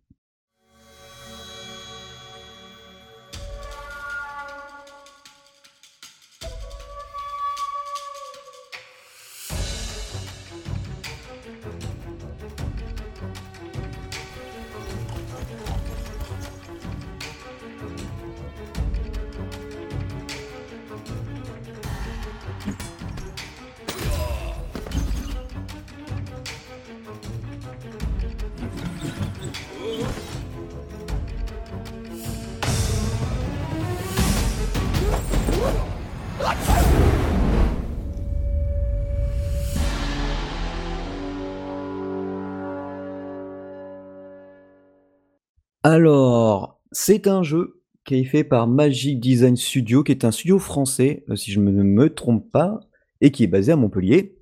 Alors, 45.89 46.81
c'est 46.91 47.27
un 47.27 47.43
jeu 47.43 47.81
qui 48.03 48.15
est 48.15 48.25
fait 48.25 48.43
par 48.43 48.67
Magic 48.67 49.21
Design 49.21 49.55
Studio, 49.55 50.03
qui 50.03 50.11
est 50.11 50.25
un 50.25 50.31
studio 50.31 50.59
français, 50.59 51.23
euh, 51.29 51.37
si 51.37 51.49
je 51.49 51.61
ne 51.61 51.71
me 51.81 52.13
trompe 52.13 52.51
pas, 52.51 52.81
et 53.21 53.31
qui 53.31 53.45
est 53.45 53.47
basé 53.47 53.71
à 53.71 53.77
Montpellier. 53.77 54.37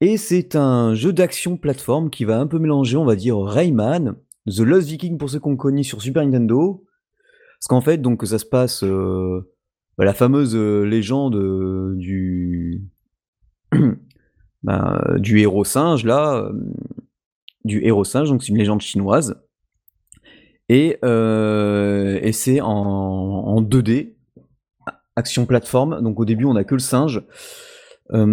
Et 0.00 0.16
c'est 0.16 0.56
un 0.56 0.92
jeu 0.96 1.12
d'action 1.12 1.56
plateforme 1.56 2.10
qui 2.10 2.24
va 2.24 2.40
un 2.40 2.48
peu 2.48 2.58
mélanger, 2.58 2.96
on 2.96 3.04
va 3.04 3.14
dire, 3.14 3.38
Rayman, 3.38 4.16
The 4.48 4.62
Lost 4.62 4.88
Viking 4.88 5.18
pour 5.18 5.30
ceux 5.30 5.38
qu'on 5.38 5.56
connaît 5.56 5.84
sur 5.84 6.02
Super 6.02 6.24
Nintendo. 6.24 6.84
Parce 7.60 7.68
qu'en 7.68 7.80
fait, 7.80 7.98
donc, 7.98 8.26
ça 8.26 8.40
se 8.40 8.44
passe 8.44 8.82
euh, 8.82 9.48
la 9.98 10.14
fameuse 10.14 10.56
euh, 10.56 10.82
légende 10.82 11.96
du 11.96 12.82
ben, 14.64 15.00
du 15.18 15.38
héros 15.38 15.62
singe 15.62 16.04
là, 16.04 16.50
du 17.64 17.84
héros 17.84 18.02
singe, 18.02 18.30
donc 18.30 18.42
c'est 18.42 18.48
une 18.48 18.58
légende 18.58 18.80
chinoise. 18.80 19.40
Euh, 20.70 22.18
et, 22.22 22.32
c'est 22.32 22.60
en, 22.60 23.62
2D, 23.62 24.14
action 25.16 25.46
plateforme. 25.46 26.00
Donc 26.02 26.20
au 26.20 26.24
début, 26.24 26.44
on 26.44 26.56
a 26.56 26.64
que 26.64 26.74
le 26.74 26.80
singe. 26.80 27.22
Euh, 28.12 28.26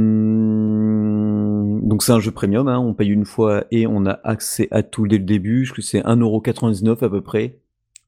donc 1.83 2.01
c'est 2.01 2.11
un 2.11 2.19
jeu 2.19 2.31
premium, 2.31 2.67
hein. 2.67 2.79
on 2.79 2.95
paye 2.95 3.09
une 3.09 3.25
fois 3.25 3.65
et 3.69 3.85
on 3.85 4.07
a 4.07 4.19
accès 4.23 4.67
à 4.71 4.81
tout 4.81 5.07
dès 5.07 5.19
le 5.19 5.23
début. 5.23 5.65
Je 5.65 5.71
crois 5.71 5.83
que 5.83 5.87
c'est 5.87 6.01
1,99€ 6.01 7.03
à 7.03 7.09
peu 7.09 7.21
près. 7.21 7.59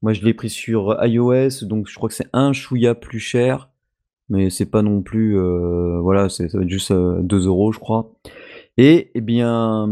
Moi 0.02 0.12
je 0.12 0.24
l'ai 0.24 0.34
pris 0.34 0.50
sur 0.50 0.96
iOS, 1.04 1.66
donc 1.66 1.88
je 1.88 1.94
crois 1.94 2.08
que 2.08 2.14
c'est 2.14 2.28
un 2.32 2.52
chouïa 2.52 2.94
plus 2.94 3.20
cher. 3.20 3.68
Mais 4.28 4.48
c'est 4.48 4.66
pas 4.66 4.82
non 4.82 5.02
plus. 5.02 5.38
Euh, 5.38 6.00
voilà, 6.00 6.28
ça 6.28 6.44
va 6.44 6.62
être 6.62 6.68
juste 6.68 6.92
2 6.92 7.46
euros, 7.46 7.72
je 7.72 7.80
crois. 7.80 8.12
Et 8.76 9.10
eh 9.14 9.20
bien, 9.20 9.88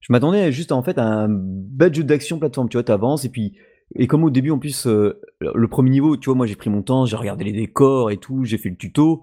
je 0.00 0.12
m'attendais 0.12 0.50
juste 0.52 0.72
en 0.72 0.82
fait 0.82 0.98
à 0.98 1.04
un 1.04 1.28
bête 1.28 1.94
jeu 1.94 2.02
d'action 2.02 2.38
plateforme. 2.38 2.68
Tu 2.68 2.76
vois, 2.76 2.82
t'avances 2.82 3.24
et 3.24 3.28
puis 3.28 3.54
et 3.94 4.06
comme 4.06 4.24
au 4.24 4.30
début, 4.30 4.50
en 4.50 4.58
plus, 4.58 4.86
euh, 4.86 5.20
le 5.40 5.68
premier 5.68 5.90
niveau, 5.90 6.16
tu 6.16 6.26
vois, 6.26 6.34
moi 6.34 6.46
j'ai 6.46 6.56
pris 6.56 6.70
mon 6.70 6.82
temps, 6.82 7.06
j'ai 7.06 7.16
regardé 7.16 7.44
les 7.44 7.52
décors 7.52 8.10
et 8.10 8.18
tout, 8.18 8.44
j'ai 8.44 8.58
fait 8.58 8.68
le 8.68 8.76
tuto. 8.76 9.22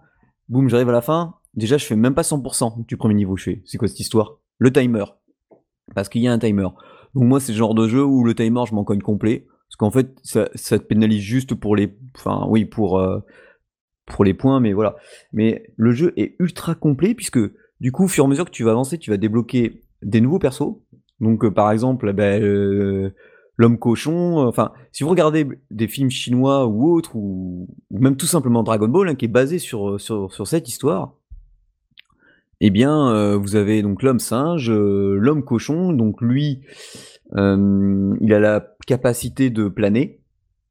Boum, 0.50 0.70
j'arrive 0.70 0.90
à 0.90 0.94
la 0.94 1.02
fin. 1.02 1.36
Déjà, 1.54 1.78
je 1.78 1.86
fais 1.86 1.96
même 1.96 2.16
pas 2.16 2.24
100% 2.24 2.86
du 2.86 2.98
premier 2.98 3.14
niveau. 3.14 3.38
Je 3.38 3.44
fais, 3.44 3.62
c'est 3.66 3.78
quoi 3.78 3.88
cette 3.88 4.00
histoire? 4.00 4.40
Le 4.58 4.72
timer. 4.72 5.06
Parce 5.94 6.10
qu'il 6.10 6.22
y 6.22 6.28
a 6.28 6.34
un 6.34 6.40
timer. 6.40 6.68
Donc 7.14 7.24
moi, 7.24 7.40
c'est 7.40 7.52
le 7.52 7.58
genre 7.58 7.76
de 7.76 7.88
jeu 7.88 8.04
où 8.04 8.24
le 8.24 8.34
timer, 8.34 8.64
je 8.68 8.74
m'en 8.74 8.84
cogne 8.84 9.02
complet. 9.02 9.46
Parce 9.70 9.78
qu'en 9.78 9.92
fait, 9.92 10.16
ça, 10.24 10.48
te 10.48 10.84
pénalise 10.84 11.22
juste 11.22 11.56
pour 11.56 11.76
les, 11.76 11.96
enfin, 12.16 12.46
oui, 12.50 12.66
pour 12.66 13.00
euh, 13.00 13.20
pour 14.06 14.24
les 14.24 14.34
points, 14.34 14.60
mais 14.60 14.74
voilà. 14.74 14.96
Mais 15.32 15.64
le 15.76 15.92
jeu 15.92 16.14
est 16.18 16.36
ultra 16.40 16.76
complet 16.76 17.16
puisque 17.16 17.40
du 17.82 17.92
coup, 17.92 18.06
au 18.06 18.08
fur 18.08 18.24
et 18.24 18.28
à 18.28 18.30
mesure 18.30 18.46
que 18.46 18.52
tu 18.52 18.64
vas 18.64 18.72
avancer, 18.72 18.98
tu 18.98 19.10
vas 19.10 19.18
débloquer 19.18 19.84
des 20.02 20.22
nouveaux 20.22 20.40
persos. 20.40 20.76
Donc, 21.20 21.44
euh, 21.46 21.52
par 21.52 21.72
exemple, 21.72 22.12
ben, 22.14 22.42
l'homme 23.58 23.78
cochon. 23.78 24.40
Euh, 24.42 24.48
enfin, 24.48 24.72
si 24.92 25.04
vous 25.04 25.10
regardez 25.10 25.48
des 25.72 25.88
films 25.88 26.10
chinois 26.10 26.68
ou 26.68 26.92
autres, 26.94 27.16
ou, 27.16 27.68
même 27.92 28.18
tout 28.18 28.26
simplement 28.26 28.64
Dragon 28.64 28.88
Ball, 28.88 29.10
hein, 29.10 29.16
qui 29.16 29.26
est 29.26 29.30
basé 29.30 29.60
sur, 29.60 29.92
euh, 29.92 29.98
sur, 29.98 30.34
sur, 30.34 30.48
cette 30.48 30.68
histoire, 30.68 31.14
eh 32.62 32.70
bien, 32.70 33.10
euh, 33.10 33.38
vous 33.38 33.56
avez 33.56 33.82
donc 33.82 34.02
l'homme 34.02 34.20
singe, 34.20 34.72
l'homme 34.72 35.44
cochon. 35.44 35.94
Donc 35.94 36.22
lui, 36.22 36.62
il 37.34 38.34
a 38.34 38.40
la 38.40 38.66
capacité 38.88 39.50
de 39.50 39.68
planer 39.68 40.22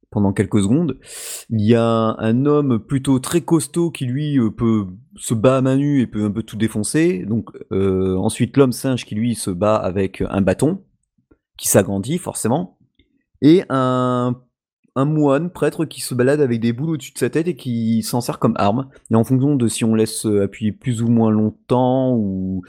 pendant 0.09 0.31
quelques 0.31 0.61
secondes. 0.61 0.97
Il 1.49 1.61
y 1.61 1.75
a 1.75 2.15
un 2.17 2.45
homme 2.45 2.79
plutôt 2.79 3.19
très 3.19 3.41
costaud 3.41 3.91
qui 3.91 4.05
lui 4.05 4.39
peut 4.57 4.87
se 5.17 5.33
bat 5.33 5.57
à 5.57 5.61
main 5.61 5.75
nue 5.75 6.01
et 6.01 6.07
peut 6.07 6.23
un 6.23 6.31
peu 6.31 6.41
tout 6.41 6.55
défoncer. 6.55 7.25
Donc 7.27 7.51
ensuite 7.71 8.57
l'homme 8.57 8.71
singe 8.71 9.05
qui 9.05 9.13
lui 9.13 9.35
se 9.35 9.51
bat 9.51 9.75
avec 9.75 10.23
un 10.27 10.41
bâton 10.41 10.81
qui 11.57 11.67
s'agrandit 11.67 12.17
forcément, 12.17 12.77
et 13.41 13.63
un, 13.69 14.35
moine, 14.95 15.49
prêtre, 15.49 15.85
qui 15.85 16.01
se 16.01 16.15
balade 16.15 16.41
avec 16.41 16.59
des 16.59 16.73
boules 16.73 16.91
au-dessus 16.91 17.13
de 17.13 17.17
sa 17.17 17.29
tête 17.29 17.47
et 17.47 17.55
qui 17.55 18.01
s'en 18.01 18.21
sert 18.21 18.39
comme 18.39 18.55
arme. 18.57 18.89
Et 19.11 19.15
en 19.15 19.23
fonction 19.23 19.55
de 19.55 19.67
si 19.67 19.83
on 19.83 19.93
laisse 19.93 20.25
euh, 20.25 20.43
appuyer 20.43 20.71
plus 20.71 21.01
ou 21.01 21.07
moins 21.07 21.31
longtemps, 21.31 22.15
ou 22.15 22.63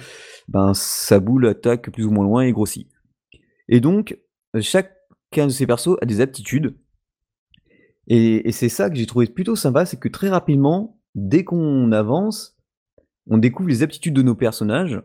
ben 0.49 0.75
sa 0.75 1.21
boule 1.21 1.47
attaque 1.47 1.91
plus 1.91 2.05
ou 2.05 2.11
moins 2.11 2.25
loin 2.25 2.43
et 2.43 2.53
grossit. 2.53 2.89
Et 3.69 3.81
donc, 3.81 4.19
chacun 4.61 5.47
de 5.47 5.49
ces 5.51 5.67
persos 5.67 5.97
a 6.03 6.07
des 6.07 6.21
aptitudes. 6.21 6.77
Et 8.09 8.53
c'est 8.53 8.69
ça 8.69 8.89
que 8.89 8.97
j'ai 8.97 9.07
trouvé 9.07 9.27
plutôt 9.27 9.57
sympa, 9.57 9.85
c'est 9.85 9.99
que 9.99 10.09
très 10.09 10.29
rapidement, 10.29 11.01
dès 11.15 11.43
qu'on 11.43 11.91
avance, 11.91 12.57
on 13.29 13.39
découvre 13.39 13.69
les 13.69 13.83
aptitudes 13.83 14.15
de 14.15 14.23
nos 14.23 14.37
personnages, 14.37 15.01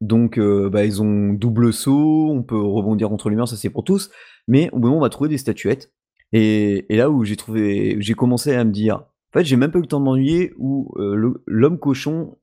donc, 0.00 0.38
euh, 0.38 0.70
bah, 0.70 0.84
ils 0.84 1.02
ont 1.02 1.32
double 1.32 1.72
saut, 1.72 2.30
on 2.30 2.42
peut 2.42 2.60
rebondir 2.60 3.08
contre 3.08 3.30
l'humain, 3.30 3.46
ça 3.46 3.56
c'est 3.56 3.70
pour 3.70 3.84
tous. 3.84 4.10
Mais 4.46 4.70
au 4.72 4.78
moment 4.78 4.96
on 4.96 5.00
va 5.00 5.08
trouver 5.08 5.28
des 5.28 5.38
statuettes. 5.38 5.92
Et, 6.32 6.86
là 6.90 7.10
où 7.10 7.24
j'ai 7.24 7.36
trouvé, 7.36 7.96
j'ai 8.00 8.14
commencé 8.14 8.54
à 8.54 8.64
me 8.64 8.72
dire, 8.72 8.96
en 8.96 9.38
fait, 9.38 9.44
j'ai 9.44 9.56
même 9.56 9.70
pas 9.70 9.78
eu 9.78 9.82
le 9.82 9.88
temps 9.88 10.00
de 10.00 10.04
m'ennuyer. 10.04 10.52
Où 10.58 10.92
euh, 10.98 11.34
l'homme 11.46 11.78
cochon, 11.78 12.38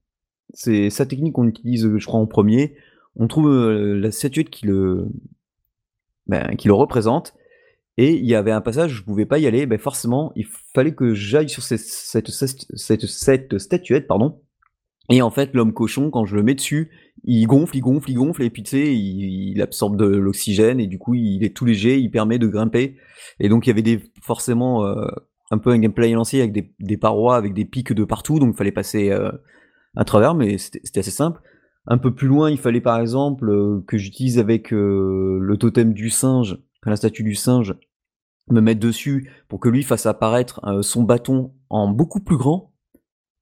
c'est 0.54 0.90
sa 0.90 1.06
technique 1.06 1.34
qu'on 1.34 1.48
utilise, 1.48 1.98
je 1.98 2.06
crois, 2.06 2.20
en 2.20 2.28
premier. 2.28 2.76
On 3.16 3.28
trouve 3.28 3.50
euh, 3.50 3.96
la 3.96 4.12
statuette 4.12 4.50
qui 4.50 4.66
le, 4.66 5.08
ben, 6.28 6.56
qui 6.58 6.68
le 6.68 6.74
représente. 6.74 7.34
Et 7.98 8.14
il 8.16 8.26
y 8.26 8.36
avait 8.36 8.52
un 8.52 8.62
passage 8.62 8.92
où 8.92 8.96
je 8.96 9.04
pouvais 9.04 9.26
pas 9.26 9.40
y 9.40 9.48
aller. 9.48 9.66
Ben 9.66 9.80
forcément, 9.80 10.34
il 10.36 10.46
fallait 10.74 10.94
que 10.94 11.14
j'aille 11.14 11.50
sur 11.50 11.64
cette, 11.64 11.80
cette, 11.80 12.30
cette, 12.30 13.06
cette 13.06 13.58
statuette, 13.58 14.08
pardon. 14.08 14.42
Et 15.10 15.22
en 15.22 15.30
fait, 15.30 15.54
l'homme 15.54 15.74
cochon, 15.74 16.10
quand 16.10 16.26
je 16.26 16.36
le 16.36 16.44
mets 16.44 16.56
dessus, 16.56 16.90
il 17.24 17.46
gonfle, 17.46 17.78
il 17.78 17.82
gonfle, 17.82 18.10
il 18.10 18.16
gonfle, 18.16 18.44
et 18.44 18.50
puis 18.50 18.64
tu 18.64 18.72
sais, 18.72 18.96
il, 18.96 19.62
absorbe 19.62 19.98
de 19.98 20.06
l'oxygène, 20.06 20.80
et 20.80 20.88
du 20.88 20.98
coup, 20.98 21.14
il 21.14 21.44
est 21.44 21.56
tout 21.56 21.66
léger, 21.66 22.00
il 22.00 22.10
permet 22.10 22.40
de 22.40 22.48
grimper. 22.48 22.98
Et 23.40 23.50
donc, 23.50 23.66
il 23.66 23.70
y 23.70 23.72
avait 23.72 23.82
des, 23.82 24.02
forcément 24.22 24.86
euh, 24.86 25.08
un 25.52 25.58
peu 25.58 25.72
un 25.72 25.80
gameplay 25.80 26.12
lancé 26.12 26.40
avec 26.40 26.52
des, 26.80 26.98
parois, 26.98 27.36
avec 27.36 27.54
des 27.54 27.66
pics 27.66 27.94
de 27.94 28.04
partout, 28.04 28.40
donc 28.40 28.54
il 28.54 28.58
fallait 28.58 28.72
passer 28.72 29.12
euh, 29.12 29.32
à 29.96 30.06
travers, 30.06 30.34
mais 30.34 30.58
c'était 30.58 31.00
assez 31.00 31.12
simple. 31.12 31.42
Un 31.88 32.00
peu 32.00 32.14
plus 32.14 32.28
loin, 32.28 32.50
il 32.50 32.58
fallait 32.58 32.82
par 32.82 33.00
exemple 33.00 33.50
euh, 33.50 33.84
que 33.88 33.98
j'utilise 33.98 34.40
avec 34.40 34.72
le 34.72 35.56
totem 35.60 35.94
du 35.94 36.10
singe, 36.10 36.58
la 36.84 36.96
statue 36.96 37.24
du 37.24 37.36
singe, 37.36 37.76
me 38.50 38.62
mettre 38.62 38.80
dessus 38.80 39.32
pour 39.48 39.60
que 39.60 39.70
lui 39.70 39.84
fasse 39.84 40.06
apparaître 40.06 40.62
son 40.84 41.02
bâton 41.02 41.54
en 41.70 41.88
beaucoup 41.88 42.20
plus 42.20 42.38
grand 42.38 42.74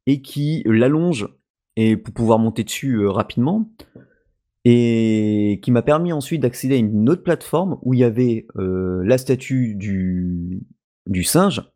et 0.06 0.22
qui 0.22 0.64
l'allonge 0.66 1.28
et 1.76 1.98
pour 1.98 2.14
pouvoir 2.14 2.40
monter 2.40 2.64
dessus 2.64 2.96
euh, 2.96 3.10
rapidement. 3.10 3.70
Et 4.66 5.60
qui 5.62 5.72
m'a 5.72 5.82
permis 5.82 6.14
ensuite 6.14 6.42
d'accéder 6.42 6.76
à 6.76 6.78
une 6.78 7.10
autre 7.10 7.24
plateforme 7.24 7.78
où 7.82 7.94
il 7.94 8.00
y 8.00 8.06
avait 8.06 8.48
euh, 8.56 9.02
la 9.04 9.18
statue 9.18 9.76
du, 9.76 10.62
du 11.06 11.24
singe. 11.24 11.70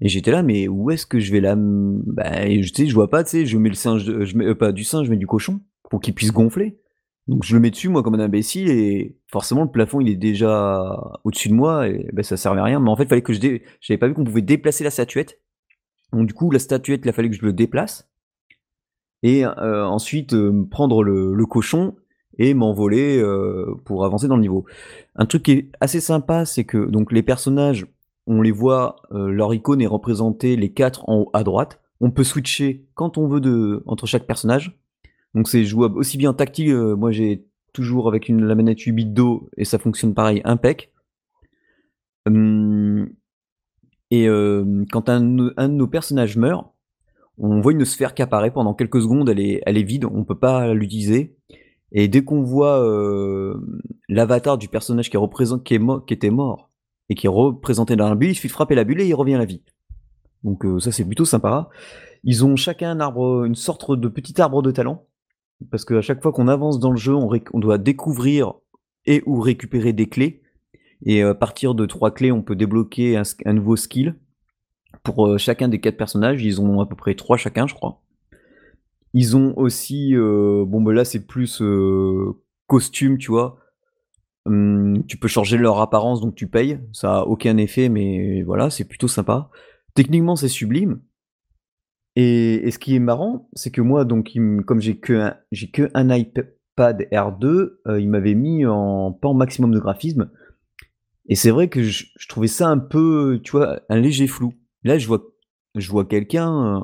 Et 0.00 0.08
j'étais 0.08 0.32
là, 0.32 0.42
mais 0.42 0.66
où 0.66 0.90
est-ce 0.90 1.06
que 1.06 1.20
je 1.20 1.30
vais 1.30 1.40
la. 1.40 1.54
Bah, 1.56 2.48
je 2.48 2.72
sais, 2.72 2.86
je 2.86 2.94
vois 2.94 3.08
pas, 3.08 3.22
tu 3.22 3.30
sais, 3.30 3.46
je 3.46 3.56
mets 3.56 3.68
le 3.68 3.74
singe, 3.74 4.04
je 4.04 4.36
mets, 4.36 4.46
euh, 4.46 4.54
pas 4.54 4.72
du 4.72 4.84
singe, 4.84 5.08
mets 5.08 5.16
du 5.16 5.26
cochon 5.26 5.60
pour 5.90 6.00
qu'il 6.00 6.14
puisse 6.14 6.32
gonfler. 6.32 6.80
Donc 7.28 7.44
je 7.44 7.54
le 7.54 7.60
mets 7.60 7.70
dessus, 7.70 7.88
moi, 7.88 8.02
comme 8.02 8.14
un 8.14 8.20
imbécile, 8.20 8.70
et 8.70 9.16
forcément, 9.30 9.62
le 9.62 9.70
plafond, 9.70 10.00
il 10.00 10.08
est 10.08 10.16
déjà 10.16 10.82
au-dessus 11.24 11.50
de 11.50 11.54
moi, 11.54 11.88
et 11.88 12.08
ben, 12.12 12.22
ça 12.22 12.36
servait 12.36 12.60
à 12.60 12.64
rien. 12.64 12.80
Mais 12.80 12.90
en 12.90 12.96
fait, 12.96 13.08
fallait 13.08 13.22
que 13.22 13.32
je. 13.32 13.40
Dé... 13.40 13.62
J'avais 13.80 13.98
pas 13.98 14.08
vu 14.08 14.14
qu'on 14.14 14.24
pouvait 14.24 14.42
déplacer 14.42 14.82
la 14.82 14.90
statuette. 14.90 15.40
Donc 16.12 16.26
du 16.26 16.34
coup, 16.34 16.50
la 16.50 16.58
statuette, 16.58 17.02
il 17.04 17.08
a 17.08 17.12
fallu 17.12 17.30
que 17.30 17.36
je 17.36 17.44
le 17.44 17.52
déplace. 17.52 18.07
Et 19.22 19.44
ensuite 19.46 20.34
prendre 20.70 21.02
le, 21.02 21.46
cochon 21.46 21.96
et 22.38 22.54
m'envoler 22.54 23.22
pour 23.84 24.04
avancer 24.04 24.28
dans 24.28 24.36
le 24.36 24.42
niveau. 24.42 24.64
Un 25.16 25.26
truc 25.26 25.42
qui 25.44 25.52
est 25.52 25.72
assez 25.80 26.00
sympa, 26.00 26.44
c'est 26.44 26.64
que 26.64 26.86
donc 26.86 27.12
les 27.12 27.22
personnages, 27.22 27.86
on 28.26 28.42
les 28.42 28.52
voit, 28.52 28.96
leur 29.10 29.52
icône 29.54 29.80
est 29.80 29.86
représentée 29.86 30.56
les 30.56 30.72
quatre 30.72 31.08
en 31.08 31.22
haut 31.22 31.30
à 31.32 31.42
droite. 31.42 31.80
On 32.00 32.10
peut 32.10 32.24
switcher 32.24 32.86
quand 32.94 33.18
on 33.18 33.26
veut 33.26 33.40
de, 33.40 33.82
entre 33.86 34.06
chaque 34.06 34.26
personnage. 34.26 34.78
Donc 35.34 35.48
c'est 35.48 35.64
jouable 35.64 35.98
aussi 35.98 36.16
bien 36.16 36.32
tactile, 36.32 36.74
moi 36.96 37.10
j'ai 37.10 37.44
toujours 37.72 38.08
avec 38.08 38.28
une, 38.28 38.44
la 38.44 38.54
manette 38.54 38.80
8 38.80 38.92
bits 38.92 39.04
d'eau 39.04 39.50
et 39.56 39.64
ça 39.64 39.78
fonctionne 39.78 40.14
pareil, 40.14 40.40
impec. 40.44 40.92
Hum, 42.26 43.08
et 44.10 44.26
quand 44.90 45.08
un, 45.08 45.20
de 45.20 45.66
nos 45.66 45.86
personnages 45.86 46.36
meurt, 46.36 46.68
on 47.38 47.60
voit 47.60 47.72
une 47.72 47.84
sphère 47.84 48.14
qui 48.14 48.22
apparaît 48.22 48.50
pendant 48.50 48.74
quelques 48.74 49.00
secondes, 49.02 49.28
elle 49.28 49.40
est, 49.40 49.62
elle 49.66 49.78
est 49.78 49.82
vide, 49.82 50.04
on 50.04 50.24
peut 50.24 50.38
pas 50.38 50.72
l'utiliser. 50.74 51.36
Et 51.92 52.08
dès 52.08 52.22
qu'on 52.22 52.42
voit 52.42 52.84
l'avatar 54.08 54.58
du 54.58 54.68
personnage 54.68 55.08
qui, 55.08 55.16
représente, 55.16 55.64
qui, 55.64 55.74
est 55.74 55.80
qui 56.06 56.14
était 56.14 56.30
mort 56.30 56.70
et 57.08 57.14
qui 57.14 57.26
est 57.26 57.30
représenté 57.30 57.96
dans 57.96 58.08
la 58.08 58.14
bulle, 58.14 58.30
il 58.30 58.34
suffit 58.34 58.48
de 58.48 58.52
frapper 58.52 58.74
la 58.74 58.84
bulle 58.84 59.00
et 59.00 59.06
il 59.06 59.14
revient 59.14 59.34
à 59.34 59.38
la 59.38 59.46
vie. 59.46 59.62
Donc 60.44 60.64
ça 60.80 60.92
c'est 60.92 61.04
plutôt 61.04 61.24
sympa. 61.24 61.70
Ils 62.24 62.44
ont 62.44 62.56
chacun 62.56 62.90
un 62.90 63.00
arbre, 63.00 63.44
une 63.44 63.54
sorte 63.54 63.92
de 63.92 64.08
petit 64.08 64.40
arbre 64.40 64.62
de 64.62 64.70
talent. 64.70 65.06
Parce 65.70 65.84
qu'à 65.84 66.00
chaque 66.00 66.22
fois 66.22 66.32
qu'on 66.32 66.48
avance 66.48 66.78
dans 66.78 66.90
le 66.90 66.96
jeu, 66.96 67.14
on, 67.14 67.30
on, 67.52 67.58
doit 67.58 67.78
découvrir 67.78 68.54
et 69.06 69.22
ou 69.26 69.40
récupérer 69.40 69.92
des 69.92 70.08
clés. 70.08 70.42
Et 71.04 71.22
à 71.22 71.34
partir 71.34 71.74
de 71.74 71.86
trois 71.86 72.12
clés, 72.12 72.32
on 72.32 72.42
peut 72.42 72.56
débloquer 72.56 73.16
un, 73.16 73.52
nouveau 73.52 73.76
skill. 73.76 74.16
Pour 75.02 75.38
chacun 75.38 75.68
des 75.68 75.80
quatre 75.80 75.96
personnages, 75.96 76.42
ils 76.42 76.60
ont 76.60 76.80
à 76.80 76.86
peu 76.86 76.96
près 76.96 77.14
trois 77.14 77.36
chacun, 77.36 77.66
je 77.66 77.74
crois. 77.74 78.02
Ils 79.14 79.36
ont 79.36 79.54
aussi, 79.56 80.14
bon 80.14 80.82
ben 80.82 80.92
là 80.92 81.04
c'est 81.04 81.26
plus 81.26 81.62
costume, 82.66 83.18
tu 83.18 83.30
vois. 83.30 83.58
Hum, 84.46 85.04
tu 85.06 85.18
peux 85.18 85.28
changer 85.28 85.58
leur 85.58 85.80
apparence, 85.80 86.20
donc 86.20 86.34
tu 86.34 86.46
payes. 86.46 86.78
Ça 86.92 87.18
a 87.18 87.22
aucun 87.22 87.56
effet, 87.56 87.88
mais 87.88 88.42
voilà, 88.42 88.70
c'est 88.70 88.84
plutôt 88.84 89.08
sympa. 89.08 89.50
Techniquement, 89.94 90.36
c'est 90.36 90.48
sublime. 90.48 91.00
Et, 92.16 92.70
ce 92.70 92.78
qui 92.78 92.96
est 92.96 93.00
marrant, 93.00 93.48
c'est 93.52 93.70
que 93.70 93.80
moi, 93.80 94.04
donc, 94.04 94.32
comme 94.66 94.80
j'ai 94.80 94.98
que 94.98 95.12
un, 95.12 95.36
j'ai 95.52 95.70
que 95.70 95.90
un 95.94 96.14
iPad 96.14 97.02
R2, 97.12 97.70
il 97.98 98.08
m'avait 98.08 98.34
mis 98.34 98.66
en 98.66 99.12
pas 99.12 99.28
en 99.28 99.34
maximum 99.34 99.72
de 99.72 99.78
graphisme. 99.80 100.30
Et 101.28 101.34
c'est 101.34 101.50
vrai 101.50 101.68
que 101.68 101.82
je, 101.82 102.06
trouvais 102.28 102.48
ça 102.48 102.68
un 102.68 102.78
peu, 102.78 103.40
tu 103.44 103.52
vois, 103.52 103.80
un 103.88 104.00
léger 104.00 104.26
flou. 104.26 104.54
Là, 104.84 104.98
je 104.98 105.06
vois, 105.06 106.04
quelqu'un 106.04 106.76
euh, 106.76 106.80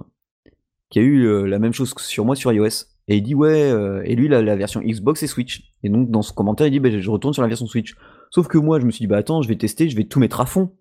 qui 0.90 0.99
a 0.99 1.03
eu 1.03 1.26
euh, 1.26 1.47
la 1.47 1.59
même 1.59 1.72
chose 1.72 1.95
sur 1.99 2.24
moi 2.24 2.36
sur 2.36 2.53
iOS. 2.53 2.86
Et 3.07 3.16
il 3.16 3.22
dit, 3.22 3.34
ouais, 3.34 3.70
euh, 3.70 4.03
et 4.05 4.16
lui, 4.16 4.28
la, 4.28 4.57
version 4.57 4.80
Xbox 4.80 5.22
et 5.22 5.26
Switch. 5.26 5.74
Et 5.82 5.90
donc, 5.90 6.11
dans 6.11 6.22
ce 6.22 6.32
commentaire, 6.32 6.66
il 6.66 6.70
dit, 6.70 6.80
bah, 6.80 6.90
je 6.90 7.11
retourne 7.11 7.34
sur 7.34 7.42
la 7.42 7.49
version 7.49 7.66
Switch. 7.66 7.95
Sauf 8.30 8.49
que 8.49 8.59
moi, 8.59 8.80
je 8.80 8.86
me 8.86 8.90
suis 8.90 9.03
dit, 9.03 9.07
bah 9.07 9.18
attends, 9.18 9.42
je 9.42 9.49
vais 9.49 9.57
tester, 9.57 9.88
je 9.88 9.97
vais 9.97 10.05
tout 10.05 10.18
mettre 10.18 10.40
à 10.40 10.47
fond. 10.47 10.72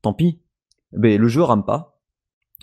Tant 0.00 0.14
pis. 0.14 0.40
Ben, 0.92 1.20
le 1.20 1.28
jeu 1.28 1.42
rame 1.42 1.64
pas. 1.64 2.00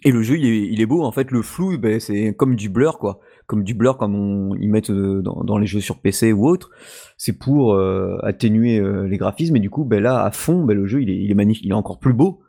Et 0.03 0.11
le 0.11 0.23
jeu, 0.23 0.37
il 0.37 0.79
est, 0.79 0.85
beau. 0.85 1.03
En 1.03 1.11
fait, 1.11 1.29
le 1.29 1.41
flou, 1.41 1.77
c'est 1.99 2.33
comme 2.33 2.55
du 2.55 2.69
blur, 2.69 2.99
quoi. 2.99 3.19
Comme 3.47 3.65
du 3.65 3.73
blur, 3.73 3.97
comme 3.97 4.15
on, 4.15 4.55
ils 4.55 4.69
mettent 4.69 4.91
dans, 4.91 5.57
les 5.57 5.67
jeux 5.67 5.81
sur 5.81 5.99
PC 5.99 6.31
ou 6.31 6.47
autre. 6.47 6.71
C'est 7.17 7.37
pour 7.37 7.77
atténuer 8.23 8.81
les 9.07 9.17
graphismes. 9.17 9.57
Et 9.57 9.59
du 9.59 9.69
coup, 9.69 9.87
là, 9.89 10.23
à 10.23 10.31
fond, 10.31 10.65
le 10.65 10.87
jeu, 10.87 11.01
il 11.01 11.09
est, 11.09 11.17
il. 11.17 11.59
Il 11.63 11.71
est 11.71 11.73
encore 11.73 11.99
plus 11.99 12.13
beau. 12.13 12.41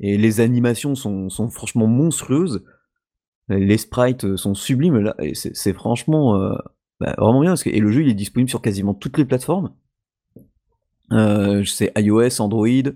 Et 0.00 0.16
les 0.16 0.40
animations 0.40 0.94
sont, 0.94 1.30
sont 1.30 1.48
franchement 1.50 1.86
monstrueuses. 1.86 2.64
Les 3.48 3.78
sprites 3.78 4.36
sont 4.36 4.54
sublimes. 4.54 4.98
Là, 4.98 5.16
c'est 5.34 5.72
franchement 5.72 6.38
ben, 7.00 7.14
vraiment 7.18 7.42
bien. 7.42 7.54
et 7.66 7.80
le 7.80 7.90
jeu, 7.90 8.02
il 8.02 8.08
est 8.08 8.14
disponible 8.14 8.48
sur 8.48 8.62
quasiment 8.62 8.94
toutes 8.94 9.18
les 9.18 9.24
plateformes. 9.24 9.72
c'est 11.10 11.92
iOS, 11.96 12.40
Android. 12.40 12.90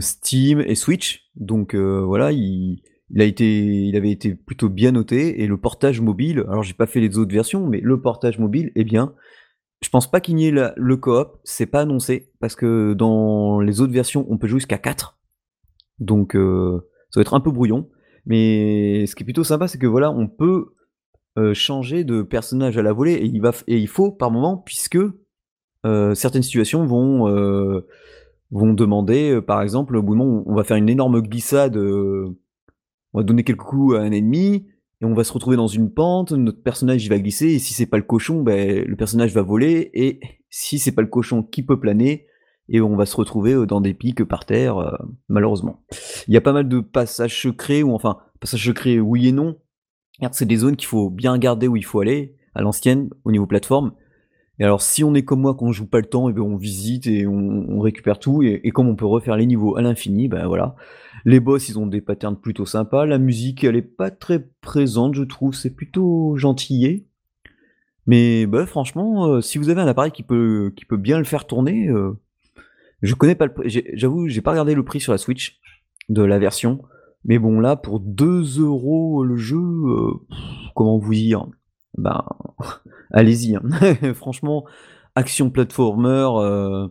Steam 0.00 0.60
et 0.60 0.74
Switch. 0.74 1.28
Donc 1.34 1.74
voilà, 1.74 2.32
il, 2.32 2.80
a 3.18 3.24
été, 3.24 3.44
il 3.84 3.96
avait 3.96 4.12
été 4.12 4.34
plutôt 4.34 4.68
bien 4.68 4.92
noté. 4.92 5.42
Et 5.42 5.46
le 5.46 5.56
portage 5.56 6.00
mobile, 6.00 6.44
alors 6.48 6.62
j'ai 6.62 6.74
pas 6.74 6.86
fait 6.86 7.00
les 7.00 7.18
autres 7.18 7.34
versions, 7.34 7.66
mais 7.66 7.80
le 7.80 8.00
portage 8.00 8.38
mobile 8.38 8.70
est 8.76 8.84
bien. 8.84 9.14
Je 9.82 9.90
pense 9.90 10.10
pas 10.10 10.20
qu'il 10.20 10.38
y 10.40 10.48
ait 10.48 10.72
le 10.76 10.96
coop, 10.96 11.38
c'est 11.44 11.66
pas 11.66 11.82
annoncé, 11.82 12.32
parce 12.40 12.56
que 12.56 12.94
dans 12.94 13.60
les 13.60 13.80
autres 13.80 13.92
versions, 13.92 14.26
on 14.28 14.36
peut 14.36 14.48
jouer 14.48 14.58
jusqu'à 14.58 14.78
4. 14.78 15.17
Donc 16.00 16.32
ça 16.34 17.20
va 17.20 17.20
être 17.20 17.34
un 17.34 17.40
peu 17.40 17.50
brouillon. 17.50 17.88
Mais 18.26 19.06
ce 19.06 19.14
qui 19.14 19.22
est 19.22 19.24
plutôt 19.24 19.44
sympa, 19.44 19.68
c'est 19.68 19.78
que 19.78 19.86
voilà, 19.86 20.10
on 20.10 20.28
peut 20.28 20.74
changer 21.54 22.04
de 22.04 22.22
personnage 22.22 22.76
à 22.78 22.82
la 22.82 22.92
volée, 22.92 23.12
et 23.12 23.24
il, 23.24 23.40
va, 23.40 23.52
et 23.68 23.78
il 23.78 23.88
faut 23.88 24.10
par 24.10 24.30
moment, 24.30 24.56
puisque 24.58 24.98
certaines 25.84 26.42
situations 26.42 26.84
vont 26.84 27.26
vont 28.50 28.72
demander, 28.72 29.32
euh, 29.32 29.42
par 29.42 29.62
exemple, 29.62 29.96
au 29.96 30.02
bout 30.02 30.14
moment, 30.14 30.42
on 30.46 30.54
va 30.54 30.64
faire 30.64 30.76
une 30.76 30.88
énorme 30.88 31.20
glissade, 31.20 31.76
euh, 31.76 32.36
on 33.12 33.18
va 33.18 33.24
donner 33.24 33.44
quelques 33.44 33.62
coups 33.62 33.96
à 33.96 34.00
un 34.00 34.12
ennemi, 34.12 34.66
et 35.00 35.04
on 35.04 35.14
va 35.14 35.24
se 35.24 35.32
retrouver 35.32 35.56
dans 35.56 35.66
une 35.66 35.92
pente, 35.92 36.32
notre 36.32 36.62
personnage 36.62 37.04
il 37.04 37.08
va 37.08 37.18
glisser, 37.18 37.48
et 37.48 37.58
si 37.58 37.74
c'est 37.74 37.86
pas 37.86 37.98
le 37.98 38.02
cochon, 38.04 38.42
ben, 38.42 38.84
le 38.84 38.96
personnage 38.96 39.34
va 39.34 39.42
voler, 39.42 39.90
et 39.94 40.20
si 40.50 40.78
c'est 40.78 40.92
pas 40.92 41.02
le 41.02 41.08
cochon 41.08 41.42
qui 41.42 41.62
peut 41.62 41.78
planer, 41.78 42.26
et 42.68 42.80
on 42.80 42.96
va 42.96 43.06
se 43.06 43.16
retrouver 43.16 43.54
euh, 43.54 43.66
dans 43.66 43.80
des 43.80 43.94
pics 43.94 44.24
par 44.24 44.44
terre, 44.44 44.98
malheureusement. 45.28 45.82
Il 46.26 46.34
y 46.34 46.36
a 46.36 46.40
pas 46.40 46.52
mal 46.52 46.68
de 46.68 46.80
passages 46.80 47.42
secrets, 47.42 47.82
ou 47.82 47.94
enfin, 47.94 48.18
passages 48.40 48.64
secrets 48.64 48.98
oui 49.00 49.28
et 49.28 49.32
non. 49.32 49.56
C'est 50.32 50.46
des 50.46 50.56
zones 50.56 50.76
qu'il 50.76 50.88
faut 50.88 51.10
bien 51.10 51.32
regarder 51.32 51.68
où 51.68 51.76
il 51.76 51.84
faut 51.84 52.00
aller, 52.00 52.34
à 52.54 52.62
l'ancienne, 52.62 53.08
au 53.24 53.30
niveau 53.30 53.46
plateforme, 53.46 53.92
et 54.58 54.64
alors, 54.64 54.82
si 54.82 55.04
on 55.04 55.14
est 55.14 55.22
comme 55.22 55.40
moi, 55.40 55.54
qu'on 55.54 55.72
joue 55.72 55.86
pas 55.86 56.00
le 56.00 56.06
temps, 56.06 56.28
et 56.28 56.32
ben 56.32 56.42
on 56.42 56.56
visite 56.56 57.06
et 57.06 57.26
on, 57.26 57.78
récupère 57.80 58.18
tout. 58.18 58.42
Et, 58.42 58.70
comme 58.70 58.88
on 58.88 58.96
peut 58.96 59.06
refaire 59.06 59.36
les 59.36 59.46
niveaux 59.46 59.76
à 59.76 59.82
l'infini, 59.82 60.28
ben 60.28 60.46
voilà. 60.46 60.74
Les 61.24 61.40
boss, 61.40 61.68
ils 61.68 61.78
ont 61.78 61.86
des 61.86 62.00
patterns 62.00 62.36
plutôt 62.36 62.66
sympas. 62.66 63.06
La 63.06 63.18
musique, 63.18 63.62
elle 63.64 63.76
est 63.76 63.82
pas 63.82 64.10
très 64.10 64.48
présente, 64.60 65.14
je 65.14 65.22
trouve. 65.22 65.54
C'est 65.54 65.74
plutôt 65.74 66.36
gentillé. 66.36 67.06
Mais 68.06 68.46
bah, 68.46 68.66
franchement, 68.66 69.26
euh, 69.26 69.40
si 69.40 69.58
vous 69.58 69.68
avez 69.68 69.80
un 69.80 69.86
appareil 69.86 70.12
qui 70.12 70.22
peut, 70.22 70.72
qui 70.76 70.84
peut 70.86 70.96
bien 70.96 71.18
le 71.18 71.24
faire 71.24 71.46
tourner, 71.46 71.88
euh, 71.88 72.18
je 73.02 73.14
connais 73.14 73.34
pas 73.34 73.46
le 73.46 73.54
prix. 73.54 73.84
J'avoue, 73.94 74.28
j'ai 74.28 74.40
pas 74.40 74.50
regardé 74.50 74.74
le 74.74 74.84
prix 74.84 75.00
sur 75.00 75.12
la 75.12 75.18
Switch 75.18 75.60
de 76.08 76.22
la 76.22 76.38
version. 76.38 76.82
Mais 77.24 77.38
bon, 77.38 77.60
là, 77.60 77.76
pour 77.76 78.00
2 78.00 78.60
euros 78.60 79.24
le 79.24 79.36
jeu, 79.36 79.58
euh, 79.58 80.12
comment 80.74 80.98
vous 80.98 81.14
dire? 81.14 81.46
Ben 81.96 82.24
allez-y. 83.12 83.56
Hein. 83.56 83.62
Franchement, 84.14 84.64
action 85.14 85.50
platformer, 85.50 86.28
euh, 86.36 86.88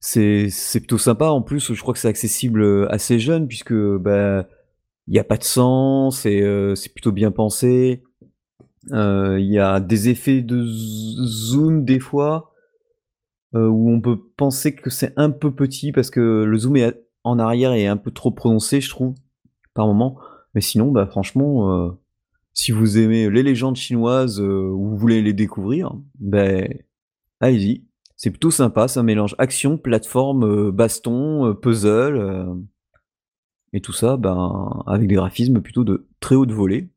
c'est 0.00 0.50
plutôt 0.74 0.98
sympa. 0.98 1.26
En 1.26 1.42
plus, 1.42 1.72
je 1.72 1.80
crois 1.80 1.94
que 1.94 2.00
c'est 2.00 2.08
accessible 2.08 2.62
euh, 2.62 2.92
assez 2.92 3.18
jeune 3.18 3.48
puisque 3.48 3.74
bah 3.74 4.46
il 5.06 5.12
n'y 5.12 5.18
a 5.18 5.24
pas 5.24 5.36
de 5.36 5.42
c'est 6.12 6.42
euh, 6.42 6.74
plutôt 6.94 7.12
bien 7.12 7.30
pensé. 7.30 8.02
Il 8.90 9.48
y 9.50 9.58
a 9.58 9.80
des 9.80 10.08
effets 10.08 10.42
de 10.42 10.62
zoom 10.64 11.84
des 11.84 12.00
fois 12.00 12.53
où 13.54 13.90
on 13.90 14.00
peut 14.00 14.18
penser 14.36 14.74
que 14.74 14.90
c'est 14.90 15.12
un 15.16 15.30
peu 15.30 15.54
petit 15.54 15.92
parce 15.92 16.10
que 16.10 16.44
le 16.44 16.58
zoom 16.58 16.76
est 16.76 17.00
en 17.22 17.38
arrière 17.38 17.72
est 17.72 17.86
un 17.86 17.96
peu 17.96 18.10
trop 18.10 18.30
prononcé, 18.30 18.80
je 18.80 18.90
trouve, 18.90 19.14
par 19.74 19.86
moment. 19.86 20.18
Mais 20.54 20.60
sinon, 20.60 20.90
bah 20.90 21.06
franchement, 21.06 21.94
si 22.54 22.70
vous 22.70 22.98
aimez 22.98 23.28
les 23.28 23.42
légendes 23.42 23.76
chinoises 23.76 24.40
euh, 24.40 24.70
ou 24.70 24.90
vous 24.90 24.96
voulez 24.96 25.20
les 25.20 25.32
découvrir, 25.32 25.92
ben 26.20 26.72
allez-y. 27.40 27.84
C'est 28.16 28.30
plutôt 28.30 28.52
sympa, 28.52 28.86
ça 28.86 29.02
mélange 29.02 29.34
action, 29.38 29.76
plateforme, 29.76 30.44
euh, 30.44 30.70
baston, 30.70 31.46
euh, 31.48 31.52
puzzle, 31.52 32.56
et 33.72 33.80
tout 33.80 33.92
ça 33.92 34.16
ben, 34.16 34.84
avec 34.86 35.08
des 35.08 35.16
graphismes 35.16 35.60
plutôt 35.60 35.82
de 35.82 36.06
très 36.20 36.36
haute 36.36 36.52
volée, 36.52 36.90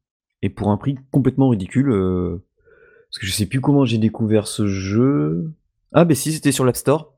et 0.44 0.50
pour 0.50 0.70
un 0.70 0.78
prix 0.78 0.96
complètement 1.12 1.50
ridicule, 1.50 1.88
parce 1.90 3.20
que 3.20 3.26
je 3.26 3.32
sais 3.32 3.48
plus 3.48 3.60
comment 3.60 3.84
j'ai 3.84 3.98
découvert 3.98 4.48
ce 4.48 4.68
jeu. 4.68 5.52
Ah 5.94 6.06
ben 6.06 6.16
si, 6.16 6.34
c'était 6.34 6.52
sur 6.52 6.66
l'App 6.66 6.78
Store. 6.78 7.18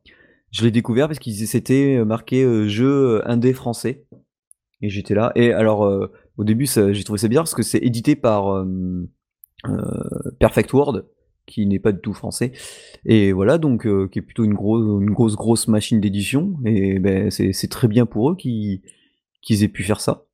Je 0.51 0.63
l'ai 0.63 0.71
découvert 0.71 1.07
parce 1.07 1.19
qu'il 1.19 1.35
s'était 1.35 2.03
marqué 2.05 2.67
jeu 2.67 3.21
indé 3.29 3.53
français. 3.53 4.05
Et 4.81 4.89
j'étais 4.89 5.13
là. 5.13 5.31
Et 5.35 5.51
alors, 5.51 6.09
au 6.39 6.45
début, 6.45 6.65
j'ai 6.67 7.03
trouvé 7.03 7.19
ça 7.19 7.27
bizarre 7.27 7.43
parce 7.43 7.53
que 7.53 7.63
c'est 7.63 7.79
édité 7.79 8.15
par 8.15 8.55
euh, 8.55 8.65
euh, 9.67 10.31
Perfect 10.39 10.71
World, 10.71 11.05
qui 11.45 11.65
n'est 11.65 11.79
pas 11.79 11.91
du 11.91 11.99
tout 11.99 12.13
français. 12.13 12.53
Et 13.03 13.33
voilà, 13.33 13.57
donc, 13.57 13.85
euh, 13.85 14.07
qui 14.07 14.19
est 14.19 14.21
plutôt 14.21 14.45
une 14.45 14.53
grosse, 14.53 15.03
grosse, 15.03 15.35
grosse 15.35 15.67
machine 15.67 15.99
d'édition. 15.99 16.57
Et 16.63 16.97
ben, 16.99 17.29
c'est 17.29 17.69
très 17.69 17.89
bien 17.89 18.05
pour 18.05 18.31
eux 18.31 18.37
qu'ils 18.37 18.81
aient 19.49 19.67
pu 19.67 19.83
faire 19.83 19.99
ça. 19.99 20.27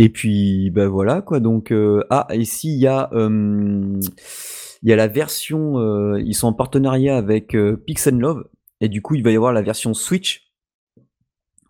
Et 0.00 0.08
puis, 0.08 0.70
ben 0.70 0.88
voilà, 0.88 1.22
quoi. 1.22 1.38
Donc, 1.38 1.72
ah, 2.10 2.26
ici, 2.34 2.74
il 2.74 2.80
y 2.80 2.88
a. 2.88 3.08
il 4.82 4.90
y 4.90 4.92
a 4.92 4.96
la 4.96 5.08
version, 5.08 6.16
ils 6.16 6.34
sont 6.34 6.48
en 6.48 6.52
partenariat 6.52 7.16
avec 7.16 7.56
Pix 7.86 8.08
Love, 8.08 8.48
et 8.80 8.88
du 8.88 9.02
coup 9.02 9.14
il 9.14 9.22
va 9.22 9.30
y 9.30 9.36
avoir 9.36 9.52
la 9.52 9.62
version 9.62 9.94
Switch, 9.94 10.50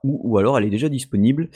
ou, 0.02 0.38
alors 0.38 0.56
elle 0.56 0.64
est 0.64 0.70
déjà 0.70 0.88
disponible. 0.88 1.50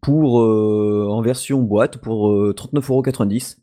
pour 0.00 0.36
en 0.36 1.22
version 1.22 1.62
boîte 1.62 1.98
pour 1.98 2.30
39,90€. 2.30 3.58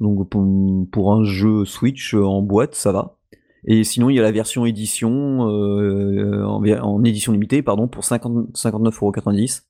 Donc 0.00 0.28
pour, 0.28 1.12
un 1.12 1.24
jeu 1.24 1.64
Switch 1.64 2.14
en 2.14 2.42
boîte, 2.42 2.74
ça 2.74 2.92
va. 2.92 3.18
Et 3.64 3.82
sinon, 3.82 4.10
il 4.10 4.16
y 4.16 4.18
a 4.20 4.22
la 4.22 4.32
version 4.32 4.64
édition 4.64 5.40
en, 5.40 7.04
édition 7.04 7.32
limitée, 7.32 7.62
pardon, 7.62 7.88
pour 7.88 8.04
50, 8.04 8.50
59,90€. 8.54 9.62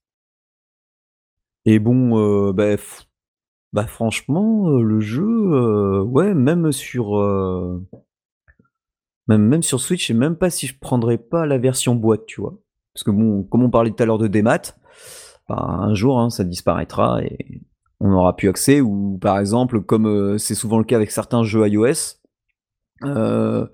Et 1.64 1.78
bon, 1.78 2.52
bah, 2.52 2.76
bah, 3.76 3.86
franchement, 3.86 4.70
le 4.70 5.00
jeu, 5.00 6.02
ouais, 6.02 6.34
même 6.34 6.72
sur 6.72 7.16
même, 9.28 9.42
même 9.42 9.62
sur 9.62 9.80
Switch, 9.80 10.08
je 10.08 10.12
même 10.12 10.36
pas 10.36 10.50
si 10.50 10.66
je 10.66 10.78
prendrais 10.78 11.18
pas 11.18 11.46
la 11.46 11.58
version 11.58 11.94
boîte, 11.94 12.26
tu 12.26 12.40
vois. 12.40 12.58
Parce 12.94 13.04
que 13.04 13.10
bon, 13.10 13.42
comme 13.44 13.62
on 13.62 13.70
parlait 13.70 13.90
tout 13.90 14.02
à 14.02 14.06
l'heure 14.06 14.18
de 14.18 14.28
démat, 14.28 14.76
bah, 15.48 15.56
un 15.58 15.94
jour, 15.94 16.20
hein, 16.20 16.30
ça 16.30 16.44
disparaîtra 16.44 17.22
et 17.22 17.62
on 18.00 18.10
n'aura 18.10 18.36
plus 18.36 18.48
accès. 18.48 18.80
Ou 18.80 19.18
par 19.20 19.38
exemple, 19.38 19.82
comme 19.82 20.06
euh, 20.06 20.38
c'est 20.38 20.54
souvent 20.54 20.78
le 20.78 20.84
cas 20.84 20.96
avec 20.96 21.10
certains 21.10 21.42
jeux 21.42 21.66
iOS, 21.68 22.20
euh, 23.04 23.66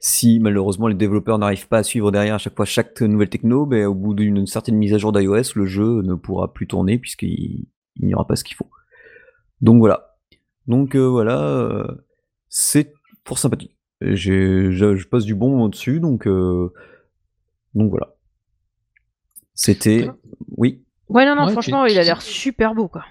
si 0.00 0.38
malheureusement 0.40 0.86
les 0.88 0.94
développeurs 0.94 1.38
n'arrivent 1.38 1.68
pas 1.68 1.78
à 1.78 1.82
suivre 1.82 2.12
derrière 2.12 2.36
à 2.36 2.38
chaque 2.38 2.54
fois 2.54 2.66
chaque 2.66 3.00
nouvelle 3.00 3.30
techno, 3.30 3.66
ben, 3.66 3.86
au 3.86 3.94
bout 3.94 4.14
d'une 4.14 4.46
certaine 4.46 4.76
mise 4.76 4.94
à 4.94 4.98
jour 4.98 5.12
d'iOS, 5.12 5.54
le 5.56 5.66
jeu 5.66 6.02
ne 6.02 6.14
pourra 6.14 6.52
plus 6.52 6.66
tourner 6.66 6.98
puisqu'il 6.98 7.66
n'y 8.00 8.14
aura 8.14 8.26
pas 8.26 8.36
ce 8.36 8.44
qu'il 8.44 8.56
faut. 8.56 8.68
Donc 9.60 9.78
voilà. 9.78 10.16
Donc 10.66 10.94
euh, 10.94 11.08
voilà, 11.08 11.86
c'est 12.48 12.92
pour 13.24 13.38
sympathie 13.38 13.78
je, 14.00 14.70
je, 14.70 15.08
passe 15.08 15.24
du 15.24 15.34
bon 15.34 15.50
moment 15.50 15.68
dessus, 15.68 16.00
donc, 16.00 16.26
euh, 16.26 16.72
donc 17.74 17.90
voilà. 17.90 18.14
C'était. 19.54 20.08
Oui. 20.56 20.84
Ouais, 21.08 21.24
non, 21.24 21.34
non, 21.34 21.48
franchement, 21.48 21.86
il 21.86 21.98
a 21.98 22.02
l'air 22.02 22.22
super 22.22 22.74
beau, 22.74 22.88
quoi. 22.88 23.04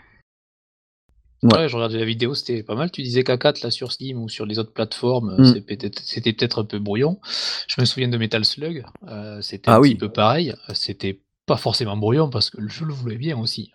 Ouais. 1.44 1.70
je 1.70 1.76
regardais 1.76 2.00
la 2.00 2.06
vidéo, 2.06 2.34
c'était 2.34 2.64
pas 2.64 2.76
mal. 2.76 2.90
Tu 2.90 3.04
disais 3.04 3.22
qu'A4 3.22 3.64
là 3.64 3.70
sur 3.70 3.92
Steam 3.92 4.24
ou 4.24 4.28
sur 4.30 4.46
les 4.46 4.58
autres 4.58 4.74
plateformes, 4.74 5.36
mm. 5.38 5.62
c'était 6.04 6.34
peut-être 6.34 6.62
un 6.62 6.66
peu 6.66 6.80
brouillon. 6.80 7.20
Je 7.68 7.80
me 7.80 7.86
souviens 7.86 8.08
de 8.08 8.18
Metal 8.18 8.44
Slug, 8.44 8.86
euh, 9.08 9.40
c'était 9.42 9.70
ah 9.70 9.76
un 9.76 9.82
petit 9.82 9.96
peu 9.96 10.10
pareil. 10.10 10.56
C'était 10.74 11.22
pas 11.46 11.58
forcément 11.58 11.96
brouillon 11.96 12.30
parce 12.30 12.50
que 12.50 12.60
le 12.60 12.68
jeu 12.68 12.86
le 12.86 12.94
voulait 12.94 13.18
bien 13.18 13.38
aussi. 13.38 13.72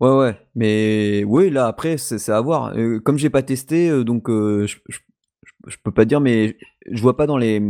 Ouais, 0.00 0.16
ouais, 0.16 0.36
mais 0.54 1.24
oui, 1.26 1.50
là 1.50 1.66
après, 1.66 1.98
c'est 1.98 2.32
à 2.32 2.40
voir. 2.40 2.76
Euh, 2.76 3.00
comme 3.00 3.18
j'ai 3.18 3.30
pas 3.30 3.42
testé, 3.42 4.04
donc 4.04 4.28
je, 4.28 4.76
je 5.66 5.76
peux 5.82 5.92
pas 5.92 6.04
dire, 6.06 6.20
mais 6.20 6.56
je 6.90 7.02
vois 7.02 7.16
pas 7.16 7.26
dans 7.26 7.36
les. 7.36 7.60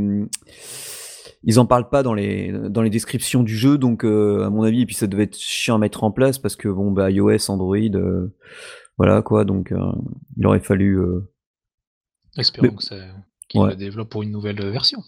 Ils 1.43 1.59
en 1.59 1.65
parlent 1.65 1.89
pas 1.89 2.03
dans 2.03 2.13
les, 2.13 2.53
dans 2.53 2.83
les 2.83 2.91
descriptions 2.91 3.43
du 3.43 3.57
jeu, 3.57 3.79
donc 3.79 4.05
euh, 4.05 4.45
à 4.45 4.51
mon 4.51 4.63
avis, 4.63 4.83
et 4.83 4.87
puis 4.87 4.95
ça 4.95 5.07
devait 5.07 5.23
être 5.23 5.39
chiant 5.39 5.77
à 5.77 5.79
mettre 5.79 6.05
en 6.05 6.11
place 6.11 6.39
parce 6.39 6.55
que 6.55 6.69
bon, 6.69 6.91
bah 6.91 7.11
iOS, 7.11 7.51
Android, 7.51 7.77
euh, 7.77 8.29
voilà 8.99 9.23
quoi, 9.23 9.47
donc 9.47 9.73
euh, 9.73 9.79
il 10.37 10.47
aurait 10.47 10.61
fallu. 10.61 11.01
Espérons 12.37 12.77
qu'ils 13.49 13.63
le 13.63 13.75
développent 13.75 14.11
pour 14.11 14.23
une 14.23 14.31
nouvelle 14.31 14.63
version. 14.71 14.99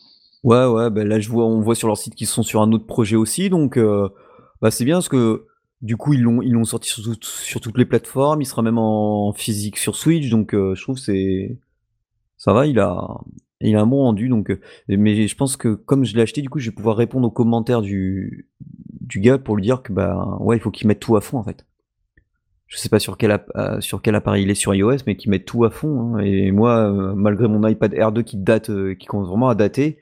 Ouais, 0.42 0.64
ouais, 0.64 0.90
bah 0.90 1.04
là 1.04 1.20
je 1.20 1.28
vois, 1.28 1.44
on 1.44 1.60
voit 1.60 1.74
sur 1.74 1.86
leur 1.88 1.98
site 1.98 2.14
qu'ils 2.14 2.26
sont 2.26 2.42
sur 2.42 2.62
un 2.62 2.72
autre 2.72 2.86
projet 2.86 3.16
aussi, 3.16 3.50
donc 3.50 3.78
bah, 4.62 4.70
c'est 4.70 4.86
bien 4.86 4.96
parce 4.96 5.10
que 5.10 5.44
du 5.82 5.96
coup 5.96 6.14
ils 6.14 6.22
l'ont 6.22 6.40
ils 6.42 6.52
l'ont 6.52 6.64
sorti 6.64 6.88
sur, 6.88 7.02
sur, 7.20 7.60
toutes 7.60 7.78
les 7.78 7.84
plateformes, 7.84 8.40
il 8.40 8.46
sera 8.46 8.62
même 8.62 8.78
en 8.78 9.32
physique 9.32 9.76
sur 9.76 9.96
Switch, 9.96 10.30
donc 10.30 10.52
je 10.52 10.80
trouve 10.82 10.98
c'est 10.98 11.58
ça 12.42 12.52
va, 12.52 12.66
il 12.66 12.80
a, 12.80 13.20
il 13.60 13.76
a 13.76 13.80
un 13.80 13.86
bon 13.86 13.98
rendu. 13.98 14.28
Donc, 14.28 14.50
euh, 14.50 14.58
mais 14.88 15.28
je 15.28 15.36
pense 15.36 15.56
que 15.56 15.74
comme 15.74 16.04
je 16.04 16.16
l'ai 16.16 16.22
acheté, 16.22 16.42
du 16.42 16.48
coup, 16.48 16.58
je 16.58 16.70
vais 16.70 16.74
pouvoir 16.74 16.96
répondre 16.96 17.28
aux 17.28 17.30
commentaires 17.30 17.82
du, 17.82 18.48
du 19.00 19.20
gars 19.20 19.38
pour 19.38 19.54
lui 19.54 19.62
dire 19.62 19.80
que 19.80 19.92
bah 19.92 20.36
ouais, 20.40 20.56
il 20.56 20.60
faut 20.60 20.72
qu'il 20.72 20.88
mette 20.88 20.98
tout 20.98 21.14
à 21.14 21.20
fond 21.20 21.38
en 21.38 21.44
fait. 21.44 21.64
Je 22.66 22.78
sais 22.78 22.88
pas 22.88 22.98
sur 22.98 23.16
quel, 23.16 23.38
euh, 23.54 23.80
sur 23.80 24.02
quel 24.02 24.16
appareil 24.16 24.42
il 24.42 24.50
est 24.50 24.56
sur 24.56 24.74
iOS, 24.74 25.04
mais 25.06 25.16
qu'il 25.16 25.30
mette 25.30 25.44
tout 25.44 25.62
à 25.64 25.70
fond. 25.70 26.16
Hein. 26.16 26.18
Et 26.18 26.50
moi, 26.50 26.90
euh, 26.90 27.14
malgré 27.14 27.46
mon 27.46 27.64
iPad 27.64 27.94
R2 27.94 28.24
qui 28.24 28.38
date, 28.38 28.72
qui 28.96 29.06
commence 29.06 29.28
vraiment 29.28 29.48
à 29.48 29.54
dater, 29.54 29.98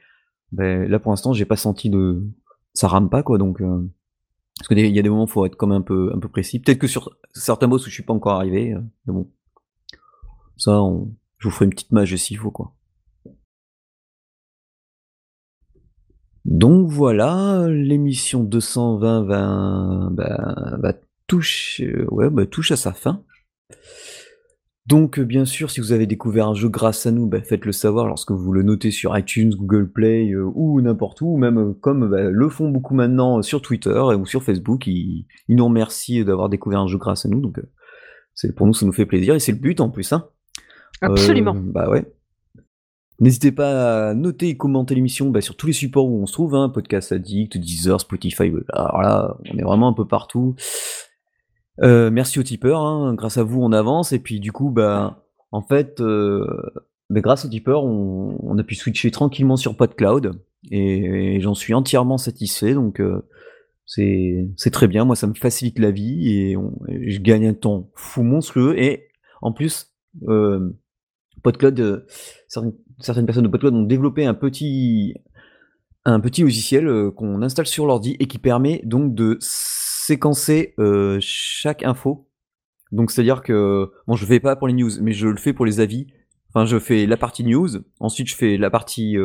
ben, 0.52 0.88
là 0.88 0.98
pour 0.98 1.12
l'instant, 1.12 1.34
j'ai 1.34 1.44
pas 1.44 1.56
senti 1.56 1.90
de, 1.90 2.22
ça 2.72 2.88
rame 2.88 3.10
pas 3.10 3.22
quoi. 3.22 3.36
Donc, 3.36 3.60
parce 4.60 4.68
qu'il 4.68 4.78
y 4.78 4.98
a 4.98 5.02
des 5.02 5.08
moments, 5.08 5.26
faut 5.26 5.46
être 5.46 5.56
comme 5.56 5.72
un 5.72 5.80
peu, 5.80 6.12
un 6.14 6.18
peu 6.18 6.28
précis. 6.28 6.60
Peut-être 6.60 6.78
que 6.78 6.86
sur 6.86 7.16
certains 7.32 7.66
boss 7.66 7.86
où 7.86 7.88
je 7.88 7.94
suis 7.94 8.02
pas 8.02 8.12
encore 8.12 8.34
arrivé, 8.34 8.74
mais 9.06 9.14
bon, 9.14 9.26
ça, 10.58 10.82
je 11.38 11.48
vous 11.48 11.50
ferai 11.50 11.64
une 11.64 11.70
petite 11.70 11.92
mage 11.92 12.14
s'il 12.16 12.36
faut, 12.36 12.50
quoi. 12.50 12.74
Donc 16.44 16.90
voilà, 16.90 17.68
l'émission 17.70 18.44
220 18.44 19.22
va, 19.22 20.76
bah, 20.76 20.92
touche, 21.26 21.80
ouais, 22.10 22.28
bah, 22.28 22.44
touche 22.44 22.70
à 22.70 22.76
sa 22.76 22.92
fin. 22.92 23.24
Donc 24.90 25.20
bien 25.20 25.44
sûr, 25.44 25.70
si 25.70 25.78
vous 25.78 25.92
avez 25.92 26.08
découvert 26.08 26.48
un 26.48 26.54
jeu 26.54 26.68
grâce 26.68 27.06
à 27.06 27.12
nous, 27.12 27.28
bah, 27.28 27.40
faites-le 27.40 27.70
savoir 27.70 28.08
lorsque 28.08 28.32
vous 28.32 28.52
le 28.52 28.64
notez 28.64 28.90
sur 28.90 29.16
iTunes, 29.16 29.54
Google 29.56 29.88
Play 29.88 30.32
euh, 30.32 30.50
ou 30.52 30.80
n'importe 30.80 31.20
où, 31.20 31.36
même 31.36 31.58
euh, 31.58 31.72
comme 31.80 32.12
le 32.12 32.48
font 32.48 32.70
beaucoup 32.70 32.94
maintenant 32.94 33.40
sur 33.40 33.62
Twitter 33.62 34.00
ou 34.18 34.26
sur 34.26 34.42
Facebook, 34.42 34.88
ils, 34.88 35.26
nous 35.48 35.64
remercient 35.64 36.24
d'avoir 36.24 36.48
découvert 36.48 36.80
un 36.80 36.88
jeu 36.88 36.98
grâce 36.98 37.24
à 37.24 37.28
nous. 37.28 37.40
Donc 37.40 37.60
euh, 37.60 37.70
c'est 38.34 38.52
pour 38.52 38.66
nous, 38.66 38.74
ça 38.74 38.84
nous 38.84 38.92
fait 38.92 39.06
plaisir 39.06 39.36
et 39.36 39.38
c'est 39.38 39.52
le 39.52 39.58
but 39.58 39.80
en 39.80 39.90
plus. 39.90 40.12
Hein. 40.12 40.26
Absolument. 41.02 41.54
Euh, 41.54 41.60
bah 41.62 41.88
ouais. 41.88 42.04
N'hésitez 43.20 43.52
pas 43.52 44.08
à 44.08 44.14
noter 44.14 44.48
et 44.48 44.56
commenter 44.56 44.96
l'émission 44.96 45.30
bah, 45.30 45.40
sur 45.40 45.56
tous 45.56 45.68
les 45.68 45.72
supports 45.72 46.06
où 46.06 46.20
on 46.20 46.26
se 46.26 46.32
trouve, 46.32 46.56
hein, 46.56 46.68
Podcast 46.68 47.12
Addict, 47.12 47.58
Deezer, 47.58 48.00
Spotify, 48.00 48.50
alors 48.72 49.02
là, 49.02 49.36
on 49.52 49.56
est 49.56 49.62
vraiment 49.62 49.86
un 49.86 49.92
peu 49.92 50.08
partout. 50.08 50.56
Euh, 51.82 52.10
merci 52.10 52.38
aux 52.38 52.42
tipeurs, 52.42 52.80
hein, 52.80 53.14
grâce 53.14 53.38
à 53.38 53.42
vous 53.42 53.62
on 53.62 53.72
avance, 53.72 54.12
et 54.12 54.18
puis 54.18 54.40
du 54.40 54.52
coup, 54.52 54.70
bah, 54.70 55.24
en 55.50 55.62
fait, 55.62 56.00
euh, 56.00 56.46
bah, 57.08 57.20
grâce 57.20 57.44
aux 57.44 57.48
tipeurs, 57.48 57.84
on, 57.84 58.58
a 58.58 58.64
pu 58.64 58.74
switcher 58.74 59.10
tranquillement 59.10 59.56
sur 59.56 59.76
PodCloud, 59.76 60.42
et, 60.70 61.40
j'en 61.40 61.54
suis 61.54 61.72
entièrement 61.72 62.18
satisfait, 62.18 62.74
donc 62.74 63.00
c'est 63.86 64.70
très 64.72 64.88
bien, 64.88 65.04
moi 65.04 65.16
ça 65.16 65.26
me 65.26 65.34
facilite 65.34 65.78
la 65.78 65.90
vie, 65.90 66.28
et, 66.28 66.56
et 66.88 67.10
je 67.10 67.20
gagne 67.20 67.46
un 67.46 67.54
temps 67.54 67.90
fou 67.94 68.22
monstrueux, 68.22 68.78
et 68.78 69.08
en 69.40 69.52
plus, 69.52 69.94
PodCloud, 71.42 71.80
euh, 71.80 72.06
certaines, 72.48 73.26
personnes 73.26 73.44
de 73.44 73.48
PodCloud 73.48 73.74
ont 73.74 73.82
développé 73.82 74.24
un 74.24 74.34
petit, 74.34 75.14
un 76.04 76.20
petit 76.20 76.42
logiciel 76.42 76.86
euh, 76.86 77.10
qu'on 77.10 77.42
installe 77.42 77.66
sur 77.66 77.86
l'ordi 77.86 78.16
et 78.20 78.26
qui 78.26 78.38
permet 78.38 78.82
donc 78.84 79.14
de 79.14 79.38
séquencer 80.10 80.74
euh, 80.78 81.18
chaque 81.20 81.84
info. 81.84 82.28
Donc 82.92 83.10
c'est-à-dire 83.10 83.42
que, 83.42 83.90
bon 84.06 84.16
je 84.16 84.26
fais 84.26 84.40
pas 84.40 84.56
pour 84.56 84.68
les 84.68 84.74
news, 84.74 84.90
mais 85.00 85.12
je 85.12 85.28
le 85.28 85.36
fais 85.36 85.52
pour 85.52 85.66
les 85.66 85.80
avis. 85.80 86.06
Enfin 86.48 86.64
je 86.64 86.78
fais 86.78 87.06
la 87.06 87.16
partie 87.16 87.44
news, 87.44 87.68
ensuite 88.00 88.28
je 88.28 88.34
fais 88.34 88.56
la 88.56 88.70
partie 88.70 89.16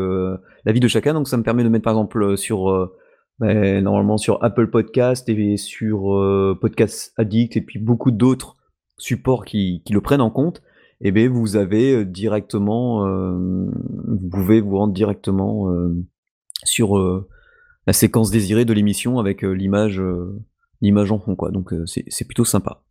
l'avis 0.65 0.79
de 0.79 0.87
chacun, 0.87 1.15
donc 1.15 1.27
ça 1.27 1.37
me 1.37 1.43
permet 1.43 1.63
de 1.63 1.69
mettre 1.69 1.83
par 1.83 1.93
exemple 1.93 2.37
sur 2.37 2.91
ben, 3.39 3.83
normalement 3.83 4.17
sur 4.17 4.43
Apple 4.43 4.67
Podcast 4.67 5.27
et 5.27 5.57
sur 5.57 6.57
Podcast 6.61 7.13
Addict 7.17 7.57
et 7.57 7.61
puis 7.61 7.79
beaucoup 7.79 8.11
d'autres 8.11 8.55
supports 8.99 9.43
qui, 9.43 9.81
qui, 9.83 9.93
le 9.93 10.01
prennent 10.01 10.21
en 10.21 10.29
compte 10.29 10.61
et 11.01 11.09
eh 11.09 11.11
bien 11.11 11.29
vous 11.29 11.57
avez 11.57 11.93
euh, 11.93 12.05
directement, 12.05 13.05
euh, 13.05 13.69
vous 14.07 14.29
pouvez 14.29 14.61
vous 14.61 14.77
rendre 14.77 14.93
directement 14.93 15.69
euh, 15.69 15.93
sur 16.63 16.97
la 17.85 17.93
séquence 17.93 18.31
désirée 18.31 18.65
de 18.65 18.73
l'émission 18.73 19.19
avec 19.19 19.43
l'image, 19.43 20.01
l'image 20.81 21.11
en 21.11 21.19
fond 21.19 21.35
quoi. 21.35 21.51
Donc 21.51 21.73
c'est 21.85 22.25
plutôt 22.25 22.45
sympa. 22.45 22.81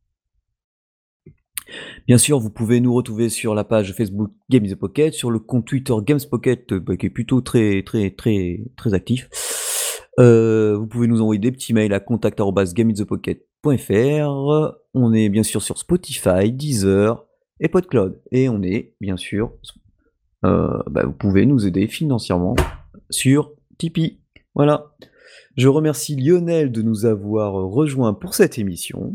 Bien 2.06 2.18
sûr, 2.18 2.38
vous 2.38 2.50
pouvez 2.50 2.80
nous 2.80 2.94
retrouver 2.94 3.30
sur 3.30 3.54
la 3.54 3.64
page 3.64 3.94
Facebook 3.94 4.30
Games 4.50 4.76
Pocket, 4.76 5.14
sur 5.14 5.30
le 5.30 5.38
compte 5.38 5.66
Twitter 5.66 5.94
Games 6.04 6.20
Pocket, 6.30 6.74
bah, 6.74 6.96
qui 6.96 7.06
est 7.06 7.10
plutôt 7.10 7.40
très 7.40 7.82
très 7.82 8.10
très 8.10 8.66
très 8.76 8.92
actif. 8.94 9.30
vous 10.18 10.86
pouvez 10.86 11.06
nous 11.06 11.22
envoyer 11.22 11.40
des 11.40 11.52
petits 11.52 11.72
mails 11.72 11.94
à 11.94 12.00
contact@gamesthepocket.fr. 12.00 14.74
On 14.94 15.12
est 15.12 15.28
bien 15.28 15.42
sûr 15.42 15.62
sur 15.62 15.78
Spotify, 15.78 16.52
Deezer, 16.52 17.26
et 17.60 17.68
PodCloud. 17.68 18.20
Et 18.30 18.48
on 18.48 18.62
est, 18.62 18.94
bien 19.00 19.16
sûr, 19.16 19.52
euh, 20.44 20.82
bah, 20.86 21.04
vous 21.04 21.12
pouvez 21.12 21.46
nous 21.46 21.66
aider 21.66 21.86
financièrement 21.86 22.56
sur 23.10 23.52
Tipeee. 23.78 24.20
Voilà. 24.54 24.94
Je 25.56 25.68
remercie 25.68 26.16
Lionel 26.16 26.72
de 26.72 26.82
nous 26.82 27.04
avoir 27.04 27.52
rejoint 27.54 28.14
pour 28.14 28.34
cette 28.34 28.58
émission. 28.58 29.14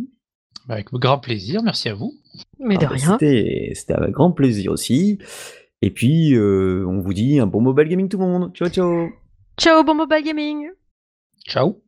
Bah, 0.68 0.76
avec 0.76 0.92
grand 0.92 1.20
plaisir, 1.20 1.62
merci 1.64 1.90
à 1.90 1.96
vous. 1.96 2.14
Mais 2.60 2.78
de 2.78 2.86
ah, 2.86 2.90
bah, 2.90 2.96
rien. 2.96 3.18
C'était 3.20 3.94
avec 3.94 4.12
grand 4.12 4.32
plaisir 4.32 4.72
aussi. 4.72 5.20
Et 5.82 5.92
puis, 5.92 6.36
euh, 6.36 6.86
on 6.88 7.00
vous 7.00 7.14
dit 7.14 7.40
un 7.40 7.48
bon 7.48 7.62
mobile 7.62 7.88
gaming 7.88 8.10
tout 8.10 8.18
le 8.18 8.26
monde. 8.26 8.52
Ciao, 8.54 8.70
ciao. 8.70 9.10
Ciao, 9.58 9.84
bon 9.84 9.96
mobile 9.96 10.24
gaming. 10.24 10.70
Ciao. 11.48 11.82